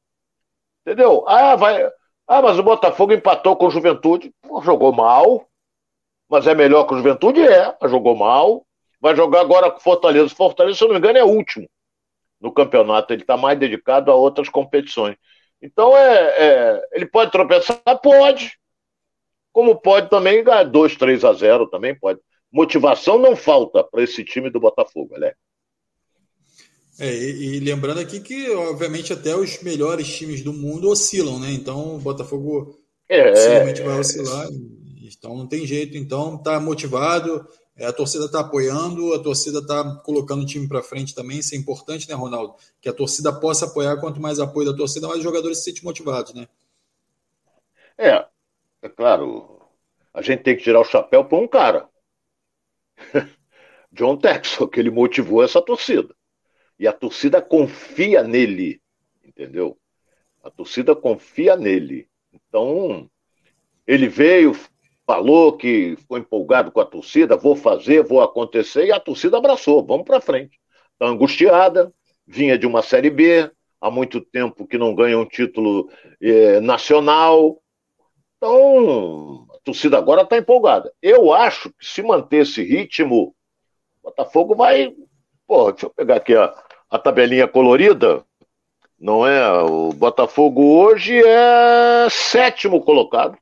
Entendeu? 0.82 1.24
Ah, 1.28 1.56
vai. 1.56 1.88
Ah, 2.28 2.42
mas 2.42 2.58
o 2.58 2.64
Botafogo 2.64 3.14
empatou 3.14 3.56
com 3.56 3.68
o 3.68 3.72
Juventude. 3.72 4.34
Pô, 4.42 4.64
jogou 4.64 4.92
mal. 4.92 5.48
Mas 6.28 6.48
é 6.48 6.56
melhor 6.56 6.86
que 6.86 6.96
o 6.96 6.98
Juventude? 6.98 7.40
É, 7.40 7.78
mas 7.80 7.92
jogou 7.92 8.16
mal. 8.16 8.65
Vai 9.06 9.16
jogar 9.16 9.42
agora 9.42 9.70
com 9.70 9.80
Fortaleza. 9.80 10.34
Fortaleza, 10.34 10.80
se 10.80 10.84
eu 10.84 10.88
não 10.88 10.96
me 10.96 11.00
engano, 11.00 11.20
é 11.20 11.24
último 11.24 11.70
no 12.42 12.52
campeonato. 12.52 13.14
Ele 13.14 13.22
está 13.22 13.38
mais 13.38 13.60
dedicado 13.60 14.10
a 14.10 14.16
outras 14.16 14.50
competições. 14.50 15.16
Então, 15.62 15.96
é, 15.96 16.18
é, 16.38 16.82
ele 16.92 17.06
pode 17.06 17.32
tropeçar? 17.32 17.80
Pode. 18.02 18.58
Como 19.54 19.80
pode 19.80 20.10
também 20.10 20.44
ganhar 20.44 20.64
2, 20.64 20.96
3 20.96 21.24
a 21.24 21.34
0 21.34 21.70
também 21.70 21.94
pode. 21.94 22.20
Motivação 22.52 23.20
não 23.20 23.36
falta 23.36 23.84
para 23.84 24.02
esse 24.02 24.24
time 24.24 24.50
do 24.50 24.60
Botafogo, 24.60 25.20
né? 25.20 25.34
É, 27.00 27.14
e, 27.14 27.58
e, 27.58 27.60
lembrando 27.60 28.00
aqui 28.00 28.20
que, 28.20 28.50
obviamente, 28.56 29.14
até 29.14 29.36
os 29.36 29.62
melhores 29.62 30.18
times 30.18 30.42
do 30.42 30.52
mundo 30.52 30.90
oscilam, 30.90 31.40
né? 31.40 31.52
Então, 31.52 31.98
o 31.98 32.00
Botafogo 32.00 32.80
é, 33.08 33.30
possivelmente 33.30 33.82
vai 33.84 34.00
oscilar. 34.00 34.48
Então, 35.00 35.38
não 35.38 35.46
tem 35.46 35.64
jeito. 35.64 35.96
Então, 35.96 36.42
tá 36.42 36.60
motivado, 36.60 37.46
é, 37.46 37.65
a 37.84 37.92
torcida 37.92 38.32
tá 38.32 38.40
apoiando, 38.40 39.14
a 39.14 39.20
torcida 39.20 39.66
tá 39.66 39.98
colocando 39.98 40.44
o 40.44 40.46
time 40.46 40.68
para 40.68 40.82
frente 40.82 41.14
também. 41.14 41.40
Isso 41.40 41.56
é 41.56 41.58
importante, 41.58 42.08
né, 42.08 42.16
Ronaldo? 42.16 42.56
Que 42.80 42.88
a 42.88 42.94
torcida 42.94 43.34
possa 43.34 43.66
apoiar. 43.66 44.00
Quanto 44.00 44.22
mais 44.22 44.40
apoio 44.40 44.72
da 44.72 44.78
torcida, 44.78 45.08
mais 45.08 45.18
os 45.18 45.24
jogadores 45.24 45.58
se 45.58 45.66
sentem 45.66 45.84
motivados, 45.84 46.34
né? 46.34 46.48
É, 47.98 48.26
é 48.82 48.90
claro. 48.90 49.60
A 50.14 50.22
gente 50.22 50.44
tem 50.44 50.56
que 50.56 50.64
tirar 50.64 50.80
o 50.80 50.86
chapéu 50.86 51.26
para 51.26 51.38
um 51.38 51.48
cara. 51.48 51.90
John 53.92 54.18
Texel, 54.18 54.68
que 54.70 54.80
ele 54.80 54.90
motivou 54.90 55.44
essa 55.44 55.62
torcida. 55.62 56.16
E 56.80 56.88
a 56.88 56.94
torcida 56.94 57.42
confia 57.42 58.24
nele, 58.24 58.82
entendeu? 59.24 59.78
A 60.44 60.50
torcida 60.50 60.96
confia 60.96 61.56
nele. 61.56 62.10
Então, 62.32 63.10
ele 63.88 64.08
veio, 64.08 64.54
falou 65.06 65.56
que 65.56 65.96
ficou 65.98 66.18
empolgado 66.18 66.72
com 66.72 66.80
a 66.80 66.86
torcida, 66.86 67.38
vou 67.38 67.56
fazer, 67.56 68.04
vou 68.04 68.22
acontecer, 68.22 68.88
e 68.88 68.92
a 68.92 69.00
torcida 69.00 69.38
abraçou, 69.38 69.86
vamos 69.86 70.06
para 70.06 70.20
frente. 70.20 70.60
Está 70.94 71.08
angustiada, 71.08 71.94
vinha 72.26 72.58
de 72.58 72.66
uma 72.66 72.82
Série 72.82 73.10
B, 73.10 73.50
há 73.80 73.92
muito 73.92 74.20
tempo 74.20 74.66
que 74.66 74.78
não 74.78 74.96
ganha 74.96 75.18
um 75.18 75.26
título 75.26 75.90
eh, 76.22 76.60
nacional. 76.60 77.62
Então, 78.38 79.46
a 79.54 79.60
torcida 79.64 79.98
agora 79.98 80.24
está 80.24 80.38
empolgada. 80.38 80.92
Eu 81.02 81.34
acho 81.34 81.70
que 81.70 81.86
se 81.86 82.02
manter 82.02 82.42
esse 82.42 82.64
ritmo, 82.64 83.36
o 84.02 84.10
Botafogo 84.10 84.56
vai. 84.56 84.94
Pô, 85.48 85.72
deixa 85.72 85.86
eu 85.86 85.92
pegar 85.92 86.16
aqui 86.16 86.36
a, 86.36 86.54
a 86.90 86.98
tabelinha 86.98 87.48
colorida, 87.48 88.26
não 89.00 89.26
é? 89.28 89.62
O 89.62 89.90
Botafogo 89.94 90.64
hoje 90.64 91.22
é 91.24 92.08
sétimo 92.10 92.82
colocado. 92.82 93.38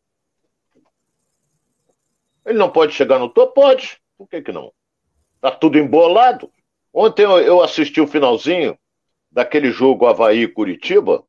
Ele 2.45 2.57
não 2.57 2.69
pode 2.69 2.93
chegar 2.93 3.19
no 3.19 3.29
topo? 3.29 3.53
Pode. 3.53 3.99
Por 4.17 4.27
que, 4.27 4.41
que 4.41 4.51
não? 4.51 4.71
Tá 5.39 5.51
tudo 5.51 5.77
embolado. 5.77 6.51
Ontem 6.93 7.23
eu 7.23 7.61
assisti 7.61 7.99
o 7.99 8.07
finalzinho 8.07 8.77
daquele 9.31 9.71
jogo 9.71 10.05
Havaí-Curitiba. 10.05 11.23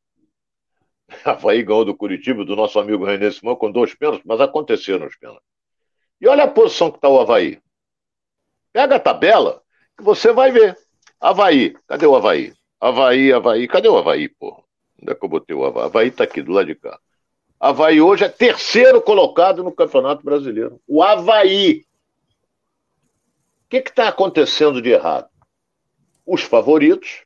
Havaí 1.24 1.62
ganhou 1.62 1.84
do 1.84 1.96
Curitiba, 1.96 2.44
do 2.44 2.56
nosso 2.56 2.78
amigo 2.78 3.04
René 3.04 3.30
Simão, 3.30 3.56
com 3.56 3.70
dois 3.70 3.94
pênaltis, 3.94 4.24
mas 4.26 4.40
aconteceram 4.40 5.06
os 5.06 5.16
pênaltis. 5.16 5.44
E 6.20 6.28
olha 6.28 6.44
a 6.44 6.50
posição 6.50 6.90
que 6.90 6.98
está 6.98 7.08
o 7.08 7.20
Havaí. 7.20 7.60
Pega 8.72 8.96
a 8.96 9.00
tabela 9.00 9.62
que 9.96 10.02
você 10.02 10.32
vai 10.32 10.50
ver. 10.50 10.76
Havaí, 11.20 11.74
cadê 11.86 12.06
o 12.06 12.14
Havaí? 12.14 12.52
Havaí, 12.80 13.32
Havaí, 13.32 13.68
cadê 13.68 13.88
o 13.88 13.96
Havaí, 13.96 14.28
pô? 14.28 14.62
Onde 15.00 15.12
é 15.12 15.14
que 15.14 15.24
eu 15.24 15.28
botei 15.28 15.56
o 15.56 15.64
Havaí? 15.64 15.84
Havaí 15.84 16.10
tá 16.10 16.24
aqui, 16.24 16.42
do 16.42 16.52
lado 16.52 16.66
de 16.66 16.74
cá. 16.74 16.98
Havaí 17.64 17.98
hoje 17.98 18.24
é 18.24 18.28
terceiro 18.28 19.00
colocado 19.00 19.64
no 19.64 19.72
Campeonato 19.72 20.22
Brasileiro. 20.22 20.78
O 20.86 21.02
Havaí. 21.02 21.86
O 23.64 23.68
que 23.70 23.78
está 23.78 24.08
acontecendo 24.08 24.82
de 24.82 24.90
errado? 24.90 25.30
Os 26.26 26.42
favoritos 26.42 27.24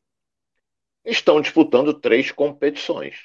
estão 1.05 1.41
disputando 1.41 1.93
três 1.93 2.30
competições. 2.30 3.16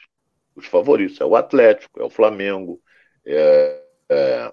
Os 0.56 0.66
favoritos 0.66 1.22
é 1.22 1.26
o 1.26 1.36
Atlético, 1.36 2.02
é 2.02 2.04
o 2.04 2.10
Flamengo, 2.10 2.82
é, 3.24 3.84
é, 4.10 4.52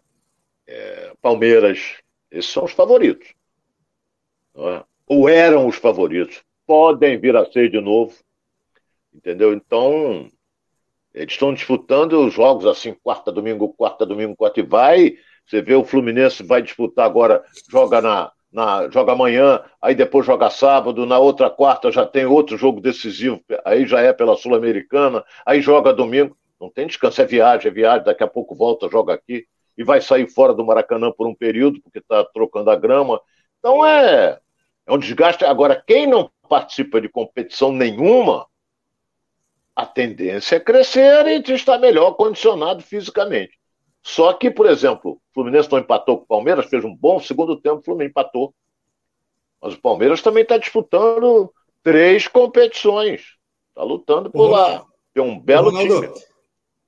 é 0.66 1.12
Palmeiras. 1.22 1.96
Esses 2.30 2.50
são 2.50 2.64
os 2.64 2.72
favoritos. 2.72 3.32
É? 4.54 4.84
ou 5.06 5.30
eram 5.30 5.66
os 5.66 5.76
favoritos, 5.76 6.44
podem 6.66 7.18
vir 7.18 7.34
a 7.36 7.50
ser 7.50 7.70
de 7.70 7.80
novo, 7.80 8.14
entendeu? 9.14 9.54
Então, 9.54 10.30
eles 11.14 11.32
estão 11.32 11.52
disputando 11.52 12.24
os 12.24 12.32
jogos 12.32 12.66
assim, 12.66 12.94
quarta, 13.02 13.32
domingo, 13.32 13.68
quarta, 13.68 14.06
domingo, 14.06 14.36
quarta, 14.36 14.60
e 14.60 14.62
vai. 14.62 15.14
Você 15.46 15.60
vê 15.60 15.74
o 15.74 15.84
Fluminense 15.84 16.42
vai 16.42 16.62
disputar 16.62 17.06
agora, 17.06 17.42
joga 17.68 18.00
na, 18.00 18.30
na, 18.52 18.88
joga 18.90 19.12
amanhã, 19.12 19.62
aí 19.82 19.94
depois 19.94 20.24
joga 20.24 20.48
sábado, 20.50 21.06
na 21.06 21.18
outra 21.18 21.50
quarta 21.50 21.90
já 21.90 22.06
tem 22.06 22.24
outro 22.24 22.56
jogo 22.56 22.80
decisivo, 22.80 23.40
aí 23.64 23.86
já 23.86 24.00
é 24.00 24.12
pela 24.12 24.36
Sul-Americana, 24.36 25.24
aí 25.44 25.60
joga 25.60 25.92
domingo, 25.92 26.36
não 26.60 26.70
tem 26.70 26.86
descanso, 26.86 27.20
é 27.22 27.24
viagem, 27.24 27.68
é 27.68 27.74
viagem, 27.74 28.04
daqui 28.04 28.22
a 28.22 28.28
pouco 28.28 28.54
volta, 28.54 28.88
joga 28.88 29.14
aqui, 29.14 29.46
e 29.76 29.82
vai 29.82 30.00
sair 30.00 30.28
fora 30.28 30.52
do 30.52 30.64
Maracanã 30.64 31.10
por 31.10 31.26
um 31.26 31.34
período, 31.34 31.80
porque 31.80 31.98
está 32.00 32.22
trocando 32.24 32.70
a 32.70 32.76
grama. 32.76 33.20
Então 33.58 33.84
é, 33.84 34.38
é 34.86 34.92
um 34.92 34.98
desgaste. 34.98 35.44
Agora, 35.44 35.82
quem 35.86 36.06
não 36.06 36.30
participa 36.48 37.00
de 37.00 37.08
competição 37.08 37.72
nenhuma, 37.72 38.46
a 39.80 39.86
tendência 39.86 40.56
é 40.56 40.60
crescer 40.60 41.26
e 41.26 41.52
estar 41.52 41.78
melhor 41.78 42.12
condicionado 42.12 42.82
fisicamente. 42.82 43.58
Só 44.02 44.32
que, 44.32 44.50
por 44.50 44.66
exemplo, 44.66 45.12
o 45.12 45.20
Fluminense 45.34 45.70
não 45.70 45.78
empatou 45.78 46.18
com 46.18 46.24
o 46.24 46.26
Palmeiras, 46.26 46.66
fez 46.66 46.84
um 46.84 46.94
bom 46.94 47.18
segundo 47.20 47.60
tempo, 47.60 47.78
o 47.78 47.82
Fluminense 47.82 48.10
empatou. 48.10 48.54
Mas 49.60 49.74
o 49.74 49.80
Palmeiras 49.80 50.22
também 50.22 50.42
está 50.42 50.56
disputando 50.56 51.52
três 51.82 52.26
competições. 52.26 53.22
Está 53.68 53.82
lutando 53.82 54.30
por 54.30 54.48
lá. 54.48 54.84
Tem 55.14 55.22
um 55.22 55.38
belo 55.38 55.70
Ronaldo, 55.70 56.00
time. 56.00 56.30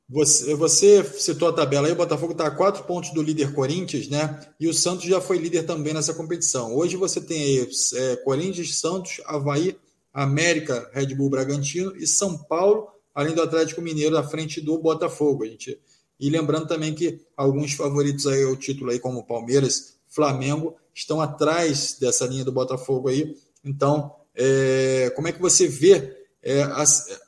Você, 0.08 0.54
você 0.54 1.02
citou 1.04 1.48
a 1.48 1.52
tabela 1.52 1.86
aí, 1.86 1.92
o 1.92 1.96
Botafogo 1.96 2.32
está 2.32 2.46
a 2.46 2.50
quatro 2.54 2.84
pontos 2.84 3.10
do 3.10 3.22
líder 3.22 3.54
Corinthians, 3.54 4.08
né? 4.08 4.40
E 4.60 4.68
o 4.68 4.74
Santos 4.74 5.04
já 5.06 5.20
foi 5.20 5.38
líder 5.38 5.64
também 5.64 5.94
nessa 5.94 6.12
competição. 6.12 6.76
Hoje 6.76 6.96
você 6.96 7.20
tem 7.20 7.42
aí 7.42 7.68
é, 7.94 8.16
Corinthians, 8.16 8.78
Santos, 8.78 9.22
Havaí, 9.24 9.76
América, 10.12 10.90
Red 10.92 11.14
Bull 11.14 11.30
Bragantino 11.30 11.96
e 11.96 12.06
São 12.06 12.36
Paulo, 12.36 12.88
além 13.14 13.34
do 13.34 13.42
Atlético 13.42 13.80
Mineiro 13.80 14.16
à 14.16 14.22
frente 14.22 14.60
do 14.60 14.78
Botafogo. 14.78 15.44
A 15.44 15.46
gente... 15.46 15.78
E 16.20 16.30
lembrando 16.30 16.68
também 16.68 16.94
que 16.94 17.20
alguns 17.36 17.72
favoritos 17.72 18.26
aí 18.26 18.44
ao 18.44 18.56
título 18.56 18.90
aí, 18.90 18.98
como 19.00 19.26
Palmeiras, 19.26 19.94
Flamengo, 20.06 20.76
estão 20.94 21.20
atrás 21.20 21.96
dessa 21.98 22.26
linha 22.26 22.44
do 22.44 22.52
Botafogo 22.52 23.08
aí. 23.08 23.36
Então, 23.64 24.14
é... 24.34 25.10
como 25.16 25.28
é 25.28 25.32
que 25.32 25.40
você 25.40 25.66
vê 25.66 26.22
é, 26.42 26.64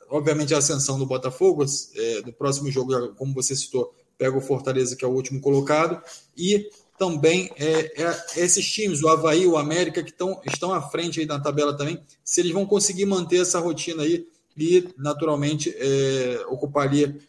obviamente, 0.09 0.53
a 0.53 0.57
ascensão 0.57 0.99
do 0.99 1.05
Botafogo, 1.05 1.63
é, 1.95 2.21
no 2.21 2.33
próximo 2.33 2.69
jogo, 2.69 3.15
como 3.15 3.33
você 3.33 3.55
citou, 3.55 3.93
pega 4.17 4.37
o 4.37 4.41
Fortaleza, 4.41 4.95
que 4.95 5.05
é 5.05 5.07
o 5.07 5.13
último 5.13 5.39
colocado, 5.39 6.01
e 6.37 6.69
também 6.97 7.49
é, 7.57 8.03
é, 8.03 8.25
esses 8.37 8.65
times, 8.71 9.03
o 9.03 9.09
Havaí, 9.09 9.45
o 9.45 9.57
América, 9.57 10.03
que 10.03 10.13
tão, 10.13 10.39
estão 10.45 10.73
à 10.73 10.81
frente 10.81 11.19
aí 11.19 11.25
na 11.25 11.39
tabela 11.39 11.75
também, 11.75 11.99
se 12.23 12.41
eles 12.41 12.51
vão 12.51 12.65
conseguir 12.65 13.05
manter 13.05 13.41
essa 13.41 13.59
rotina 13.59 14.03
aí 14.03 14.27
e, 14.57 14.87
naturalmente, 14.97 15.75
é, 15.77 16.39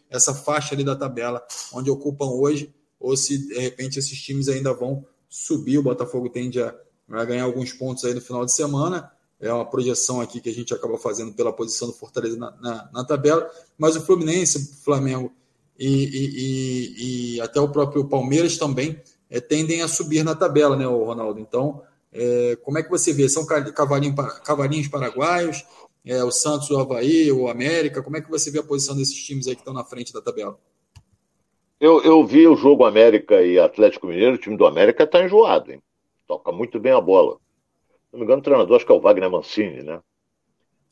essa 0.09 0.33
faixa 0.33 0.73
ali 0.73 0.83
da 0.83 0.95
tabela, 0.95 1.45
onde 1.73 1.91
ocupam 1.91 2.27
hoje, 2.27 2.73
ou 2.99 3.15
se, 3.17 3.37
de 3.49 3.59
repente, 3.59 3.99
esses 3.99 4.17
times 4.21 4.47
ainda 4.47 4.73
vão 4.73 5.05
subir, 5.29 5.77
o 5.77 5.83
Botafogo 5.83 6.29
tende 6.29 6.61
a, 6.61 6.73
a 7.11 7.25
ganhar 7.25 7.43
alguns 7.43 7.73
pontos 7.73 8.05
aí 8.05 8.13
no 8.13 8.21
final 8.21 8.45
de 8.45 8.53
semana, 8.53 9.11
é 9.39 9.51
uma 9.51 9.65
projeção 9.65 10.19
aqui 10.19 10.41
que 10.41 10.49
a 10.49 10.53
gente 10.53 10.73
acaba 10.73 10.97
fazendo 10.97 11.33
pela 11.33 11.53
posição 11.53 11.89
do 11.89 11.93
Fortaleza 11.93 12.37
na, 12.37 12.51
na, 12.59 12.89
na 12.91 13.03
tabela, 13.03 13.49
mas 13.77 13.95
o 13.95 14.01
Fluminense, 14.01 14.75
Flamengo 14.83 15.31
e, 15.77 15.87
e, 15.87 16.25
e, 16.37 17.35
e, 17.35 17.41
até 17.41 17.59
o 17.59 17.69
próprio 17.69 18.05
Palmeiras 18.05 18.57
também 18.57 18.99
é, 19.29 19.39
tendem 19.39 19.81
a 19.81 19.87
subir 19.87 20.23
na 20.23 20.35
tabela, 20.35 20.75
né, 20.75 20.85
Ronaldo? 20.85 21.39
Então, 21.39 21.81
é, 22.11 22.57
como 22.63 22.77
é 22.77 22.83
que 22.83 22.89
você 22.89 23.13
vê? 23.13 23.27
São 23.27 23.45
cavalinho, 23.45 24.15
cavalinhos 24.43 24.87
paraguaios, 24.87 25.65
é, 26.05 26.23
o 26.23 26.31
Santos, 26.31 26.69
o 26.69 26.79
Havaí, 26.79 27.31
o 27.31 27.49
América, 27.49 28.01
como 28.01 28.17
é 28.17 28.21
que 28.21 28.29
você 28.29 28.49
vê 28.49 28.59
a 28.59 28.63
posição 28.63 28.95
desses 28.95 29.21
times 29.23 29.47
aí 29.47 29.55
que 29.55 29.61
estão 29.61 29.73
na 29.73 29.83
frente 29.83 30.13
da 30.13 30.21
tabela? 30.21 30.57
Eu, 31.79 32.01
eu 32.03 32.25
vi 32.25 32.47
o 32.47 32.55
jogo 32.55 32.85
América 32.85 33.41
e 33.41 33.59
Atlético 33.59 34.07
Mineiro, 34.07 34.35
o 34.35 34.39
time 34.39 34.57
do 34.57 34.65
América 34.65 35.03
está 35.03 35.23
enjoado, 35.23 35.71
hein? 35.71 35.81
Toca 36.25 36.51
muito 36.51 36.79
bem 36.79 36.91
a 36.91 37.01
bola 37.01 37.37
não 38.11 38.19
me 38.19 38.25
engano, 38.25 38.39
o 38.39 38.43
treinador 38.43 38.75
acho 38.75 38.85
que 38.85 38.91
é 38.91 38.95
o 38.95 38.99
Wagner 38.99 39.29
Mancini, 39.29 39.83
né? 39.83 40.01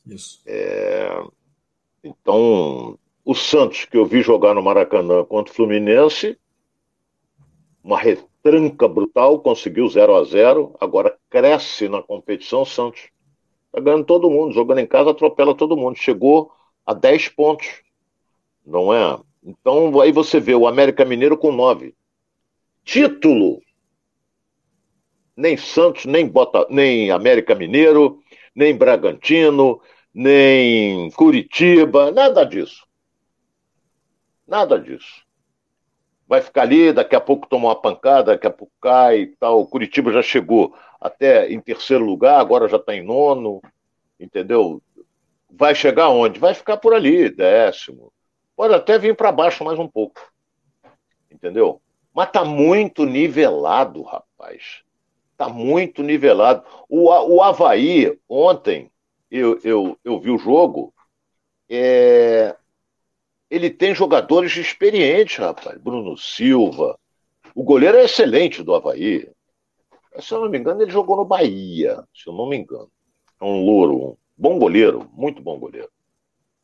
Isso. 0.06 0.40
É... 0.46 1.24
Então, 2.04 2.98
o 3.24 3.34
Santos, 3.34 3.84
que 3.84 3.96
eu 3.96 4.06
vi 4.06 4.22
jogar 4.22 4.54
no 4.54 4.62
Maracanã 4.62 5.24
contra 5.24 5.52
o 5.52 5.56
Fluminense, 5.56 6.38
uma 7.86 8.00
retranca 8.00 8.88
brutal, 8.88 9.38
conseguiu 9.38 9.88
0 9.88 10.16
a 10.16 10.24
0 10.24 10.74
agora 10.80 11.16
cresce 11.30 11.88
na 11.88 12.02
competição 12.02 12.62
o 12.62 12.66
Santos. 12.66 13.10
Está 13.66 13.78
ganhando 13.80 14.04
todo 14.04 14.28
mundo, 14.28 14.52
jogando 14.52 14.80
em 14.80 14.86
casa, 14.86 15.10
atropela 15.10 15.54
todo 15.54 15.76
mundo. 15.76 15.96
Chegou 15.96 16.50
a 16.84 16.92
10 16.92 17.28
pontos, 17.28 17.82
não 18.66 18.92
é? 18.92 19.20
Então, 19.40 20.00
aí 20.00 20.10
você 20.10 20.40
vê 20.40 20.52
o 20.52 20.66
América 20.66 21.04
Mineiro 21.04 21.38
com 21.38 21.52
9. 21.52 21.94
Título 22.84 23.62
Nem 25.36 25.56
Santos, 25.56 26.06
nem, 26.06 26.26
Bota, 26.26 26.66
nem 26.68 27.12
América 27.12 27.54
Mineiro, 27.54 28.20
nem 28.52 28.76
Bragantino, 28.76 29.80
nem 30.12 31.08
Curitiba, 31.12 32.10
nada 32.10 32.42
disso. 32.42 32.84
Nada 34.44 34.76
disso. 34.76 35.25
Vai 36.28 36.40
ficar 36.40 36.62
ali, 36.62 36.92
daqui 36.92 37.14
a 37.14 37.20
pouco 37.20 37.46
toma 37.46 37.68
uma 37.68 37.80
pancada, 37.80 38.32
daqui 38.32 38.46
a 38.46 38.50
pouco 38.50 38.72
cai 38.80 39.20
e 39.20 39.26
tal. 39.26 39.66
Curitiba 39.66 40.12
já 40.12 40.22
chegou 40.22 40.74
até 41.00 41.50
em 41.52 41.60
terceiro 41.60 42.04
lugar, 42.04 42.40
agora 42.40 42.68
já 42.68 42.76
está 42.76 42.94
em 42.94 43.02
nono, 43.02 43.62
entendeu? 44.18 44.82
Vai 45.50 45.74
chegar 45.74 46.08
onde? 46.08 46.40
Vai 46.40 46.52
ficar 46.52 46.76
por 46.78 46.92
ali, 46.92 47.30
décimo. 47.30 48.12
Pode 48.56 48.74
até 48.74 48.98
vir 48.98 49.14
para 49.14 49.30
baixo 49.30 49.64
mais 49.64 49.78
um 49.78 49.86
pouco. 49.86 50.20
Entendeu? 51.30 51.80
Mas 52.12 52.30
tá 52.30 52.44
muito 52.44 53.04
nivelado, 53.04 54.02
rapaz. 54.02 54.82
Tá 55.36 55.48
muito 55.48 56.02
nivelado. 56.02 56.64
O, 56.88 57.10
o 57.10 57.42
Havaí, 57.42 58.18
ontem, 58.28 58.90
eu, 59.30 59.60
eu, 59.62 59.98
eu 60.02 60.18
vi 60.18 60.30
o 60.30 60.38
jogo, 60.38 60.94
é... 61.68 62.56
ele 63.50 63.70
tem 63.70 63.94
jogadores 63.94 64.56
experientes, 64.56 65.36
rapaz. 65.36 65.78
Bruno 65.78 66.16
Silva. 66.16 66.98
O 67.54 67.62
goleiro 67.62 67.96
é 67.96 68.04
excelente 68.04 68.62
do 68.62 68.74
Havaí. 68.74 69.28
Se 70.18 70.34
eu 70.34 70.40
não 70.40 70.48
me 70.48 70.58
engano, 70.58 70.82
ele 70.82 70.90
jogou 70.90 71.16
no 71.16 71.24
Bahia, 71.24 72.02
se 72.14 72.28
eu 72.28 72.32
não 72.32 72.48
me 72.48 72.56
engano. 72.56 72.90
É 73.40 73.44
um 73.44 73.64
louro, 73.64 73.94
um 73.96 74.16
bom 74.36 74.58
goleiro, 74.58 75.08
muito 75.12 75.42
bom 75.42 75.58
goleiro. 75.58 75.90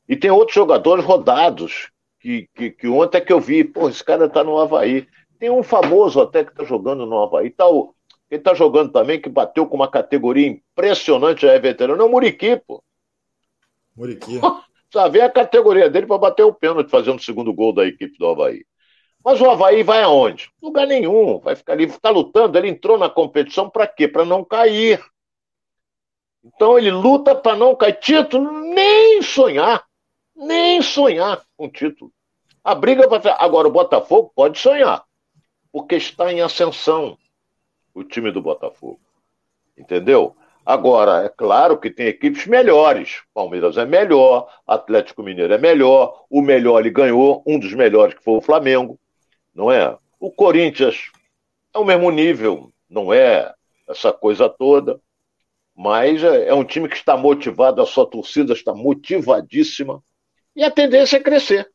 E 0.09 0.17
tem 0.17 0.31
outros 0.31 0.55
jogadores 0.55 1.05
rodados, 1.05 1.91
que, 2.19 2.49
que, 2.55 2.71
que 2.71 2.89
ontem 2.89 3.19
é 3.19 3.21
que 3.21 3.33
eu 3.33 3.41
vi, 3.41 3.65
pô, 3.65 3.89
esse 3.89 4.03
cara 4.03 4.29
tá 4.29 4.43
no 4.43 4.59
Havaí. 4.59 5.07
Tem 5.39 5.51
um 5.51 5.63
famoso 5.63 6.21
até 6.21 6.45
que 6.45 6.55
tá 6.55 6.65
jogando 6.65 7.05
no 7.05 7.23
Havaí. 7.23 7.51
Tá 7.51 7.69
o, 7.69 7.95
ele 8.31 8.43
tá 8.43 8.55
jogando 8.55 8.91
também, 8.91 9.21
que 9.21 9.29
bateu 9.29 9.67
com 9.67 9.77
uma 9.77 9.91
categoria 9.91 10.47
impressionante, 10.47 11.43
já 11.43 11.53
é 11.53 11.59
veterano, 11.59 12.03
é 12.03 12.05
o 12.05 12.09
Muriqui, 12.09 12.57
pô. 12.67 12.83
Muriqui. 13.95 14.41
Só 14.93 15.09
vê 15.09 15.23
a 15.23 15.31
categoria 15.31 15.89
dele 15.89 16.07
para 16.07 16.19
bater 16.19 16.43
o 16.43 16.53
pênalti 16.53 16.91
fazendo 16.91 17.19
o 17.19 17.23
segundo 17.23 17.53
gol 17.55 17.73
da 17.73 17.87
equipe 17.87 18.19
do 18.19 18.27
Havaí. 18.27 18.63
Mas 19.25 19.41
o 19.41 19.49
Havaí 19.49 19.83
vai 19.83 20.03
aonde? 20.03 20.51
Lugar 20.61 20.87
nenhum. 20.87 21.39
Vai 21.39 21.57
ficar 21.57 21.73
ali, 21.73 21.85
está 21.85 22.11
lutando. 22.11 22.59
Ele 22.59 22.69
entrou 22.69 22.99
na 22.99 23.09
competição 23.09 23.71
para 23.71 23.87
quê? 23.87 24.07
Para 24.07 24.27
não 24.27 24.45
cair. 24.45 25.03
Então 26.45 26.77
ele 26.77 26.91
luta 26.91 27.35
para 27.35 27.57
não 27.57 27.75
cair. 27.75 27.95
Título, 28.01 28.53
nem 28.53 29.23
sonhar. 29.23 29.83
Nem 30.37 30.83
sonhar 30.83 31.43
com 31.57 31.71
título. 31.71 32.13
A 32.63 32.75
briga 32.75 33.09
vai. 33.09 33.21
Agora, 33.39 33.69
o 33.69 33.73
Botafogo 33.73 34.31
pode 34.35 34.59
sonhar. 34.59 35.03
Porque 35.73 35.95
está 35.95 36.31
em 36.31 36.43
ascensão 36.43 37.17
o 37.95 38.05
time 38.05 38.31
do 38.31 38.43
Botafogo. 38.43 39.01
Entendeu? 39.75 40.37
Agora, 40.65 41.25
é 41.25 41.29
claro 41.29 41.79
que 41.79 41.91
tem 41.91 42.07
equipes 42.07 42.47
melhores. 42.47 43.23
Palmeiras 43.35 43.77
é 43.77 43.85
melhor, 43.85 44.49
Atlético 44.67 45.23
Mineiro 45.23 45.53
é 45.53 45.59
melhor, 45.59 46.25
o 46.31 46.41
melhor 46.41 46.81
ele 46.81 46.91
ganhou, 46.91 47.43
um 47.47 47.59
dos 47.59 47.75
melhores 47.75 48.15
que 48.15 48.23
foi 48.23 48.35
o 48.35 48.41
Flamengo 48.41 48.99
não 49.55 49.71
é? 49.71 49.97
O 50.19 50.31
Corinthians 50.31 51.11
é 51.75 51.79
o 51.79 51.85
mesmo 51.85 52.11
nível, 52.11 52.73
não 52.89 53.13
é 53.13 53.53
essa 53.89 54.13
coisa 54.13 54.49
toda, 54.49 55.01
mas 55.75 56.23
é, 56.23 56.49
é 56.49 56.55
um 56.55 56.65
time 56.65 56.89
que 56.89 56.97
está 56.97 57.17
motivado, 57.17 57.83
a 57.83 57.87
sua 57.87 58.09
torcida 58.09 58.53
está 58.53 58.75
motivadíssima 58.75 60.03
e 60.55 60.63
a 60.63 60.71
tendência 60.71 61.17
é 61.17 61.21
crescer. 61.21 61.71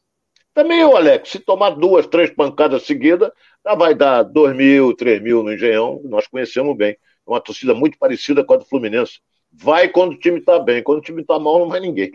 Também 0.53 0.83
o 0.83 0.95
Alex, 0.95 1.29
se 1.29 1.39
tomar 1.39 1.71
duas, 1.71 2.07
três 2.07 2.31
pancadas 2.31 2.83
seguidas, 2.83 3.31
já 3.63 3.75
vai 3.75 3.93
dar 3.93 4.23
dois 4.23 4.55
mil, 4.55 4.95
três 4.95 5.21
mil 5.21 5.43
no 5.43 5.53
Engenhão, 5.53 6.01
nós 6.05 6.25
conhecemos 6.27 6.75
bem. 6.75 6.97
Uma 7.27 7.41
torcida 7.41 7.73
muito 7.73 7.97
parecida 7.97 8.43
com 8.43 8.53
a 8.53 8.57
do 8.57 8.65
Fluminense. 8.65 9.19
Vai 9.51 9.89
quando 9.89 10.13
o 10.13 10.19
time 10.19 10.39
está 10.39 10.57
bem, 10.59 10.81
quando 10.81 10.99
o 10.99 11.01
time 11.01 11.21
está 11.21 11.37
mal, 11.37 11.59
não 11.59 11.69
vai 11.69 11.79
ninguém. 11.79 12.11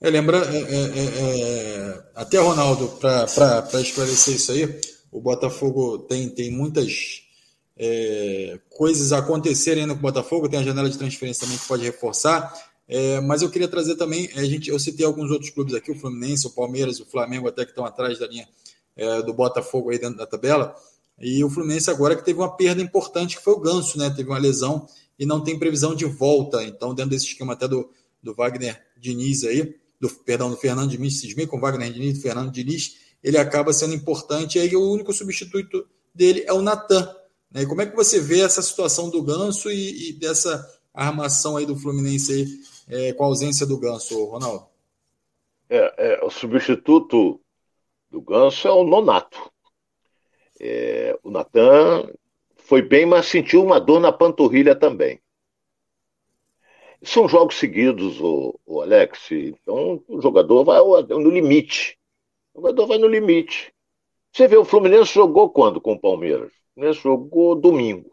É, 0.00 0.10
lembrando, 0.10 0.46
é, 0.46 0.58
é, 0.58 0.62
é, 0.62 1.04
é 1.16 2.02
até 2.16 2.38
Ronaldo, 2.38 2.88
para 2.98 3.80
esclarecer 3.80 4.34
isso 4.34 4.50
aí, 4.50 4.80
o 5.12 5.20
Botafogo 5.20 5.98
tem, 6.00 6.28
tem 6.28 6.50
muitas 6.50 7.22
é, 7.76 8.58
coisas 8.70 9.12
acontecerem 9.12 9.82
ainda 9.82 9.94
com 9.94 10.00
o 10.00 10.02
Botafogo, 10.02 10.48
tem 10.48 10.58
a 10.58 10.64
janela 10.64 10.90
de 10.90 10.98
transferência 10.98 11.42
também 11.42 11.58
que 11.58 11.68
pode 11.68 11.84
reforçar. 11.84 12.52
Mas 13.24 13.40
eu 13.40 13.48
queria 13.48 13.68
trazer 13.68 13.96
também, 13.96 14.28
a 14.36 14.44
gente, 14.44 14.68
eu 14.68 14.78
citei 14.78 15.06
alguns 15.06 15.30
outros 15.30 15.48
clubes 15.48 15.72
aqui, 15.72 15.90
o 15.90 15.98
Fluminense, 15.98 16.46
o 16.46 16.50
Palmeiras, 16.50 17.00
o 17.00 17.06
Flamengo, 17.06 17.48
até 17.48 17.64
que 17.64 17.70
estão 17.70 17.86
atrás 17.86 18.18
da 18.18 18.26
linha 18.26 18.46
do 19.24 19.32
Botafogo 19.32 19.88
aí 19.88 19.98
dentro 19.98 20.18
da 20.18 20.26
tabela. 20.26 20.76
E 21.22 21.44
o 21.44 21.48
Fluminense 21.48 21.88
agora 21.88 22.16
que 22.16 22.24
teve 22.24 22.40
uma 22.40 22.56
perda 22.56 22.82
importante, 22.82 23.36
que 23.36 23.42
foi 23.42 23.52
o 23.52 23.60
Ganso, 23.60 23.96
né? 23.96 24.10
Teve 24.10 24.28
uma 24.28 24.38
lesão 24.38 24.86
e 25.16 25.24
não 25.24 25.40
tem 25.40 25.56
previsão 25.56 25.94
de 25.94 26.04
volta. 26.04 26.64
Então, 26.64 26.92
dentro 26.92 27.10
desse 27.10 27.26
esquema 27.26 27.52
até 27.52 27.68
do, 27.68 27.88
do 28.20 28.34
Wagner 28.34 28.82
Diniz 28.98 29.44
aí, 29.44 29.76
do 30.00 30.10
perdão, 30.10 30.50
do 30.50 30.56
Fernando 30.56 30.90
Diniz 30.90 31.20
Cismei, 31.20 31.46
com 31.46 31.60
Wagner 31.60 31.92
Diniz, 31.92 32.14
do 32.14 32.22
Fernando 32.22 32.50
Diniz, 32.50 32.96
ele 33.22 33.38
acaba 33.38 33.72
sendo 33.72 33.94
importante. 33.94 34.58
E 34.58 34.62
aí 34.62 34.74
o 34.74 34.90
único 34.90 35.12
substituto 35.12 35.86
dele 36.12 36.42
é 36.44 36.52
o 36.52 36.60
Natan. 36.60 37.08
Né? 37.52 37.64
Como 37.66 37.80
é 37.80 37.86
que 37.86 37.94
você 37.94 38.18
vê 38.18 38.40
essa 38.40 38.60
situação 38.60 39.08
do 39.08 39.22
Ganso 39.22 39.70
e, 39.70 40.10
e 40.10 40.12
dessa 40.14 40.68
armação 40.92 41.56
aí 41.56 41.64
do 41.64 41.76
Fluminense 41.76 42.32
aí, 42.32 42.46
é, 42.88 43.12
com 43.12 43.22
a 43.22 43.26
ausência 43.28 43.64
do 43.64 43.78
Ganso, 43.78 44.24
Ronaldo? 44.24 44.66
É, 45.70 46.14
é, 46.14 46.24
o 46.24 46.30
substituto 46.30 47.40
do 48.10 48.20
Ganso 48.20 48.66
é 48.66 48.72
o 48.72 48.82
Nonato. 48.82 49.51
É, 50.64 51.18
o 51.24 51.30
Natan 51.30 52.08
foi 52.58 52.80
bem, 52.80 53.04
mas 53.04 53.26
sentiu 53.26 53.64
uma 53.64 53.80
dor 53.80 53.98
na 53.98 54.12
panturrilha 54.12 54.76
também. 54.76 55.20
São 57.02 57.28
jogos 57.28 57.56
seguidos, 57.56 58.20
o, 58.20 58.58
o 58.64 58.80
Alex. 58.80 59.32
Então 59.32 60.00
o 60.06 60.22
jogador 60.22 60.62
vai 60.62 60.78
no 61.02 61.30
limite. 61.30 61.98
O 62.54 62.60
jogador 62.60 62.86
vai 62.86 62.98
no 62.98 63.08
limite. 63.08 63.74
Você 64.32 64.46
vê, 64.46 64.56
o 64.56 64.64
Fluminense 64.64 65.12
jogou 65.12 65.50
quando 65.50 65.80
com 65.80 65.94
o 65.94 66.00
Palmeiras? 66.00 66.52
O 66.52 66.74
Fluminense 66.74 67.00
jogou 67.02 67.56
domingo. 67.56 68.12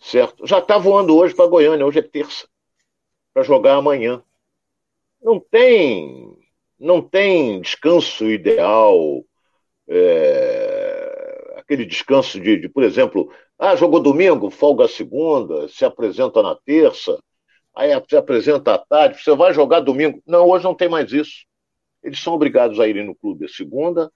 Certo? 0.00 0.44
Já 0.44 0.58
está 0.58 0.76
voando 0.76 1.16
hoje 1.16 1.32
para 1.32 1.46
Goiânia, 1.46 1.86
hoje 1.86 2.00
é 2.00 2.02
terça. 2.02 2.48
Para 3.32 3.44
jogar 3.44 3.76
amanhã. 3.76 4.20
Não 5.22 5.38
tem. 5.38 6.36
Não 6.78 7.00
tem 7.00 7.60
descanso 7.60 8.28
ideal. 8.28 9.24
É, 9.88 10.75
aquele 11.66 11.84
descanso 11.84 12.40
de, 12.40 12.56
de, 12.58 12.68
por 12.68 12.82
exemplo, 12.82 13.30
ah, 13.58 13.76
jogou 13.76 14.00
domingo, 14.00 14.50
folga 14.50 14.88
segunda, 14.88 15.68
se 15.68 15.84
apresenta 15.84 16.42
na 16.42 16.54
terça 16.54 17.18
aí 17.76 17.90
você 18.00 18.16
apresenta 18.16 18.74
à 18.74 18.78
tarde, 18.78 19.22
você 19.22 19.36
vai 19.36 19.52
jogar 19.52 19.80
domingo. 19.80 20.22
Não, 20.26 20.48
hoje 20.48 20.64
não 20.64 20.74
tem 20.74 20.88
mais 20.88 21.12
isso. 21.12 21.44
Eles 22.02 22.18
são 22.18 22.32
obrigados 22.32 22.80
a 22.80 22.88
irem 22.88 23.04
no 23.04 23.14
clube 23.14 23.44
a 23.44 23.48
segunda, 23.48 24.10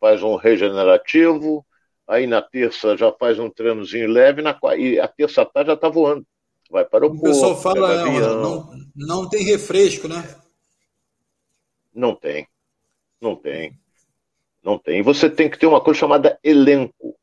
faz 0.00 0.22
um 0.22 0.34
regenerativo, 0.34 1.64
aí 2.06 2.26
na 2.26 2.42
terça 2.42 2.96
já 2.96 3.12
faz 3.12 3.38
um 3.38 3.48
treinozinho 3.48 4.08
leve, 4.08 4.42
na, 4.42 4.58
e 4.76 4.98
a 4.98 5.06
terça 5.06 5.42
à 5.42 5.46
tarde 5.46 5.68
já 5.68 5.74
está 5.74 5.88
voando. 5.88 6.26
Vai 6.68 6.84
para 6.84 7.06
o, 7.06 7.10
o 7.10 7.20
pessoal 7.20 7.56
fala, 7.56 7.92
é, 7.92 8.20
não, 8.20 8.68
não 8.96 9.28
tem 9.28 9.44
refresco, 9.44 10.08
né? 10.08 10.36
Não 11.94 12.14
tem. 12.14 12.48
Não 13.20 13.36
tem. 13.36 13.78
Não 14.66 14.76
tem. 14.76 15.00
Você 15.00 15.30
tem 15.30 15.48
que 15.48 15.56
ter 15.56 15.68
uma 15.68 15.80
coisa 15.80 16.00
chamada 16.00 16.40
elenco. 16.42 17.16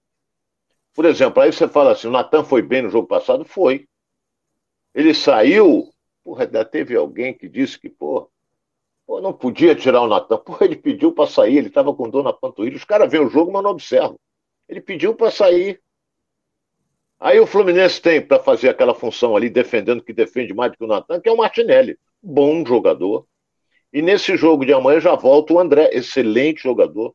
Por 0.93 1.03
exemplo, 1.03 1.43
aí 1.43 1.51
você 1.51 1.67
fala 1.67 1.91
assim, 1.91 2.07
o 2.07 2.11
Natan 2.11 2.45
foi 2.45 2.61
bem 2.61 2.83
no 2.83 2.89
jogo 2.89 3.05
passado? 3.05 3.43
Foi. 3.43 3.85
Ele 4.95 5.13
saiu, 5.13 5.89
porra, 6.23 6.45
ainda 6.45 6.63
teve 6.63 6.95
alguém 6.95 7.33
que 7.33 7.49
disse 7.49 7.77
que, 7.77 7.89
pô, 7.89 8.29
pô 9.05 9.19
não 9.19 9.33
podia 9.33 9.75
tirar 9.75 9.99
o 10.03 10.07
Natan. 10.07 10.37
Pô, 10.39 10.55
ele 10.63 10.77
pediu 10.77 11.11
para 11.11 11.29
sair, 11.29 11.57
ele 11.57 11.67
estava 11.67 11.93
com 11.93 12.09
dor 12.09 12.23
na 12.23 12.31
panturrilha. 12.31 12.77
Os 12.77 12.85
caras 12.85 13.11
veem 13.11 13.25
o 13.25 13.29
jogo, 13.29 13.51
mas 13.51 13.61
não 13.61 13.71
observam. 13.71 14.17
Ele 14.69 14.79
pediu 14.79 15.13
para 15.13 15.29
sair. 15.29 15.81
Aí 17.19 17.41
o 17.41 17.45
Fluminense 17.45 18.01
tem 18.01 18.25
para 18.25 18.41
fazer 18.41 18.69
aquela 18.69 18.95
função 18.95 19.35
ali, 19.35 19.49
defendendo 19.49 20.01
que 20.01 20.13
defende 20.13 20.53
mais 20.53 20.71
do 20.71 20.77
que 20.77 20.83
o 20.85 20.87
Natan, 20.87 21.19
que 21.19 21.27
é 21.27 21.31
o 21.31 21.37
Martinelli. 21.37 21.99
Bom 22.21 22.65
jogador. 22.65 23.27
E 23.91 24.01
nesse 24.01 24.37
jogo 24.37 24.65
de 24.65 24.71
amanhã 24.71 25.01
já 25.01 25.13
volta 25.13 25.51
o 25.51 25.59
André, 25.59 25.89
excelente 25.91 26.63
jogador. 26.63 27.13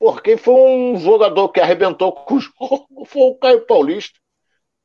Porque 0.00 0.38
foi 0.38 0.54
um 0.54 0.98
jogador 0.98 1.50
que 1.50 1.60
arrebentou 1.60 2.12
com 2.12 2.36
o 2.36 2.40
jogo, 2.40 3.04
foi 3.04 3.20
o 3.20 3.34
Caio 3.34 3.66
Paulista. 3.66 4.18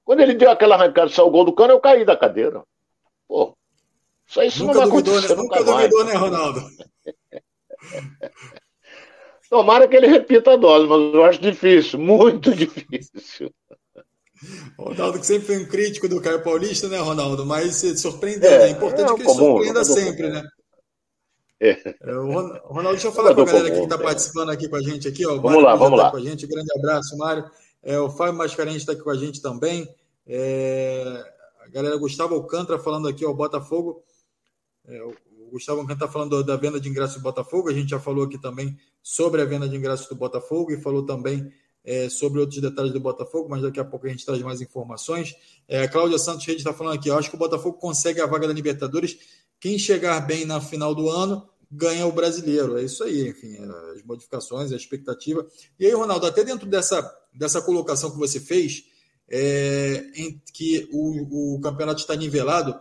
Quando 0.03 0.20
ele 0.20 0.34
deu 0.34 0.51
aquela 0.51 0.76
arrancada 0.76 1.09
e 1.09 1.13
saiu 1.13 1.28
o 1.28 1.32
gol 1.32 1.45
do 1.45 1.53
cano, 1.53 1.72
eu 1.72 1.80
caí 1.80 2.03
da 2.03 2.18
cadeira. 2.18 2.61
Pô, 3.26 3.55
aí 4.38 4.49
isso 4.49 4.66
nunca 4.66 4.82
não 4.82 4.82
vai 4.82 4.89
duvidou, 4.89 5.13
acontecer 5.13 5.36
né? 5.38 5.41
nunca, 5.41 5.59
nunca 5.61 5.72
duvidou, 5.72 6.03
né, 6.03 6.13
Ronaldo? 6.16 6.61
Tomara 9.49 9.88
que 9.88 9.95
ele 9.95 10.07
repita 10.07 10.51
a 10.51 10.57
dose, 10.57 10.86
mas 10.86 11.13
eu 11.13 11.24
acho 11.24 11.39
difícil, 11.39 11.97
muito 11.97 12.51
difícil. 12.53 13.49
Ronaldo, 14.78 15.20
que 15.20 15.26
sempre 15.26 15.47
foi 15.47 15.57
um 15.59 15.66
crítico 15.66 16.09
do 16.09 16.20
Caio 16.20 16.43
Paulista, 16.43 16.89
né, 16.89 16.99
Ronaldo? 16.99 17.45
Mas 17.45 17.78
surpreendeu, 17.97 18.51
é, 18.51 18.59
né? 18.59 18.66
É 18.66 18.70
importante 18.70 19.13
é, 19.13 19.16
que 19.16 19.22
ele 19.22 19.30
comum, 19.30 19.38
surpreenda 19.38 19.86
sempre, 19.86 20.30
né? 20.30 20.43
É. 21.60 21.95
é 22.01 22.16
o 22.16 22.32
Ronaldo, 22.32 22.91
deixa 22.91 23.08
eu 23.08 23.12
falar 23.12 23.34
com 23.34 23.41
a 23.41 23.45
galera 23.45 23.70
comum, 23.70 23.88
que 23.88 23.93
está 23.93 23.97
participando 23.97 24.49
aqui 24.49 24.68
com 24.68 24.76
a 24.76 24.82
gente 24.82 25.08
aqui, 25.08 25.26
ó. 25.26 25.38
Vamos 25.38 25.64
lá, 25.64 25.76
vamos 25.76 25.97
tá 25.97 26.06
lá. 26.06 26.12
Com 26.12 26.18
a 26.18 26.22
gente. 26.22 26.45
Grande 26.47 26.72
abraço, 26.78 27.18
Mário. 27.18 27.49
É, 27.82 27.99
o 27.99 28.10
Fábio 28.10 28.34
Mascarenhas 28.34 28.82
está 28.82 28.91
aqui 28.91 29.01
com 29.01 29.10
a 29.10 29.16
gente 29.16 29.41
também. 29.41 29.88
É, 30.28 31.24
a 31.62 31.70
galera 31.70 31.97
Gustavo 31.97 32.36
Alcântara 32.36 32.80
falando 32.80 33.08
aqui, 33.08 33.26
o 33.26 33.34
Botafogo. 33.34 34.03
É, 34.88 35.01
o 35.01 35.49
Gustavo 35.51 35.80
Alcântara 35.80 36.06
está 36.06 36.12
falando 36.12 36.43
da 36.43 36.58
venda 36.58 36.80
de 36.80 36.89
ingressos 36.89 37.18
do 37.18 37.22
Botafogo. 37.22 37.70
A 37.70 37.74
gente 37.74 37.89
já 37.89 37.99
falou 37.99 38.26
aqui 38.26 38.38
também 38.38 38.78
sobre 39.01 39.41
a 39.41 39.45
venda 39.45 39.70
de 39.70 39.76
ingressos 39.78 40.08
do 40.08 40.16
Botafogo 40.16 40.72
e 40.72 40.82
falou 40.82 41.06
também 41.06 41.51
é, 41.86 42.10
sobre 42.10 42.39
outros 42.39 42.60
detalhes 42.60 42.91
do 42.91 42.99
Botafogo, 42.99 43.47
mas 43.47 43.62
daqui 43.62 43.80
a 43.80 43.86
pouco 43.86 44.08
a 44.08 44.10
gente 44.10 44.26
traz 44.26 44.41
mais 44.41 44.60
informações. 44.60 45.36
É, 45.68 45.84
a 45.84 45.88
Cláudia 45.88 46.18
Santos 46.18 46.45
Rede 46.45 46.60
está 46.60 46.74
falando 46.74 46.95
aqui, 46.95 47.10
eu 47.10 47.18
acho 47.18 47.30
que 47.30 47.36
o 47.36 47.39
Botafogo 47.39 47.78
consegue 47.78 48.20
a 48.20 48.26
vaga 48.26 48.47
da 48.47 48.53
Libertadores. 48.53 49.18
Quem 49.66 49.80
chegar 49.80 50.20
bem 50.20 50.45
na 50.45 50.61
final 50.61 50.93
do 50.93 51.09
ano 51.09 51.49
ganha 51.72 52.05
o 52.05 52.11
brasileiro. 52.11 52.78
É 52.78 52.84
isso 52.84 53.03
aí, 53.03 53.30
enfim, 53.30 53.55
é, 53.55 53.95
as 53.95 54.03
modificações, 54.03 54.72
a 54.72 54.76
expectativa. 54.76 55.43
E 55.80 55.88
aí, 55.88 55.91
Ronaldo, 55.91 56.28
até 56.28 56.43
dentro 56.43 56.68
dessa, 56.70 57.01
dessa 57.34 57.59
colocação 57.63 58.11
que 58.11 58.18
você 58.20 58.39
fez, 58.39 58.84
é, 59.28 60.05
em 60.13 60.39
que 60.53 60.88
o, 60.91 61.55
o 61.55 61.61
campeonato 61.61 61.99
está 61.99 62.16
nivelado, 62.16 62.80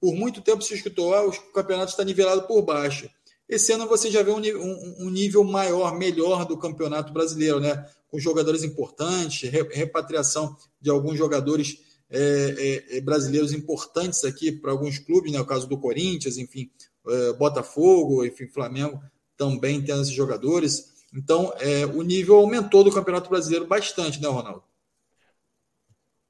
por 0.00 0.14
muito 0.14 0.40
tempo 0.40 0.62
se 0.62 0.74
escutou, 0.74 1.12
ah, 1.12 1.26
o 1.26 1.32
campeonato 1.52 1.90
está 1.90 2.04
nivelado 2.04 2.42
por 2.42 2.62
baixo. 2.62 3.10
Esse 3.48 3.72
ano 3.72 3.88
você 3.88 4.08
já 4.08 4.22
vê 4.22 4.30
um, 4.30 4.38
um, 4.38 5.06
um, 5.06 5.10
nível 5.10 5.42
maior, 5.42 5.98
melhor 5.98 6.44
do 6.44 6.56
campeonato 6.56 7.12
brasileiro, 7.12 7.58
né? 7.58 7.84
Com 8.08 8.20
jogadores 8.20 8.62
importantes, 8.62 9.50
repatriação 9.50 10.56
de 10.80 10.88
alguns 10.88 11.18
jogadores 11.18 11.78
é, 12.12 12.54
é, 12.90 12.98
é, 12.98 13.00
brasileiros 13.00 13.54
importantes 13.54 14.22
aqui 14.22 14.52
para 14.52 14.70
alguns 14.70 14.98
clubes, 14.98 15.32
né? 15.32 15.40
O 15.40 15.46
caso 15.46 15.66
do 15.66 15.78
Corinthians, 15.78 16.36
enfim, 16.36 16.70
é, 17.08 17.32
Botafogo, 17.32 18.24
enfim, 18.24 18.46
Flamengo 18.46 19.02
também 19.36 19.82
tendo 19.82 20.02
esses 20.02 20.12
jogadores. 20.12 20.92
Então, 21.14 21.52
é, 21.58 21.86
o 21.86 22.02
nível 22.02 22.36
aumentou 22.36 22.84
do 22.84 22.92
Campeonato 22.92 23.30
Brasileiro 23.30 23.66
bastante, 23.66 24.20
né, 24.20 24.28
Ronaldo? 24.28 24.62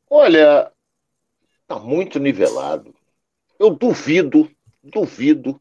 Olha, 0.08 0.70
está 1.62 1.78
muito 1.78 2.20
nivelado. 2.20 2.94
Eu 3.58 3.70
duvido, 3.70 4.48
duvido 4.82 5.60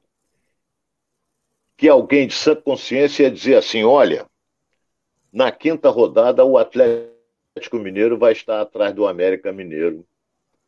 que 1.76 1.90
alguém 1.90 2.28
de 2.28 2.36
sã 2.36 2.56
consciência 2.56 3.24
ia 3.24 3.32
dizer 3.32 3.56
assim: 3.56 3.84
olha, 3.84 4.28
na 5.34 5.52
quinta 5.52 5.90
rodada 5.90 6.46
o 6.46 6.58
Atlético 6.60 7.80
Mineiro 7.80 8.20
vai 8.20 8.34
estar 8.34 8.62
atrás 8.62 8.94
do 8.94 9.08
América 9.08 9.52
Mineiro. 9.52 10.06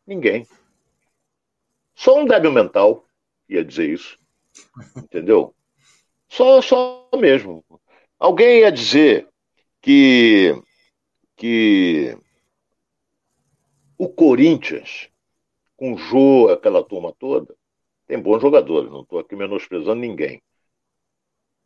Ninguém. 0.06 0.46
Só 1.94 2.18
um 2.18 2.26
débil 2.26 2.52
mental 2.52 3.04
ia 3.48 3.64
dizer 3.64 3.88
isso. 3.88 4.18
Entendeu? 4.96 5.54
Só, 6.28 6.60
só 6.60 7.08
mesmo. 7.16 7.64
Alguém 8.18 8.60
ia 8.60 8.72
dizer 8.72 9.28
que, 9.80 10.54
que 11.36 12.16
o 13.98 14.08
Corinthians, 14.08 15.08
com 15.76 15.94
o 15.94 15.98
Jô, 15.98 16.48
aquela 16.48 16.82
turma 16.82 17.14
toda, 17.18 17.54
tem 18.06 18.20
bons 18.20 18.40
jogadores, 18.40 18.90
não 18.90 19.02
estou 19.02 19.18
aqui 19.18 19.34
menosprezando 19.34 20.00
ninguém. 20.00 20.42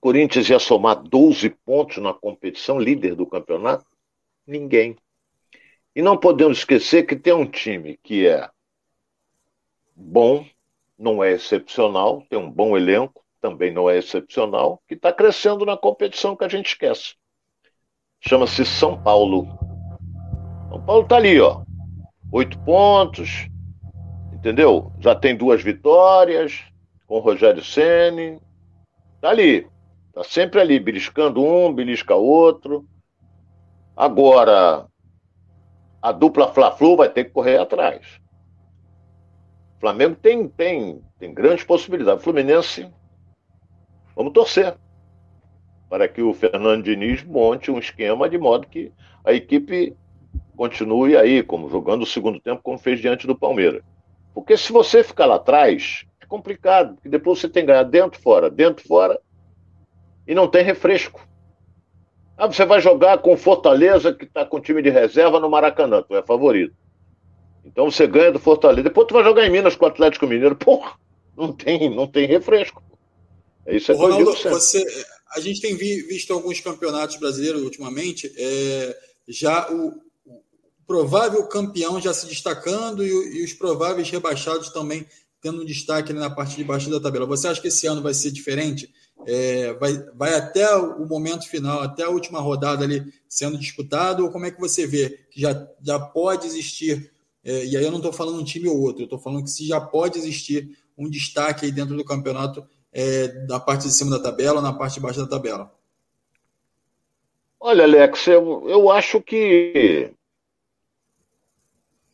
Corinthians 0.00 0.48
ia 0.48 0.58
somar 0.58 1.02
12 1.02 1.50
pontos 1.50 1.98
na 1.98 2.14
competição, 2.14 2.78
líder 2.78 3.16
do 3.16 3.26
campeonato? 3.26 3.86
Ninguém. 4.46 4.96
E 5.98 6.00
não 6.00 6.16
podemos 6.16 6.58
esquecer 6.58 7.04
que 7.04 7.16
tem 7.16 7.32
um 7.32 7.44
time 7.44 7.98
que 8.04 8.24
é 8.24 8.48
bom, 9.96 10.46
não 10.96 11.24
é 11.24 11.32
excepcional, 11.32 12.22
tem 12.30 12.38
um 12.38 12.48
bom 12.48 12.76
elenco, 12.76 13.20
também 13.40 13.72
não 13.72 13.90
é 13.90 13.98
excepcional, 13.98 14.80
que 14.86 14.94
está 14.94 15.12
crescendo 15.12 15.66
na 15.66 15.76
competição 15.76 16.36
que 16.36 16.44
a 16.44 16.48
gente 16.48 16.66
esquece. 16.66 17.16
Chama-se 18.20 18.64
São 18.64 19.02
Paulo. 19.02 19.48
São 20.68 20.80
Paulo 20.84 21.02
está 21.02 21.16
ali, 21.16 21.40
ó. 21.40 21.64
Oito 22.30 22.56
pontos, 22.60 23.48
entendeu? 24.32 24.92
Já 25.00 25.16
tem 25.16 25.36
duas 25.36 25.64
vitórias 25.64 26.62
com 27.08 27.16
o 27.16 27.20
Rogério 27.20 27.64
Ceni. 27.64 28.40
Está 29.16 29.30
ali. 29.30 29.66
Está 30.10 30.22
sempre 30.22 30.60
ali, 30.60 30.78
beliscando 30.78 31.44
um, 31.44 31.74
belisca 31.74 32.14
outro. 32.14 32.86
Agora, 33.96 34.87
a 36.00 36.12
dupla 36.12 36.52
Fla-Flu 36.52 36.96
vai 36.96 37.08
ter 37.08 37.24
que 37.24 37.30
correr 37.30 37.58
atrás. 37.58 38.20
O 39.76 39.80
Flamengo 39.80 40.16
tem, 40.16 40.48
tem, 40.48 41.02
tem 41.18 41.32
grandes 41.32 41.64
possibilidades. 41.64 42.24
Fluminense, 42.24 42.90
vamos 44.14 44.32
torcer 44.32 44.76
para 45.88 46.06
que 46.08 46.20
o 46.20 46.34
Fernando 46.34 46.82
Diniz 46.82 47.24
monte 47.24 47.70
um 47.70 47.78
esquema 47.78 48.28
de 48.28 48.38
modo 48.38 48.66
que 48.66 48.92
a 49.24 49.32
equipe 49.32 49.96
continue 50.56 51.16
aí, 51.16 51.42
como 51.42 51.70
jogando 51.70 52.02
o 52.02 52.06
segundo 52.06 52.40
tempo, 52.40 52.60
como 52.62 52.78
fez 52.78 53.00
diante 53.00 53.26
do 53.26 53.36
Palmeiras. 53.36 53.82
Porque 54.34 54.56
se 54.56 54.72
você 54.72 55.02
ficar 55.02 55.26
lá 55.26 55.36
atrás, 55.36 56.04
é 56.20 56.26
complicado, 56.26 56.94
porque 56.94 57.08
depois 57.08 57.38
você 57.38 57.48
tem 57.48 57.62
que 57.62 57.68
ganhar 57.68 57.84
dentro, 57.84 58.20
fora, 58.20 58.50
dentro, 58.50 58.86
fora, 58.86 59.20
e 60.26 60.34
não 60.34 60.48
tem 60.48 60.62
refresco. 60.62 61.26
Ah, 62.38 62.46
você 62.46 62.64
vai 62.64 62.80
jogar 62.80 63.18
com 63.18 63.36
Fortaleza, 63.36 64.14
que 64.14 64.24
está 64.24 64.44
com 64.44 64.60
time 64.60 64.80
de 64.80 64.90
reserva 64.90 65.40
no 65.40 65.50
Maracanã, 65.50 66.02
tu 66.02 66.14
é 66.14 66.22
favorito. 66.22 66.72
Então 67.64 67.90
você 67.90 68.06
ganha 68.06 68.30
do 68.30 68.38
Fortaleza. 68.38 68.84
Depois 68.84 69.08
tu 69.08 69.14
vai 69.14 69.24
jogar 69.24 69.44
em 69.44 69.50
Minas 69.50 69.74
com 69.74 69.84
o 69.84 69.88
Atlético 69.88 70.26
Mineiro. 70.26 70.54
Porra, 70.54 70.92
não 71.36 71.52
tem, 71.52 71.94
não 71.94 72.06
tem 72.06 72.26
refresco. 72.26 72.82
É 73.66 73.76
isso 73.76 73.90
é 73.90 73.94
Ronaldo, 73.94 74.32
você, 74.34 74.84
a 75.34 75.40
gente 75.40 75.60
tem 75.60 75.76
visto 75.76 76.32
alguns 76.32 76.60
campeonatos 76.60 77.16
brasileiros 77.16 77.62
ultimamente, 77.62 78.32
é, 78.36 78.96
já 79.28 79.70
o, 79.70 79.88
o, 80.24 80.42
provável 80.86 81.46
campeão 81.48 82.00
já 82.00 82.14
se 82.14 82.26
destacando 82.26 83.04
e, 83.04 83.10
e, 83.10 83.44
os 83.44 83.52
prováveis 83.52 84.08
rebaixados 84.08 84.70
também 84.70 85.04
tendo 85.42 85.62
um 85.62 85.64
destaque 85.64 86.12
na 86.12 86.30
parte 86.30 86.56
de 86.56 86.64
baixo 86.64 86.88
da 86.88 86.98
tabela. 86.98 87.26
Você 87.26 87.46
acha 87.46 87.60
que 87.60 87.68
esse 87.68 87.86
ano 87.86 88.00
vai 88.00 88.14
ser 88.14 88.30
diferente? 88.30 88.90
É, 89.26 89.72
vai, 89.74 89.92
vai 90.14 90.34
até 90.34 90.74
o 90.76 91.06
momento 91.06 91.48
final, 91.48 91.80
até 91.80 92.04
a 92.04 92.10
última 92.10 92.40
rodada 92.40 92.84
ali 92.84 93.12
sendo 93.28 93.58
disputado? 93.58 94.24
Ou 94.24 94.30
como 94.30 94.46
é 94.46 94.50
que 94.50 94.60
você 94.60 94.86
vê 94.86 95.26
que 95.30 95.40
já, 95.40 95.68
já 95.82 95.98
pode 95.98 96.46
existir 96.46 97.12
é, 97.48 97.64
e 97.64 97.76
aí 97.78 97.82
eu 97.82 97.90
não 97.90 97.96
estou 97.96 98.12
falando 98.12 98.38
um 98.38 98.44
time 98.44 98.68
ou 98.68 98.78
outro, 98.78 99.00
eu 99.00 99.04
estou 99.04 99.18
falando 99.18 99.44
que 99.44 99.50
se 99.50 99.66
já 99.66 99.80
pode 99.80 100.18
existir 100.18 100.76
um 100.98 101.08
destaque 101.08 101.64
aí 101.64 101.72
dentro 101.72 101.96
do 101.96 102.04
campeonato 102.04 102.62
é, 102.92 103.46
na 103.46 103.58
parte 103.58 103.84
de 103.84 103.92
cima 103.92 104.10
da 104.10 104.22
tabela 104.22 104.60
na 104.60 104.72
parte 104.72 104.94
de 104.94 105.00
baixo 105.00 105.20
da 105.20 105.26
tabela. 105.26 105.72
Olha, 107.58 107.84
Alex, 107.84 108.26
eu, 108.26 108.68
eu 108.68 108.90
acho 108.90 109.22
que 109.22 110.12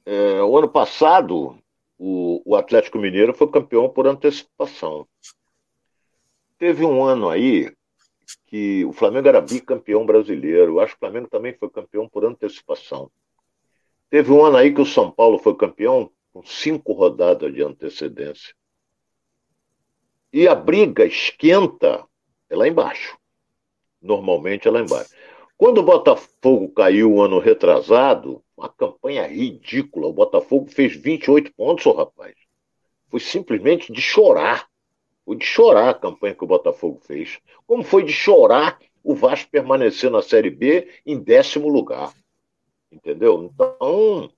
é, 0.06 0.42
o 0.42 0.56
ano 0.56 0.68
passado 0.68 1.58
o, 1.98 2.40
o 2.44 2.54
Atlético 2.54 2.98
Mineiro 2.98 3.34
foi 3.34 3.50
campeão 3.50 3.88
por 3.88 4.06
antecipação. 4.06 5.04
Teve 6.64 6.82
um 6.82 7.04
ano 7.04 7.28
aí 7.28 7.70
que 8.46 8.86
o 8.86 8.92
Flamengo 8.94 9.28
era 9.28 9.38
bicampeão 9.38 10.06
brasileiro. 10.06 10.72
Eu 10.72 10.80
acho 10.80 10.94
que 10.94 10.96
o 10.96 11.00
Flamengo 11.00 11.28
também 11.28 11.52
foi 11.52 11.68
campeão 11.68 12.08
por 12.08 12.24
antecipação. 12.24 13.10
Teve 14.08 14.32
um 14.32 14.42
ano 14.42 14.56
aí 14.56 14.72
que 14.72 14.80
o 14.80 14.86
São 14.86 15.10
Paulo 15.10 15.38
foi 15.38 15.54
campeão 15.58 16.10
com 16.32 16.42
cinco 16.42 16.94
rodadas 16.94 17.52
de 17.52 17.62
antecedência. 17.62 18.54
E 20.32 20.48
a 20.48 20.54
briga 20.54 21.04
esquenta 21.04 22.02
é 22.48 22.56
lá 22.56 22.66
embaixo. 22.66 23.18
Normalmente 24.00 24.66
é 24.66 24.70
lá 24.70 24.80
embaixo. 24.80 25.14
Quando 25.58 25.82
o 25.82 25.84
Botafogo 25.84 26.72
caiu 26.72 27.12
o 27.12 27.20
ano 27.20 27.40
retrasado, 27.40 28.42
uma 28.56 28.70
campanha 28.70 29.26
ridícula. 29.26 30.06
O 30.06 30.14
Botafogo 30.14 30.66
fez 30.70 30.96
28 30.96 31.52
pontos, 31.52 31.84
rapaz. 31.94 32.34
Foi 33.10 33.20
simplesmente 33.20 33.92
de 33.92 34.00
chorar. 34.00 34.66
Foi 35.24 35.36
de 35.36 35.44
chorar 35.44 35.90
a 35.90 35.94
campanha 35.94 36.34
que 36.34 36.44
o 36.44 36.46
Botafogo 36.48 37.00
fez. 37.00 37.38
Como 37.66 37.82
foi 37.82 38.04
de 38.04 38.12
chorar 38.12 38.78
o 39.02 39.14
Vasco 39.14 39.50
permanecer 39.50 40.10
na 40.10 40.22
Série 40.22 40.50
B 40.50 40.88
em 41.04 41.18
décimo 41.18 41.68
lugar. 41.68 42.12
Entendeu? 42.90 43.44
Então, 43.44 44.30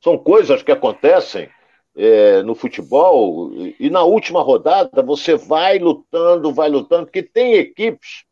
são 0.00 0.18
coisas 0.18 0.62
que 0.62 0.72
acontecem 0.72 1.48
é, 1.94 2.42
no 2.42 2.54
futebol 2.54 3.52
e 3.78 3.90
na 3.90 4.02
última 4.02 4.42
rodada 4.42 5.02
você 5.02 5.36
vai 5.36 5.78
lutando, 5.78 6.52
vai 6.52 6.68
lutando, 6.68 7.06
porque 7.06 7.22
tem 7.22 7.54
equipes. 7.54 8.24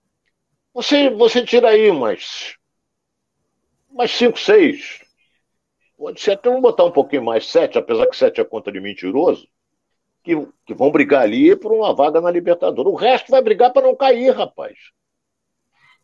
Você, 0.72 1.11
você 1.11 1.45
tira 1.45 1.68
aí 1.68 1.91
umas, 1.91 2.57
umas 3.91 4.11
cinco, 4.11 4.38
seis. 4.38 5.01
Pode 5.97 6.20
ser 6.20 6.32
até 6.32 6.49
vamos 6.49 6.62
botar 6.62 6.84
um 6.84 6.91
pouquinho 6.91 7.22
mais, 7.22 7.47
sete, 7.47 7.76
apesar 7.76 8.07
que 8.07 8.16
sete 8.16 8.41
é 8.41 8.45
conta 8.45 8.72
de 8.72 8.80
mentiroso, 8.80 9.47
que, 10.22 10.46
que 10.66 10.74
vão 10.74 10.90
brigar 10.90 11.22
ali 11.22 11.54
por 11.56 11.72
uma 11.72 11.94
vaga 11.94 12.20
na 12.20 12.30
Libertadores. 12.30 12.92
O 12.92 12.96
resto 12.96 13.30
vai 13.30 13.42
brigar 13.42 13.72
para 13.72 13.86
não 13.86 13.96
cair, 13.96 14.30
rapaz 14.30 14.76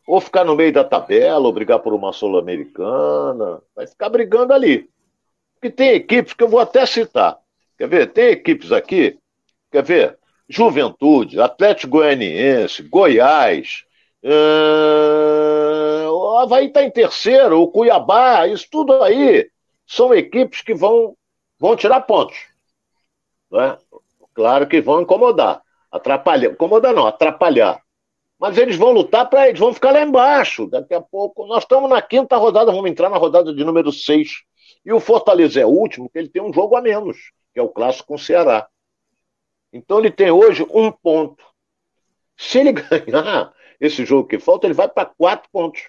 ou 0.06 0.20
ficar 0.20 0.44
no 0.44 0.54
meio 0.54 0.72
da 0.72 0.84
tabela, 0.84 1.44
ou 1.44 1.52
brigar 1.52 1.80
por 1.80 1.92
uma 1.92 2.12
Sul-Americana, 2.12 3.60
vai 3.74 3.86
ficar 3.86 4.08
brigando 4.08 4.52
ali. 4.52 4.88
Porque 5.54 5.68
tem 5.70 5.94
equipes 5.94 6.32
que 6.32 6.44
eu 6.44 6.48
vou 6.48 6.60
até 6.60 6.86
citar. 6.86 7.36
Quer 7.76 7.88
ver? 7.88 8.12
Tem 8.12 8.26
equipes 8.26 8.70
aqui, 8.70 9.18
quer 9.70 9.82
ver? 9.82 10.16
Juventude, 10.48 11.40
Atlético 11.40 11.98
Goianiense, 11.98 12.84
Goiás, 12.84 13.84
uh, 14.22 14.86
Havaí 16.38 16.66
está 16.66 16.84
em 16.84 16.90
terceiro, 16.90 17.60
o 17.60 17.68
Cuiabá, 17.68 18.46
isso 18.46 18.68
tudo 18.70 19.02
aí 19.02 19.50
são 19.84 20.14
equipes 20.14 20.62
que 20.62 20.72
vão, 20.72 21.16
vão 21.58 21.74
tirar 21.74 22.02
pontos. 22.02 22.36
Né? 23.50 23.76
Claro 24.37 24.68
que 24.68 24.82
vão 24.82 25.01
incomodar. 25.01 25.62
Atrapalhar. 25.91 26.53
Incomodar 26.53 26.95
não, 26.95 27.07
atrapalhar. 27.07 27.82
Mas 28.39 28.59
eles 28.59 28.76
vão 28.76 28.93
lutar 28.93 29.30
para 29.30 29.49
eles, 29.49 29.59
vão 29.59 29.72
ficar 29.72 29.93
lá 29.93 30.03
embaixo. 30.03 30.66
Daqui 30.66 30.93
a 30.93 31.01
pouco. 31.01 31.47
Nós 31.47 31.64
estamos 31.64 31.89
na 31.89 32.03
quinta 32.03 32.37
rodada, 32.37 32.70
vamos 32.70 32.91
entrar 32.91 33.09
na 33.09 33.16
rodada 33.16 33.55
de 33.55 33.64
número 33.64 33.91
6. 33.91 34.43
E 34.84 34.93
o 34.93 35.01
Fortaleza 35.01 35.59
é 35.59 35.64
o 35.64 35.70
último, 35.70 36.11
que 36.11 36.18
ele 36.18 36.28
tem 36.28 36.43
um 36.43 36.53
jogo 36.53 36.76
a 36.76 36.82
menos, 36.82 37.16
que 37.55 37.59
é 37.59 37.62
o 37.62 37.70
clássico 37.70 38.09
com 38.09 38.14
o 38.16 38.18
Ceará. 38.18 38.68
Então 39.72 39.99
ele 39.99 40.11
tem 40.11 40.30
hoje 40.30 40.66
um 40.70 40.93
ponto. 40.93 41.43
Se 42.37 42.59
ele 42.59 42.72
ganhar 43.01 43.55
esse 43.80 44.05
jogo 44.05 44.28
que 44.28 44.39
falta, 44.39 44.66
ele 44.66 44.74
vai 44.74 44.87
para 44.87 45.07
quatro 45.07 45.49
pontos. 45.51 45.89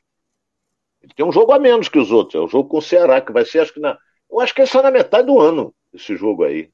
Ele 1.02 1.14
tem 1.14 1.26
um 1.26 1.34
jogo 1.34 1.52
a 1.52 1.60
menos 1.60 1.90
que 1.90 2.00
os 2.00 2.12
outros. 2.12 2.42
É 2.42 2.46
o 2.46 2.48
jogo 2.48 2.70
com 2.70 2.78
o 2.78 2.82
Ceará, 2.82 3.20
que 3.20 3.34
vai 3.34 3.44
ser, 3.44 3.60
acho 3.60 3.74
que 3.74 3.82
na. 3.82 3.98
Eu 4.32 4.40
acho 4.40 4.56
que 4.56 4.62
é 4.62 4.66
só 4.66 4.82
na 4.82 4.90
metade 4.90 5.28
do 5.28 5.38
ano, 5.38 5.76
esse 5.94 6.16
jogo 6.16 6.46
aí. 6.46 6.72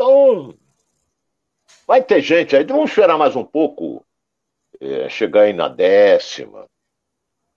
Então, 0.00 0.54
vai 1.86 2.02
ter 2.02 2.22
gente 2.22 2.56
aí. 2.56 2.64
Vamos 2.64 2.88
esperar 2.88 3.18
mais 3.18 3.36
um 3.36 3.44
pouco, 3.44 4.02
é, 4.80 5.10
chegar 5.10 5.42
aí 5.42 5.52
na 5.52 5.68
décima. 5.68 6.66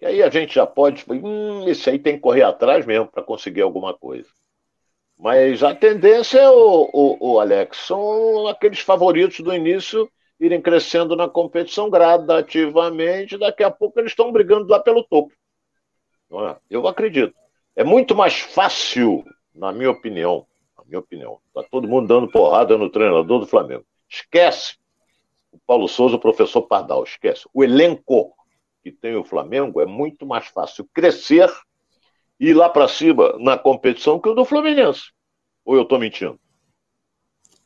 E 0.01 0.05
aí 0.05 0.21
a 0.21 0.29
gente 0.29 0.53
já 0.53 0.67
pode. 0.67 1.05
Hum, 1.09 1.69
esse 1.69 1.89
aí 1.89 1.97
tem 1.97 2.15
que 2.15 2.19
correr 2.19 2.43
atrás 2.43 2.85
mesmo 2.85 3.07
para 3.07 3.23
conseguir 3.23 3.61
alguma 3.61 3.93
coisa. 3.93 4.27
Mas 5.17 5.63
a 5.63 5.73
tendência, 5.73 6.51
o, 6.51 6.89
o, 6.91 7.31
o 7.31 7.39
Alex, 7.39 7.77
são 7.77 8.45
aqueles 8.47 8.79
favoritos 8.79 9.39
do 9.39 9.53
início 9.53 10.11
irem 10.37 10.61
crescendo 10.61 11.15
na 11.15 11.29
competição 11.29 11.89
gradativamente, 11.89 13.37
daqui 13.37 13.63
a 13.63 13.71
pouco 13.71 14.01
eles 14.01 14.11
estão 14.11 14.33
brigando 14.33 14.67
lá 14.67 14.81
pelo 14.81 15.01
topo. 15.05 15.31
É? 16.29 16.57
Eu 16.69 16.85
acredito. 16.89 17.33
É 17.73 17.85
muito 17.85 18.13
mais 18.13 18.37
fácil, 18.37 19.23
na 19.55 19.71
minha 19.71 19.91
opinião, 19.91 20.45
na 20.83 20.87
minha 20.87 20.99
opinião, 20.99 21.39
tá 21.53 21.63
todo 21.63 21.87
mundo 21.87 22.07
dando 22.07 22.29
porrada 22.29 22.77
no 22.77 22.89
treinador 22.89 23.39
do 23.39 23.47
Flamengo. 23.47 23.85
Esquece 24.09 24.75
o 25.51 25.57
Paulo 25.65 25.87
Souza, 25.87 26.15
o 26.15 26.19
professor 26.19 26.63
Pardal, 26.63 27.03
esquece. 27.03 27.47
O 27.53 27.63
elenco 27.63 28.33
que 28.83 28.91
tem 28.91 29.15
o 29.15 29.23
Flamengo 29.23 29.79
é 29.79 29.85
muito 29.85 30.25
mais 30.25 30.47
fácil 30.47 30.87
crescer 30.93 31.49
e 32.39 32.49
ir 32.49 32.53
lá 32.53 32.67
para 32.69 32.87
cima 32.87 33.37
na 33.39 33.57
competição 33.57 34.19
que 34.19 34.27
o 34.27 34.33
do 34.33 34.43
Fluminense. 34.43 35.11
Ou 35.63 35.75
eu 35.75 35.83
estou 35.83 35.97
mentindo? 35.97 36.37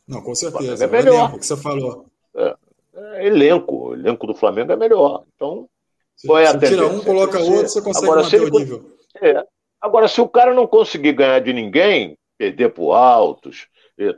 Não, 0.07 0.21
com 0.21 0.35
certeza. 0.35 0.83
É 0.83 0.87
melhor. 0.87 1.33
O 1.33 1.39
que 1.39 1.45
você 1.45 1.57
falou. 1.57 2.05
É, 2.35 2.55
é, 2.95 3.27
elenco. 3.27 3.89
O 3.89 3.93
elenco 3.93 4.27
do 4.27 4.35
Flamengo 4.35 4.71
é 4.71 4.75
melhor. 4.75 5.23
Então, 5.35 5.67
se, 6.15 6.27
qual 6.27 6.39
é 6.39 6.47
a 6.47 6.51
se 6.51 6.59
tira 6.59 6.87
um, 6.87 7.01
coloca 7.01 7.39
outro, 7.39 7.69
você 7.69 7.81
consegue 7.81 8.05
agora, 8.05 8.23
manter 8.23 8.41
o 8.41 8.49
nível. 8.49 8.97
É, 9.21 9.43
agora, 9.81 10.07
se 10.07 10.21
o 10.21 10.29
cara 10.29 10.53
não 10.53 10.67
conseguir 10.67 11.13
ganhar 11.13 11.39
de 11.39 11.51
ninguém, 11.51 12.17
perder 12.37 12.69
por 12.69 12.93
altos, 12.93 13.67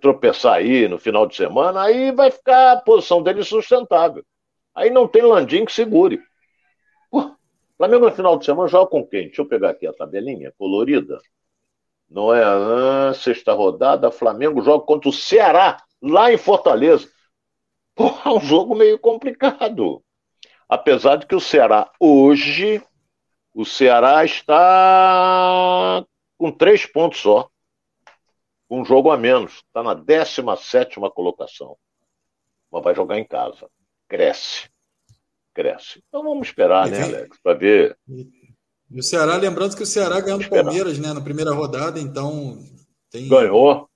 tropeçar 0.01 0.55
aí 0.55 0.87
no 0.87 0.99
final 0.99 1.25
de 1.25 1.35
semana, 1.35 1.83
aí 1.83 2.11
vai 2.11 2.29
ficar 2.29 2.73
a 2.73 2.81
posição 2.81 3.23
dele 3.23 3.43
sustentável. 3.43 4.23
Aí 4.75 4.89
não 4.89 5.07
tem 5.07 5.21
Landim 5.21 5.65
que 5.65 5.71
segure. 5.71 6.21
Pô, 7.09 7.31
Flamengo 7.77 8.05
no 8.05 8.11
final 8.11 8.37
de 8.37 8.45
semana 8.45 8.67
joga 8.67 8.91
com 8.91 9.05
quem? 9.07 9.27
Deixa 9.27 9.41
eu 9.41 9.47
pegar 9.47 9.69
aqui 9.71 9.87
a 9.87 9.93
tabelinha 9.93 10.53
colorida. 10.57 11.19
Não 12.09 12.33
é 12.33 12.43
a 12.43 13.13
sexta 13.13 13.53
rodada, 13.53 14.11
Flamengo 14.11 14.61
joga 14.61 14.83
contra 14.85 15.09
o 15.09 15.13
Ceará, 15.13 15.77
lá 16.01 16.31
em 16.31 16.37
Fortaleza. 16.37 17.07
É 18.25 18.29
um 18.29 18.39
jogo 18.39 18.75
meio 18.75 18.97
complicado. 18.97 20.01
Apesar 20.67 21.17
de 21.17 21.25
que 21.25 21.35
o 21.35 21.39
Ceará 21.39 21.91
hoje, 21.99 22.81
o 23.53 23.65
Ceará 23.65 24.23
está 24.23 26.05
com 26.37 26.51
três 26.51 26.85
pontos 26.85 27.19
só. 27.19 27.49
Um 28.69 28.85
jogo 28.85 29.11
a 29.11 29.17
menos. 29.17 29.63
Está 29.67 29.81
na 29.81 29.93
17 29.93 30.99
colocação. 31.13 31.75
Mas 32.71 32.83
vai 32.83 32.95
jogar 32.95 33.17
em 33.17 33.25
casa. 33.25 33.69
Cresce. 34.07 34.69
Cresce. 35.53 36.03
Então 36.07 36.23
vamos 36.23 36.47
esperar, 36.47 36.87
né, 36.87 37.03
Alex, 37.03 37.37
para 37.41 37.57
ver. 37.57 37.97
E 38.07 38.99
o 38.99 39.03
Ceará, 39.03 39.35
lembrando 39.35 39.75
que 39.75 39.83
o 39.83 39.87
Ceará 39.87 40.19
ganhou 40.19 40.39
do 40.39 40.49
Palmeiras, 40.49 40.99
né, 40.99 41.13
na 41.13 41.21
primeira 41.21 41.51
rodada, 41.51 41.99
então. 41.99 42.59
Tem... 43.09 43.27
Ganhou. 43.27 43.89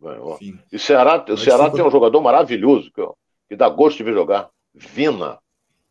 Ganhou. 0.00 0.34
Enfim, 0.34 0.58
e 0.72 0.76
o 0.76 0.78
Ceará, 0.78 1.24
o 1.28 1.36
Ceará 1.36 1.70
tem 1.70 1.84
um 1.84 1.90
jogador 1.90 2.20
maravilhoso, 2.20 2.90
que, 2.92 3.02
que 3.48 3.56
dá 3.56 3.68
gosto 3.68 3.98
de 3.98 4.04
ver 4.04 4.14
jogar. 4.14 4.50
Vina. 4.74 5.38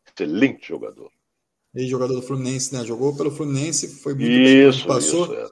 Excelente 0.07 0.67
jogador. 0.67 1.11
Ex-jogador 1.74 2.15
do 2.15 2.22
Fluminense, 2.22 2.74
né? 2.74 2.84
Jogou 2.84 3.15
pelo 3.15 3.32
Fluminense, 3.32 4.01
foi 4.01 4.13
muito 4.13 4.30
isso, 4.30 4.80
bem 4.80 4.88
passou. 4.88 5.26
Isso, 5.26 5.34
é. 5.36 5.49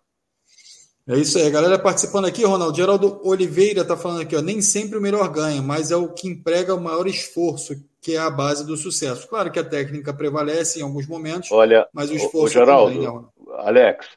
É. 1.08 1.18
isso 1.18 1.38
aí, 1.38 1.48
a 1.48 1.50
galera 1.50 1.80
participando 1.80 2.26
aqui, 2.26 2.44
Ronaldo. 2.44 2.76
Geraldo 2.76 3.22
Oliveira 3.24 3.86
tá 3.86 3.96
falando 3.96 4.22
aqui, 4.22 4.36
ó. 4.36 4.42
Nem 4.42 4.62
sempre 4.62 4.98
o 4.98 5.02
melhor 5.02 5.30
ganha, 5.30 5.62
mas 5.62 5.92
é 5.92 5.96
o 5.96 6.14
que 6.14 6.28
emprega 6.28 6.76
o 6.76 6.82
maior 6.82 7.08
esforço, 7.08 7.74
que 8.02 8.16
é 8.16 8.20
a 8.20 8.30
base 8.30 8.66
do 8.66 8.76
sucesso. 8.76 9.28
Claro 9.28 9.52
que 9.52 9.60
a 9.60 9.64
técnica 9.64 10.14
prevalece 10.14 10.80
em 10.80 10.84
alguns 10.84 11.08
momentos, 11.08 11.52
Olha, 11.52 11.88
mas 11.94 12.10
o 12.10 12.16
esforço. 12.16 12.46
O 12.46 12.50
Geraldo, 12.50 12.94
também, 12.94 13.12
né, 13.12 13.30
Alex, 13.58 14.08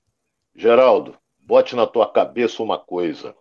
Geraldo, 0.54 1.16
bote 1.38 1.74
na 1.74 1.86
tua 1.86 2.10
cabeça 2.10 2.62
uma 2.62 2.78
coisa. 2.78 3.34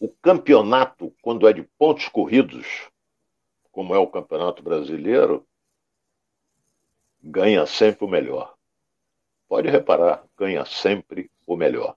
O 0.00 0.08
campeonato, 0.08 1.12
quando 1.22 1.48
é 1.48 1.52
de 1.52 1.62
pontos 1.76 2.08
corridos, 2.08 2.66
como 3.72 3.94
é 3.94 3.98
o 3.98 4.06
Campeonato 4.06 4.62
Brasileiro, 4.62 5.46
ganha 7.22 7.66
sempre 7.66 8.04
o 8.04 8.08
melhor. 8.08 8.54
Pode 9.48 9.68
reparar, 9.68 10.24
ganha 10.36 10.64
sempre 10.64 11.30
o 11.46 11.56
melhor. 11.56 11.96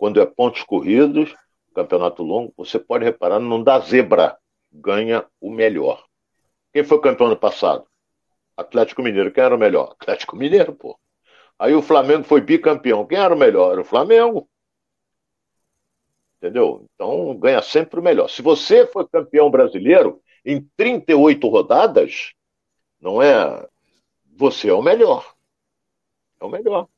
Quando 0.00 0.18
é 0.18 0.24
pontos 0.24 0.62
corridos, 0.62 1.36
campeonato 1.74 2.22
longo, 2.22 2.54
você 2.56 2.78
pode 2.78 3.04
reparar, 3.04 3.38
não 3.38 3.62
dá 3.62 3.78
zebra, 3.80 4.38
ganha 4.72 5.26
o 5.38 5.50
melhor. 5.50 6.02
Quem 6.72 6.82
foi 6.82 6.98
campeão 7.02 7.26
ano 7.26 7.36
passado? 7.36 7.84
Atlético 8.56 9.02
Mineiro. 9.02 9.30
Quem 9.30 9.44
era 9.44 9.54
o 9.54 9.58
melhor? 9.58 9.94
Atlético 10.00 10.36
Mineiro, 10.36 10.74
pô. 10.74 10.98
Aí 11.58 11.74
o 11.74 11.82
Flamengo 11.82 12.24
foi 12.24 12.40
bicampeão. 12.40 13.06
Quem 13.06 13.18
era 13.18 13.34
o 13.34 13.38
melhor? 13.38 13.72
Era 13.72 13.82
o 13.82 13.84
Flamengo. 13.84 14.48
Entendeu? 16.38 16.86
Então 16.94 17.36
ganha 17.38 17.60
sempre 17.60 18.00
o 18.00 18.02
melhor. 18.02 18.30
Se 18.30 18.40
você 18.40 18.86
for 18.86 19.06
campeão 19.06 19.50
brasileiro, 19.50 20.22
em 20.42 20.66
38 20.78 21.46
rodadas, 21.46 22.32
não 22.98 23.20
é. 23.20 23.68
Você 24.34 24.70
é 24.70 24.72
o 24.72 24.80
melhor. 24.80 25.34
É 26.40 26.44
o 26.46 26.48
melhor. 26.48 26.88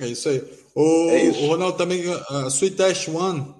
É 0.00 0.08
isso 0.08 0.28
aí. 0.28 0.42
O, 0.74 1.10
é 1.10 1.24
isso. 1.24 1.40
o 1.40 1.46
Ronaldo 1.48 1.76
também, 1.76 2.02
a 2.28 2.46
Sweet 2.48 2.76
Test 2.76 3.08
One, 3.08 3.54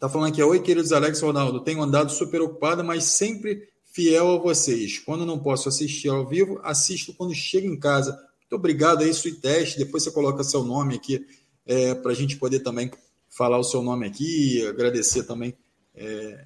tá 0.00 0.08
falando 0.08 0.32
aqui, 0.32 0.42
oi 0.42 0.60
queridos 0.60 0.92
Alex 0.92 1.20
Ronaldo, 1.20 1.60
tenho 1.60 1.82
andado 1.82 2.10
super 2.10 2.40
ocupado, 2.40 2.82
mas 2.82 3.04
sempre 3.04 3.68
fiel 3.92 4.32
a 4.32 4.38
vocês. 4.38 4.98
Quando 4.98 5.24
não 5.24 5.38
posso 5.38 5.68
assistir 5.68 6.08
ao 6.08 6.26
vivo, 6.26 6.60
assisto 6.64 7.14
quando 7.14 7.34
chego 7.34 7.68
em 7.68 7.78
casa. 7.78 8.10
Muito 8.12 8.56
obrigado 8.56 9.02
aí, 9.02 9.12
Test. 9.40 9.78
Depois 9.78 10.02
você 10.02 10.10
coloca 10.10 10.42
seu 10.42 10.64
nome 10.64 10.96
aqui 10.96 11.24
é, 11.64 11.94
para 11.94 12.10
a 12.10 12.14
gente 12.14 12.36
poder 12.36 12.60
também 12.60 12.90
falar 13.28 13.58
o 13.58 13.64
seu 13.64 13.82
nome 13.82 14.06
aqui, 14.06 14.66
agradecer 14.66 15.24
também 15.24 15.56
é, 15.94 16.44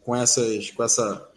com, 0.00 0.16
essas, 0.16 0.70
com 0.70 0.82
essa, 0.82 1.30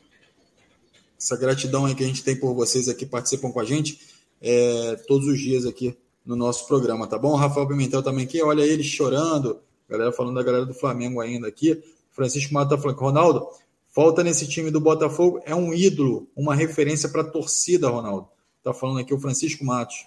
essa 1.19 1.35
gratidão 1.35 1.85
aí 1.85 1.95
que 1.95 2.03
a 2.03 2.07
gente 2.07 2.23
tem 2.23 2.37
por 2.37 2.53
vocês 2.53 2.87
aqui 2.89 3.05
participam 3.05 3.51
com 3.51 3.59
a 3.59 3.65
gente 3.65 3.99
é, 4.41 4.95
todos 5.07 5.27
os 5.27 5.39
dias 5.39 5.65
aqui 5.65 5.97
no 6.25 6.35
nosso 6.35 6.67
programa, 6.67 7.07
tá 7.07 7.17
bom? 7.17 7.35
Rafael 7.35 7.67
Pimentel 7.67 8.03
também 8.03 8.25
aqui, 8.25 8.41
olha 8.41 8.61
ele 8.61 8.83
chorando, 8.83 9.59
galera 9.89 10.11
falando 10.11 10.35
da 10.35 10.43
galera 10.43 10.65
do 10.65 10.73
Flamengo 10.73 11.19
ainda 11.19 11.47
aqui. 11.47 11.81
Francisco 12.11 12.53
Mato 12.53 12.69
tá 12.69 12.77
falando 12.77 12.99
Ronaldo, 12.99 13.47
falta 13.89 14.23
nesse 14.23 14.47
time 14.47 14.69
do 14.69 14.79
Botafogo, 14.79 15.41
é 15.45 15.55
um 15.55 15.73
ídolo, 15.73 16.27
uma 16.35 16.53
referência 16.53 17.09
para 17.09 17.21
a 17.21 17.29
torcida, 17.29 17.89
Ronaldo. 17.89 18.29
Tá 18.63 18.73
falando 18.73 18.99
aqui 18.99 19.13
o 19.13 19.19
Francisco 19.19 19.65
Matos, 19.65 20.05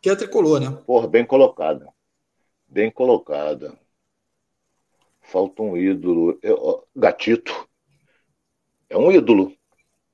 que 0.00 0.08
é 0.08 0.14
tricolor, 0.14 0.60
né? 0.60 0.70
Porra, 0.86 1.08
bem 1.08 1.24
colocada. 1.24 1.88
Bem 2.68 2.90
colocada. 2.90 3.76
Falta 5.20 5.62
um 5.62 5.76
ídolo. 5.76 6.38
Eu, 6.42 6.84
gatito 6.94 7.66
é 8.88 8.96
um 8.96 9.10
ídolo. 9.10 9.52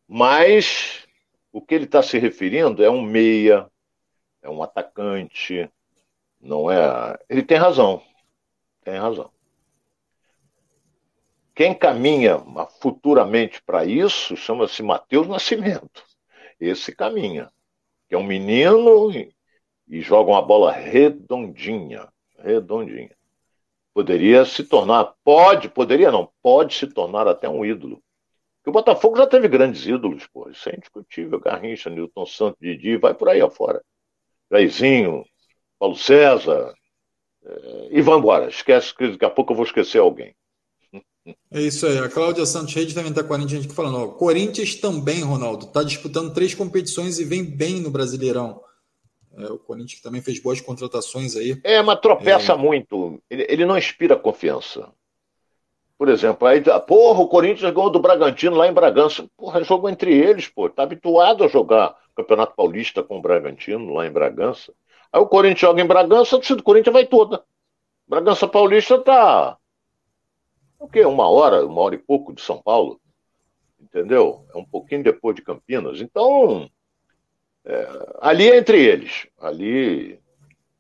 Mas 0.09 1.07
o 1.53 1.61
que 1.61 1.75
ele 1.75 1.85
está 1.85 2.03
se 2.03 2.19
referindo 2.19 2.83
é 2.83 2.91
um 2.91 3.03
meia, 3.03 3.71
é 4.43 4.51
um 4.51 4.63
atacante, 4.63 5.71
não 6.41 6.71
é. 6.71 7.19
Ele 7.29 7.43
tem 7.43 7.57
razão. 7.57 8.03
Tem 8.85 8.99
razão. 8.99 9.31
Quem 11.55 11.75
caminha 11.75 12.39
futuramente 12.81 13.63
para 13.63 13.85
isso 13.85 14.37
chama-se 14.37 14.83
Matheus 14.83 15.29
Nascimento. 15.29 16.05
Esse 16.59 16.95
caminha. 16.95 17.51
Que 18.09 18.15
é 18.15 18.19
um 18.19 18.25
menino 18.25 19.11
e, 19.13 19.35
e 19.87 20.01
joga 20.01 20.31
uma 20.31 20.43
bola 20.43 20.73
redondinha. 20.73 22.09
Redondinha. 22.39 23.17
Poderia 23.95 24.45
se 24.45 24.65
tornar, 24.65 25.15
pode, 25.23 25.69
poderia 25.69 26.11
não, 26.11 26.33
pode 26.43 26.75
se 26.75 26.87
tornar 26.87 27.29
até 27.29 27.47
um 27.47 27.63
ídolo 27.63 28.03
Porque 28.57 28.71
o 28.71 28.73
Botafogo 28.73 29.19
já 29.19 29.27
teve 29.27 29.49
grandes 29.49 29.87
ídolos, 29.87 30.27
pô. 30.27 30.49
Isso 30.49 30.69
é 30.71 30.75
indiscutível. 30.75 31.39
Garrincha, 31.39 31.91
Newton 31.91 32.27
Santos, 32.27 32.59
Didi, 32.61 32.97
vai 32.97 33.15
por 33.15 33.29
aí 33.29 33.43
afora. 33.43 33.85
Jairzinho, 34.53 35.25
Paulo 35.79 35.97
César. 35.97 36.75
É, 37.45 37.89
e 37.91 38.03
vamos 38.03 38.21
embora. 38.21 38.49
Esquece 38.49 38.95
que 38.95 39.09
daqui 39.09 39.25
a 39.25 39.31
pouco 39.31 39.53
eu 39.53 39.57
vou 39.57 39.65
esquecer 39.65 39.99
alguém. 39.99 40.35
É 41.51 41.61
isso 41.61 41.87
aí. 41.87 41.99
A 41.99 42.09
Cláudia 42.09 42.45
Santos 42.45 42.75
Reis 42.75 42.93
também 42.93 43.11
está 43.11 43.25
com 43.25 43.33
a 43.33 43.39
gente 43.41 43.67
aqui 43.67 43.75
falando. 43.75 43.97
Ó, 43.97 44.09
Corinthians 44.09 44.75
também, 44.75 45.23
Ronaldo, 45.23 45.67
está 45.67 45.83
disputando 45.83 46.35
três 46.35 46.55
competições 46.55 47.19
e 47.19 47.25
vem 47.25 47.45
bem 47.45 47.81
no 47.81 47.91
Brasileirão. 47.91 48.61
É, 49.39 49.47
o 49.47 49.59
Corinthians 49.59 50.03
também 50.03 50.21
fez 50.21 50.41
boas 50.41 50.61
contratações 50.61 51.35
aí. 51.37 51.59
É, 51.65 51.81
mas 51.81 52.01
tropeça 52.01 52.53
é... 52.53 52.57
muito. 52.57 53.23
Ele, 53.31 53.47
ele, 53.49 53.65
não 53.65 53.79
inspira 53.79 54.17
confiança. 54.17 54.93
Por 55.97 56.09
exemplo, 56.09 56.47
aí, 56.49 56.61
porra, 56.87 57.21
o 57.21 57.29
Corinthians 57.29 57.73
ganhou 57.73 57.89
do 57.89 58.01
Bragantino 58.01 58.57
lá 58.57 58.67
em 58.67 58.73
Bragança. 58.73 59.25
Porra, 59.37 59.61
é 59.61 59.65
jogo 59.65 59.89
entre 59.89 60.13
eles, 60.13 60.49
pô. 60.49 60.69
Tá 60.69 60.83
habituado 60.83 61.45
a 61.45 61.49
jogar 61.49 61.97
Campeonato 62.15 62.55
Paulista 62.55 63.03
com 63.03 63.19
o 63.19 63.23
Bragantino 63.23 63.93
lá 63.93 64.07
em 64.07 64.11
Bragança. 64.11 64.73
Aí 65.13 65.21
o 65.21 65.27
Corinthians 65.27 65.61
joga 65.61 65.83
em 65.83 65.87
Bragança, 65.87 66.37
a 66.37 66.39
torcida 66.39 66.57
do 66.57 66.63
Corinthians 66.63 66.93
vai 66.93 67.07
toda. 67.07 67.45
Bragança 68.07 68.49
Paulista 68.49 68.99
tá. 68.99 69.57
O 70.79 70.89
quê? 70.89 71.05
Uma 71.05 71.29
hora, 71.29 71.65
uma 71.65 71.81
hora 71.81 71.95
e 71.95 71.99
pouco 71.99 72.33
de 72.33 72.43
São 72.43 72.61
Paulo. 72.61 73.01
Entendeu? 73.81 74.47
É 74.55 74.59
um 74.59 74.65
pouquinho 74.65 75.03
depois 75.03 75.37
de 75.37 75.43
Campinas. 75.43 76.01
Então, 76.01 76.69
é, 77.65 78.17
ali 78.21 78.51
é 78.51 78.57
entre 78.57 78.83
eles. 78.83 79.27
Ali 79.39 80.19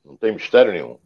não 0.04 0.16
tem 0.16 0.32
mistério 0.32 0.72
nenhum. 0.72 0.98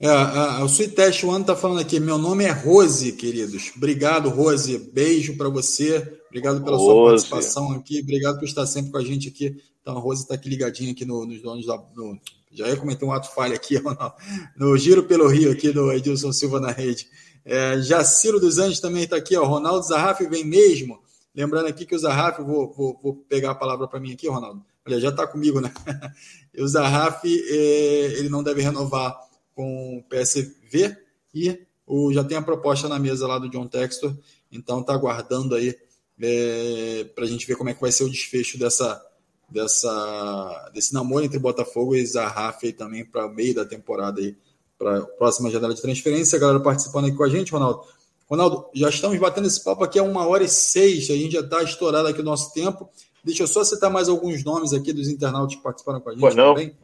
É, 0.00 0.08
a, 0.08 0.56
a, 0.58 0.64
o 0.64 0.68
Test 0.68 1.24
One 1.24 1.42
está 1.42 1.54
falando 1.54 1.80
aqui. 1.80 2.00
Meu 2.00 2.18
nome 2.18 2.44
é 2.44 2.50
Rose, 2.50 3.12
queridos. 3.12 3.72
Obrigado, 3.76 4.28
Rose. 4.28 4.90
Beijo 4.92 5.36
para 5.36 5.48
você. 5.48 6.20
Obrigado 6.34 6.64
pela 6.64 6.76
Rose. 6.76 6.88
sua 6.88 7.04
participação 7.10 7.72
aqui. 7.72 8.00
Obrigado 8.00 8.40
por 8.40 8.44
estar 8.44 8.66
sempre 8.66 8.90
com 8.90 8.98
a 8.98 9.04
gente 9.04 9.28
aqui. 9.28 9.56
Então, 9.80 9.96
a 9.96 10.00
Rose 10.00 10.22
está 10.22 10.34
aqui 10.34 10.48
ligadinha 10.48 10.90
aqui 10.90 11.04
no, 11.04 11.24
nos 11.24 11.40
donos 11.40 11.64
da. 11.64 11.80
No, 11.94 12.18
já 12.50 12.68
ia 12.68 12.76
cometer 12.76 13.04
um 13.04 13.12
ato 13.12 13.32
falha 13.32 13.54
aqui, 13.54 13.80
no 14.58 14.76
Giro 14.76 15.04
pelo 15.04 15.28
Rio, 15.28 15.52
aqui 15.52 15.70
do 15.70 15.92
Edilson 15.92 16.32
Silva 16.32 16.58
na 16.58 16.72
rede. 16.72 17.06
É, 17.44 17.80
Jaciro 17.80 18.40
dos 18.40 18.58
Anjos 18.58 18.80
também 18.80 19.04
está 19.04 19.14
aqui, 19.14 19.36
ó. 19.36 19.44
Ronaldo 19.44 19.86
Zarraf 19.86 20.20
vem 20.26 20.44
mesmo. 20.44 20.98
Lembrando 21.32 21.68
aqui 21.68 21.86
que 21.86 21.94
o 21.94 21.98
Zarraf, 21.98 22.40
vou, 22.40 22.72
vou, 22.72 22.98
vou 23.00 23.14
pegar 23.28 23.52
a 23.52 23.54
palavra 23.54 23.86
para 23.86 24.00
mim 24.00 24.12
aqui, 24.12 24.28
Ronaldo. 24.28 24.60
Olha, 24.84 24.98
já 24.98 25.10
está 25.10 25.28
comigo, 25.28 25.60
né? 25.60 25.72
o 26.58 26.66
Zarraf, 26.66 27.24
é, 27.24 28.18
ele 28.18 28.28
não 28.28 28.42
deve 28.42 28.60
renovar 28.60 29.16
com 29.54 29.98
o 29.98 30.02
PSV 30.02 30.96
e 31.32 31.60
o, 31.86 32.12
já 32.12 32.24
tem 32.24 32.36
a 32.36 32.42
proposta 32.42 32.88
na 32.88 32.98
mesa 32.98 33.24
lá 33.26 33.38
do 33.38 33.48
John 33.48 33.68
Textor, 33.68 34.16
então 34.50 34.80
está 34.80 34.94
aguardando 34.94 35.54
aí 35.54 35.76
é, 36.20 37.04
para 37.14 37.24
a 37.24 37.26
gente 37.26 37.46
ver 37.46 37.56
como 37.56 37.70
é 37.70 37.74
que 37.74 37.80
vai 37.80 37.92
ser 37.92 38.04
o 38.04 38.10
desfecho 38.10 38.58
dessa, 38.58 39.04
dessa, 39.50 40.70
desse 40.72 40.94
namoro 40.94 41.24
entre 41.24 41.38
Botafogo 41.38 41.94
e 41.94 42.06
Zarraf 42.06 42.62
também 42.72 43.04
para 43.04 43.28
meio 43.28 43.54
da 43.54 43.64
temporada 43.64 44.20
aí, 44.20 44.36
para 44.78 44.98
a 44.98 45.06
próxima 45.06 45.50
janela 45.50 45.74
de 45.74 45.82
transferência. 45.82 46.36
A 46.36 46.40
galera 46.40 46.60
participando 46.60 47.06
aqui 47.06 47.16
com 47.16 47.24
a 47.24 47.28
gente, 47.28 47.52
Ronaldo. 47.52 47.84
Ronaldo, 48.28 48.66
já 48.74 48.88
estamos 48.88 49.18
batendo 49.18 49.46
esse 49.46 49.62
papo 49.62 49.84
aqui 49.84 49.98
há 49.98 50.02
uma 50.02 50.26
hora 50.26 50.44
e 50.44 50.48
seis, 50.48 51.10
a 51.10 51.14
gente 51.14 51.32
já 51.32 51.40
está 51.40 51.62
estourado 51.62 52.08
aqui 52.08 52.20
o 52.20 52.24
nosso 52.24 52.52
tempo. 52.52 52.88
Deixa 53.22 53.42
eu 53.42 53.46
só 53.46 53.64
citar 53.64 53.90
mais 53.90 54.08
alguns 54.08 54.44
nomes 54.44 54.72
aqui 54.72 54.92
dos 54.92 55.08
internautas 55.08 55.56
que 55.56 55.62
participaram 55.62 56.00
com 56.00 56.10
a 56.10 56.12
gente 56.12 56.20
pois 56.20 56.34
não. 56.34 56.54
também. 56.54 56.76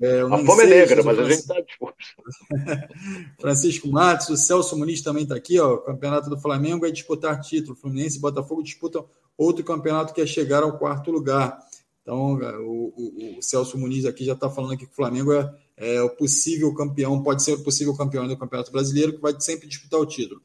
É, 0.00 0.20
a 0.20 0.38
fome 0.44 0.62
é 0.64 0.66
negra, 0.66 1.02
mas 1.02 1.18
a 1.18 1.22
gente 1.24 1.40
está 1.40 1.60
disposto. 1.60 1.91
Francisco 3.40 3.88
Matos, 3.88 4.28
o 4.28 4.36
Celso 4.36 4.76
Muniz 4.76 5.02
também 5.02 5.22
está 5.22 5.34
aqui, 5.34 5.58
ó. 5.58 5.74
O 5.74 5.78
campeonato 5.78 6.28
do 6.28 6.38
Flamengo 6.38 6.86
é 6.86 6.90
disputar 6.90 7.40
título. 7.40 7.76
Fluminense 7.76 8.18
e 8.18 8.20
Botafogo 8.20 8.62
disputam 8.62 9.06
outro 9.36 9.64
campeonato 9.64 10.12
que 10.12 10.20
é 10.20 10.26
chegar 10.26 10.62
ao 10.62 10.78
quarto 10.78 11.10
lugar. 11.10 11.58
Então, 12.02 12.34
o, 12.34 12.92
o, 12.96 13.38
o 13.38 13.42
Celso 13.42 13.78
Muniz 13.78 14.04
aqui 14.04 14.24
já 14.24 14.32
está 14.32 14.50
falando 14.50 14.72
aqui 14.72 14.86
que 14.86 14.92
o 14.92 14.96
Flamengo 14.96 15.32
é, 15.32 15.54
é, 15.76 16.02
o 16.02 16.10
possível 16.10 16.72
campeão, 16.74 17.22
pode 17.22 17.42
ser 17.42 17.52
o 17.54 17.62
possível 17.62 17.96
campeão 17.96 18.26
do 18.26 18.36
Campeonato 18.36 18.72
Brasileiro, 18.72 19.14
que 19.14 19.20
vai 19.20 19.34
sempre 19.40 19.68
disputar 19.68 20.00
o 20.00 20.06
título. 20.06 20.40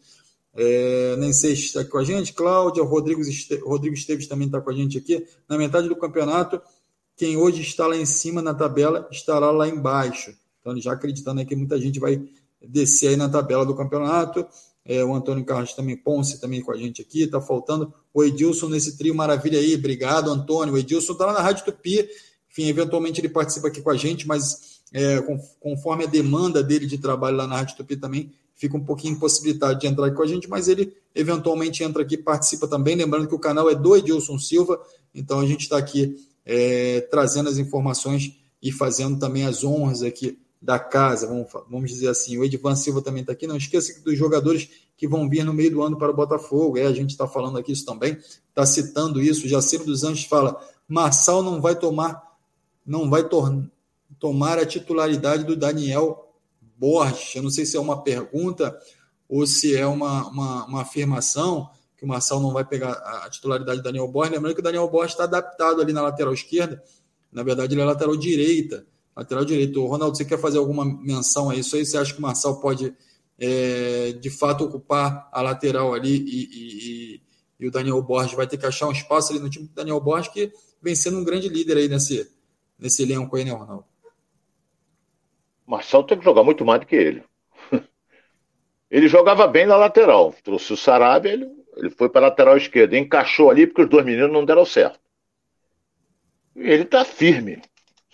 É, 0.56 1.16
nem 1.18 1.32
sei 1.34 1.56
se 1.56 1.66
está 1.66 1.86
com 1.86 1.98
a 2.00 2.04
gente, 2.04 2.34
Cláudia, 2.34 2.84
Rodrigo, 2.84 3.22
Rodrigo 3.64 3.96
Esteves 3.96 4.28
também 4.28 4.48
está 4.48 4.60
com 4.60 4.70
a 4.70 4.74
gente 4.74 4.98
aqui. 4.98 5.26
Na 5.48 5.58
metade 5.58 5.88
do 5.88 5.96
campeonato, 5.96 6.62
quem 7.16 7.38
hoje 7.38 7.62
está 7.62 7.86
lá 7.88 7.96
em 7.96 8.06
cima 8.06 8.42
na 8.42 8.54
tabela 8.54 9.08
estará 9.12 9.52
lá 9.52 9.68
embaixo. 9.68 10.36
Então, 10.68 10.82
já 10.82 10.92
acreditando 10.92 11.46
que 11.46 11.56
muita 11.56 11.80
gente 11.80 11.98
vai 11.98 12.22
descer 12.62 13.10
aí 13.10 13.16
na 13.16 13.30
tabela 13.30 13.66
do 13.66 13.74
campeonato. 13.74 14.46
É, 14.84 15.04
o 15.04 15.14
Antônio 15.14 15.46
Carlos 15.46 15.74
também, 15.74 15.96
Ponce 15.96 16.42
também 16.42 16.62
com 16.62 16.72
a 16.72 16.78
gente 16.78 17.02
aqui, 17.02 17.24
está 17.24 17.40
faltando 17.40 17.94
o 18.14 18.24
Edilson 18.24 18.68
nesse 18.68 18.98
trio 18.98 19.16
maravilha 19.16 19.60
aí. 19.60 19.76
Obrigado, 19.76 20.30
Antônio. 20.30 20.74
O 20.74 20.78
Edilson 20.78 21.14
está 21.14 21.26
lá 21.26 21.34
na 21.34 21.42
Rádio 21.42 21.64
Tupi. 21.64 22.08
Enfim, 22.52 22.68
eventualmente 22.68 23.22
ele 23.22 23.30
participa 23.30 23.70
aqui 23.70 23.82
com 23.82 23.90
a 23.90 23.96
gente, 23.96 24.28
mas 24.28 24.82
é, 24.92 25.22
conforme 25.60 26.04
a 26.04 26.08
demanda 26.08 26.62
dele 26.62 26.86
de 26.86 26.98
trabalho 26.98 27.38
lá 27.38 27.48
na 27.48 27.56
Rádio 27.58 27.78
Tupi 27.78 27.96
também, 27.96 28.32
fica 28.54 28.76
um 28.76 28.84
pouquinho 28.84 29.14
impossibilitado 29.14 29.80
de 29.80 29.88
entrar 29.88 30.08
aqui 30.08 30.16
com 30.18 30.24
a 30.24 30.28
gente, 30.28 30.50
mas 30.50 30.68
ele 30.68 30.94
eventualmente 31.16 31.82
entra 31.82 32.02
aqui, 32.02 32.18
participa 32.18 32.68
também. 32.68 32.96
Lembrando 32.96 33.28
que 33.28 33.36
o 33.36 33.40
canal 33.40 33.70
é 33.70 33.76
do 33.76 33.96
Edilson 33.96 34.38
Silva, 34.38 34.82
então 35.16 35.40
a 35.40 35.46
gente 35.46 35.62
está 35.62 35.78
aqui 35.78 36.16
é, 36.46 37.02
trazendo 37.10 37.48
as 37.48 37.58
informações 37.58 38.34
e 38.62 38.72
fazendo 38.72 39.20
também 39.20 39.46
as 39.46 39.64
honras 39.64 40.02
aqui 40.02 40.38
da 40.62 40.80
casa, 40.80 41.28
vamos, 41.28 41.48
vamos 41.70 41.92
dizer 41.92 42.10
assim. 42.10 42.38
O 42.38 42.44
Edvan 42.44 42.76
Silva 42.76 43.02
também 43.02 43.22
está 43.22 43.34
aqui. 43.34 43.48
Não 43.48 43.58
esqueça 43.58 44.02
dos 44.04 44.18
jogadores 44.18 44.70
que 44.98 45.08
vão 45.08 45.30
vir 45.30 45.44
no 45.44 45.54
meio 45.54 45.72
do 45.72 45.82
ano 45.84 45.98
para 45.98 46.12
o 46.12 46.16
Botafogo. 46.16 46.78
É, 46.78 46.86
a 46.86 46.94
gente 46.94 47.12
está 47.12 47.28
falando 47.28 47.58
aqui 47.58 47.72
isso 47.72 47.86
também, 47.86 48.18
está 48.50 48.66
citando 48.66 49.22
isso. 49.22 49.48
Jaciro 49.48 49.86
dos 49.86 50.04
Anjos 50.04 50.26
fala: 50.26 50.60
Marçal 50.88 51.44
não 51.44 51.62
vai 51.62 51.76
tomar, 51.76 52.22
não 52.86 53.10
vai 53.10 53.24
tomar 54.20 54.58
a 54.58 54.66
titularidade 54.66 55.44
do 55.44 55.56
Daniel 55.56 56.34
Borges. 56.78 57.36
Eu 57.36 57.44
não 57.44 57.50
sei 57.50 57.66
se 57.66 57.78
é 57.78 57.80
uma 57.80 58.04
pergunta 58.04 58.78
ou 59.30 59.46
se 59.46 59.76
é 59.76 59.86
uma, 59.86 60.28
uma, 60.30 60.66
uma 60.66 60.82
afirmação 60.82 61.70
que 61.98 62.06
o 62.06 62.08
Marçal 62.08 62.40
não 62.40 62.54
vai 62.54 62.64
pegar 62.64 62.92
a 62.92 63.30
titularidade 63.30 63.80
do 63.80 63.84
Daniel 63.84 64.08
Borges. 64.08 64.34
Lembrando 64.34 64.54
que 64.54 64.62
o 64.62 64.64
Daniel 64.64 64.88
Borges 64.88 65.14
está 65.14 65.24
adaptado 65.24 65.82
ali 65.82 65.92
na 65.92 66.02
lateral 66.02 66.34
esquerda. 66.34 66.82
Na 67.32 67.44
verdade, 67.44 67.74
ele 67.74 67.82
é 67.82 67.86
lateral 67.86 68.16
direita. 68.16 68.86
Lateral 69.18 69.44
direito. 69.44 69.86
Ronaldo, 69.86 70.16
você 70.16 70.24
quer 70.24 70.40
fazer 70.40 70.58
alguma 70.58 70.86
menção 70.86 71.50
a 71.50 71.56
isso 71.56 71.76
aí? 71.76 71.86
Você 71.86 71.98
acha 71.98 72.14
que 72.14 72.20
o 72.20 72.22
Marçal 72.22 72.62
pode, 72.62 72.94
é, 73.40 74.14
de 74.14 74.30
fato, 74.30 74.64
ocupar 74.64 75.28
a 75.32 75.42
lateral 75.42 75.94
ali 75.94 76.16
e, 76.18 76.50
e, 76.52 77.22
e, 77.60 77.68
o 77.68 77.72
Daniel 77.72 78.02
Borges 78.02 78.36
vai 78.36 78.48
ter 78.48 78.58
que 78.58 78.66
achar 78.66 78.88
um 78.88 78.92
espaço 78.92 79.34
ali 79.34 79.42
no 79.42 79.50
time 79.50 79.68
do 79.68 79.74
Daniel 79.74 80.00
Borges, 80.00 80.32
que 80.32 80.52
vem 80.82 80.96
sendo 80.96 81.18
um 81.18 81.24
grande 81.24 81.50
líder 81.50 81.78
aí 81.78 81.90
nesse, 81.90 82.32
nesse 82.78 83.04
elenco 83.04 83.36
aí, 83.36 83.44
né, 83.44 83.52
Ronaldo? 83.52 83.86
Marçal 85.66 86.04
tem 86.04 86.18
que 86.18 86.24
jogar 86.24 86.44
muito 86.44 86.64
mais 86.64 86.80
do 86.80 86.86
que 86.86 86.96
ele. 86.96 87.24
Ele 88.90 89.10
jogava 89.10 89.46
bem 89.48 89.66
na 89.66 89.76
lateral. 89.76 90.34
Trouxe 90.42 90.72
o 90.72 90.78
Sarabia, 90.78 91.34
ele 91.34 91.58
ele 91.78 91.92
foi 91.92 92.10
para 92.10 92.26
a 92.26 92.30
lateral 92.30 92.58
esquerda, 92.58 92.98
encaixou 92.98 93.52
ali 93.52 93.68
porque 93.68 93.84
os 93.84 93.90
dois 93.90 94.04
meninos 94.04 94.32
não 94.32 94.44
deram 94.44 94.66
certo. 94.66 95.00
E 96.56 96.62
ele 96.62 96.84
está 96.84 97.06
firme, 97.06 97.62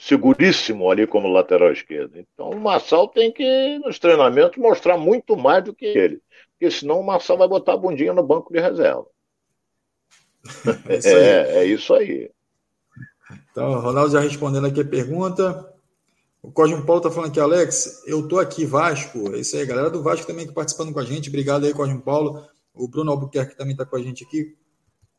seguríssimo 0.04 0.92
ali 0.92 1.08
como 1.08 1.30
lateral 1.30 1.72
esquerdo. 1.72 2.18
Então 2.18 2.50
o 2.50 2.60
Marçal 2.60 3.08
tem 3.08 3.32
que, 3.32 3.80
nos 3.80 4.00
treinamentos, 4.00 4.58
mostrar 4.58 4.98
muito 4.98 5.38
mais 5.38 5.64
do 5.64 5.74
que 5.74 5.86
ele. 5.86 6.22
Porque 6.52 6.70
senão 6.70 7.00
o 7.00 7.06
Marçal 7.06 7.38
vai 7.38 7.48
botar 7.48 7.74
a 7.74 7.78
bundinha 7.78 8.14
no 8.14 8.24
banco 8.24 8.52
de 8.52 8.60
reserva. 8.60 9.06
É 10.88 10.98
isso 10.98 11.08
aí. 11.08 11.24
É, 11.24 11.56
é 11.56 11.66
isso 11.66 11.94
aí. 11.94 12.32
Então, 13.52 13.80
Ronaldo 13.80 14.12
já 14.12 14.20
respondendo 14.20 14.68
aqui 14.68 14.82
a 14.82 14.86
pergunta. 14.86 15.74
O 16.42 16.52
Cosmo 16.52 16.86
Paulo 16.86 17.00
está 17.00 17.10
falando 17.10 17.30
aqui, 17.30 17.40
Alex, 17.40 18.04
eu 18.06 18.28
tô 18.28 18.38
aqui, 18.38 18.66
Vasco. 18.66 19.34
É 19.34 19.40
isso 19.40 19.56
aí, 19.56 19.66
galera 19.66 19.90
do 19.90 20.04
Vasco 20.04 20.28
também 20.28 20.46
que 20.46 20.54
participando 20.54 20.92
com 20.92 21.00
a 21.00 21.06
gente. 21.06 21.30
Obrigado 21.30 21.66
aí, 21.66 21.74
Cosmo 21.74 22.02
Paulo. 22.02 22.46
O 22.74 22.90
Bruno 22.90 23.12
Albuquerque 23.12 23.56
também 23.56 23.72
está 23.72 23.86
com 23.86 23.96
a 23.96 24.02
gente 24.02 24.26
aqui. 24.26 24.54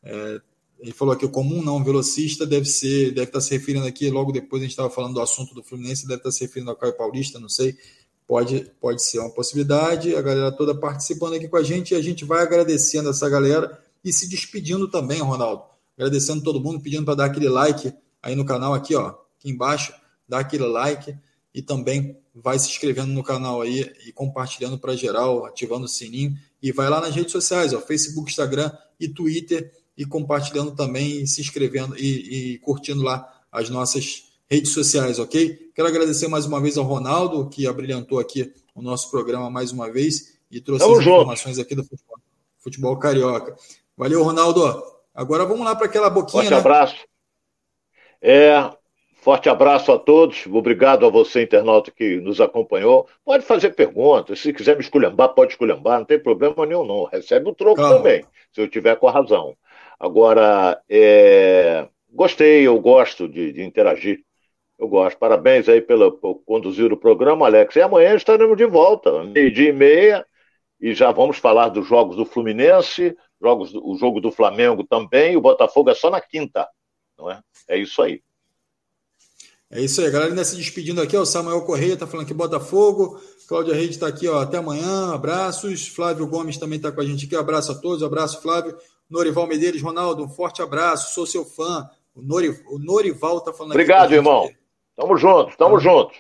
É, 0.03 0.41
ele 0.85 0.93
falou 0.93 1.17
que 1.17 1.25
o 1.25 1.31
comum 1.31 1.63
não 1.63 1.83
velocista 1.83 2.47
deve 2.47 2.67
ser, 2.67 3.07
deve 3.07 3.29
estar 3.29 3.39
tá 3.39 3.41
se 3.41 3.53
referindo 3.53 3.87
aqui, 3.87 4.11
logo 4.11 4.31
depois 4.31 4.61
a 4.61 4.65
gente 4.65 4.73
estava 4.73 4.91
falando 4.91 5.15
do 5.15 5.21
assunto 5.23 5.55
do 5.55 5.63
Fluminense, 5.63 6.03
deve 6.03 6.17
estar 6.17 6.29
tá 6.29 6.31
se 6.31 6.43
referindo 6.43 6.71
ao 6.71 6.77
Caio 6.77 6.93
Paulista, 6.93 7.41
não 7.41 7.49
sei. 7.49 7.75
Pode, 8.27 8.71
pode 8.79 9.03
ser 9.03 9.19
uma 9.21 9.31
possibilidade. 9.31 10.15
A 10.15 10.21
galera 10.21 10.53
toda 10.53 10.75
participando 10.75 11.37
aqui 11.37 11.49
com 11.49 11.57
a 11.57 11.63
gente 11.63 11.93
e 11.93 11.95
a 11.95 12.03
gente 12.03 12.27
vai 12.27 12.43
agradecendo 12.43 13.09
essa 13.09 13.27
galera 13.31 13.83
e 14.05 14.13
se 14.13 14.29
despedindo 14.29 14.87
também, 14.87 15.23
Ronaldo. 15.23 15.63
Agradecendo 15.97 16.45
todo 16.45 16.61
mundo, 16.61 16.83
pedindo 16.83 17.07
para 17.07 17.15
dar 17.15 17.25
aquele 17.27 17.49
like 17.49 17.91
aí 18.23 18.37
no 18.37 18.45
canal, 18.45 18.75
aqui, 18.75 18.95
ó, 18.95 19.15
aqui 19.39 19.51
embaixo, 19.51 19.95
dá 20.29 20.41
aquele 20.41 20.67
like 20.67 21.17
e 21.55 21.63
também 21.63 22.15
vai 22.35 22.59
se 22.59 22.69
inscrevendo 22.69 23.11
no 23.11 23.23
canal 23.23 23.63
aí 23.63 23.91
e 24.07 24.13
compartilhando 24.13 24.79
para 24.79 24.95
geral, 24.95 25.47
ativando 25.47 25.87
o 25.87 25.89
sininho 25.89 26.37
e 26.63 26.73
vai 26.73 26.91
lá 26.91 27.01
nas 27.01 27.15
redes 27.15 27.33
sociais, 27.33 27.73
ó, 27.73 27.81
Facebook, 27.81 28.31
Instagram 28.31 28.71
e 29.01 29.09
Twitter, 29.09 29.73
e 29.97 30.05
compartilhando 30.05 30.75
também, 30.75 31.27
se 31.27 31.41
inscrevendo 31.41 31.97
e, 31.97 32.55
e 32.55 32.59
curtindo 32.59 33.03
lá 33.03 33.29
as 33.51 33.71
nossas 33.71 34.25
redes 34.51 34.73
sociais, 34.73 35.19
ok? 35.19 35.71
Quero 35.75 35.89
agradecer 35.89 36.29
mais 36.29 36.47
uma 36.47 36.61
vez 36.61 36.77
ao 36.77 36.85
Ronaldo, 36.85 37.49
que 37.49 37.67
abrilhantou 37.67 38.19
aqui 38.19 38.53
o 38.75 38.83
nosso 38.83 39.11
programa 39.11 39.49
mais 39.49 39.73
uma 39.73 39.91
vez 39.91 40.39
e 40.51 40.61
trouxe 40.61 40.85
as 40.85 40.99
informações 40.99 41.59
aqui 41.59 41.75
do 41.75 41.85
futebol, 41.85 42.19
futebol 42.59 42.97
carioca. 42.99 43.57
Valeu, 43.97 44.23
Ronaldo. 44.23 44.83
Agora 45.15 45.45
vamos 45.45 45.65
lá 45.65 45.75
para 45.77 45.87
aquela 45.87 46.11
boquinha. 46.11 46.43
Forte 46.43 46.51
né? 46.51 46.59
abraço. 46.59 46.97
É, 48.21 48.71
forte 49.17 49.49
abraço 49.49 49.93
a 49.93 49.99
todos. 49.99 50.47
Obrigado 50.47 51.07
a 51.07 51.11
você, 51.11 51.43
internauta, 51.43 51.91
que 51.91 52.17
nos 52.21 52.41
acompanhou. 52.41 53.09
Pode 53.25 53.45
fazer 53.45 53.71
perguntas. 53.71 54.41
Se 54.41 54.53
quiser 54.53 54.77
me 54.77 54.83
esculhambar, 54.83 55.31
pode 55.31 55.53
esculhambar. 55.53 56.01
Não 56.01 56.07
tem 56.07 56.19
problema 56.19 56.67
nenhum, 56.67 56.85
não. 56.85 57.05
Recebe 57.05 57.49
o 57.49 57.55
troco 57.55 57.77
Calma. 57.77 57.97
também, 57.97 58.25
se 58.53 58.61
eu 58.61 58.69
tiver 58.69 58.97
com 58.97 59.07
a 59.07 59.13
razão. 59.13 59.57
Agora, 60.05 60.83
é... 60.87 61.89
gostei, 62.11 62.67
eu 62.67 62.79
gosto 62.79 63.27
de, 63.27 63.55
de 63.55 63.63
interagir. 63.63 64.23
Eu 64.79 64.87
gosto. 64.87 65.17
Parabéns 65.17 65.67
aí 65.67 65.81
pelo, 65.81 66.13
por 66.13 66.43
conduzir 66.45 66.93
o 66.93 66.97
programa, 66.97 67.47
Alex. 67.47 67.75
E 67.75 67.81
amanhã 67.81 68.15
estaremos 68.15 68.55
de 68.59 68.67
volta, 68.67 69.25
meio-dia 69.25 69.71
e 69.71 69.73
meia, 69.73 70.27
e 70.79 70.93
já 70.93 71.11
vamos 71.11 71.39
falar 71.39 71.71
dos 71.71 71.87
jogos 71.89 72.17
do 72.17 72.27
Fluminense, 72.27 73.17
jogos, 73.41 73.73
o 73.75 73.97
jogo 73.97 74.21
do 74.21 74.31
Flamengo 74.31 74.85
também, 74.85 75.39
o 75.39 75.41
Botafogo 75.41 75.89
é 75.89 75.95
só 75.95 76.11
na 76.11 76.21
quinta, 76.21 76.69
não 77.17 77.31
é? 77.31 77.41
É 77.67 77.79
isso 77.79 78.03
aí. 78.03 78.23
É 79.71 79.81
isso 79.81 80.03
aí, 80.03 80.09
a 80.09 80.11
galera 80.11 80.31
ainda 80.31 80.45
se 80.45 80.57
despedindo 80.57 81.01
aqui, 81.01 81.17
o 81.17 81.25
Samuel 81.25 81.63
Correia 81.63 81.95
está 81.95 82.07
falando 82.07 82.27
que 82.27 82.35
Botafogo, 82.35 83.19
Cláudia 83.49 83.75
Reide 83.75 83.93
está 83.93 84.07
aqui, 84.07 84.29
ó, 84.29 84.41
até 84.41 84.59
amanhã, 84.59 85.15
abraços, 85.15 85.89
Flávio 85.89 86.27
Gomes 86.27 86.59
também 86.59 86.77
está 86.77 86.93
com 86.93 87.01
a 87.01 87.05
gente 87.05 87.25
aqui, 87.25 87.35
abraço 87.35 87.73
a 87.73 87.75
todos, 87.75 88.03
abraço 88.03 88.43
Flávio, 88.43 88.77
Norival 89.09 89.47
Medeiros, 89.47 89.83
Ronaldo, 89.83 90.25
um 90.25 90.29
forte 90.29 90.63
abraço, 90.63 91.15
sou 91.15 91.27
seu 91.27 91.45
fã, 91.45 91.89
o, 92.15 92.23
Nori, 92.23 92.49
o 92.69 92.79
Norival 92.79 93.39
está 93.39 93.53
falando 93.53 93.73
Obrigado, 93.73 94.07
aqui. 94.07 94.19
Obrigado, 94.19 94.47
irmão, 94.47 94.51
tamo 94.97 95.17
juntos, 95.17 95.57
tamo 95.57 95.79
então, 95.79 95.81
juntos. 95.81 96.17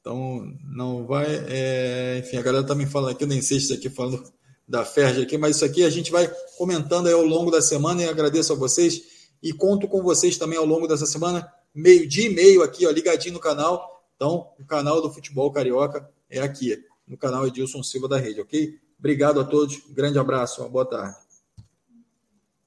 Então, 0.00 0.52
não 0.64 1.06
vai, 1.06 1.26
é, 1.48 2.18
enfim, 2.18 2.36
a 2.36 2.42
galera 2.42 2.66
também 2.66 2.86
falando 2.86 3.12
aqui, 3.12 3.22
eu 3.22 3.28
nem 3.28 3.40
sei 3.40 3.60
se 3.60 3.72
aqui 3.72 3.88
falando 3.88 4.24
da 4.66 4.84
Ferge 4.84 5.22
aqui, 5.22 5.38
mas 5.38 5.56
isso 5.56 5.64
aqui 5.64 5.84
a 5.84 5.90
gente 5.90 6.10
vai 6.10 6.28
comentando 6.56 7.06
aí 7.06 7.12
ao 7.12 7.24
longo 7.24 7.50
da 7.50 7.62
semana 7.62 8.02
e 8.02 8.08
agradeço 8.08 8.52
a 8.52 8.56
vocês 8.56 9.02
e 9.42 9.52
conto 9.52 9.86
com 9.86 10.02
vocês 10.02 10.36
também 10.38 10.58
ao 10.58 10.64
longo 10.64 10.88
dessa 10.88 11.06
semana, 11.06 11.46
meio 11.74 12.08
dia 12.08 12.26
e 12.26 12.34
meio 12.34 12.62
aqui, 12.62 12.86
ó, 12.86 12.90
ligadinho 12.90 13.34
no 13.34 13.40
canal. 13.40 14.02
Então, 14.16 14.50
o 14.58 14.64
canal 14.64 15.02
do 15.02 15.12
Futebol 15.12 15.50
Carioca 15.50 16.08
é 16.30 16.40
aqui, 16.40 16.76
no 17.06 17.16
canal 17.16 17.46
Edilson 17.46 17.82
Silva 17.82 18.08
da 18.08 18.16
Rede, 18.16 18.40
ok? 18.40 18.78
Obrigado 18.98 19.40
a 19.40 19.44
todos, 19.44 19.82
grande 19.90 20.18
abraço, 20.18 20.66
boa 20.68 20.86
tarde. 20.86 21.21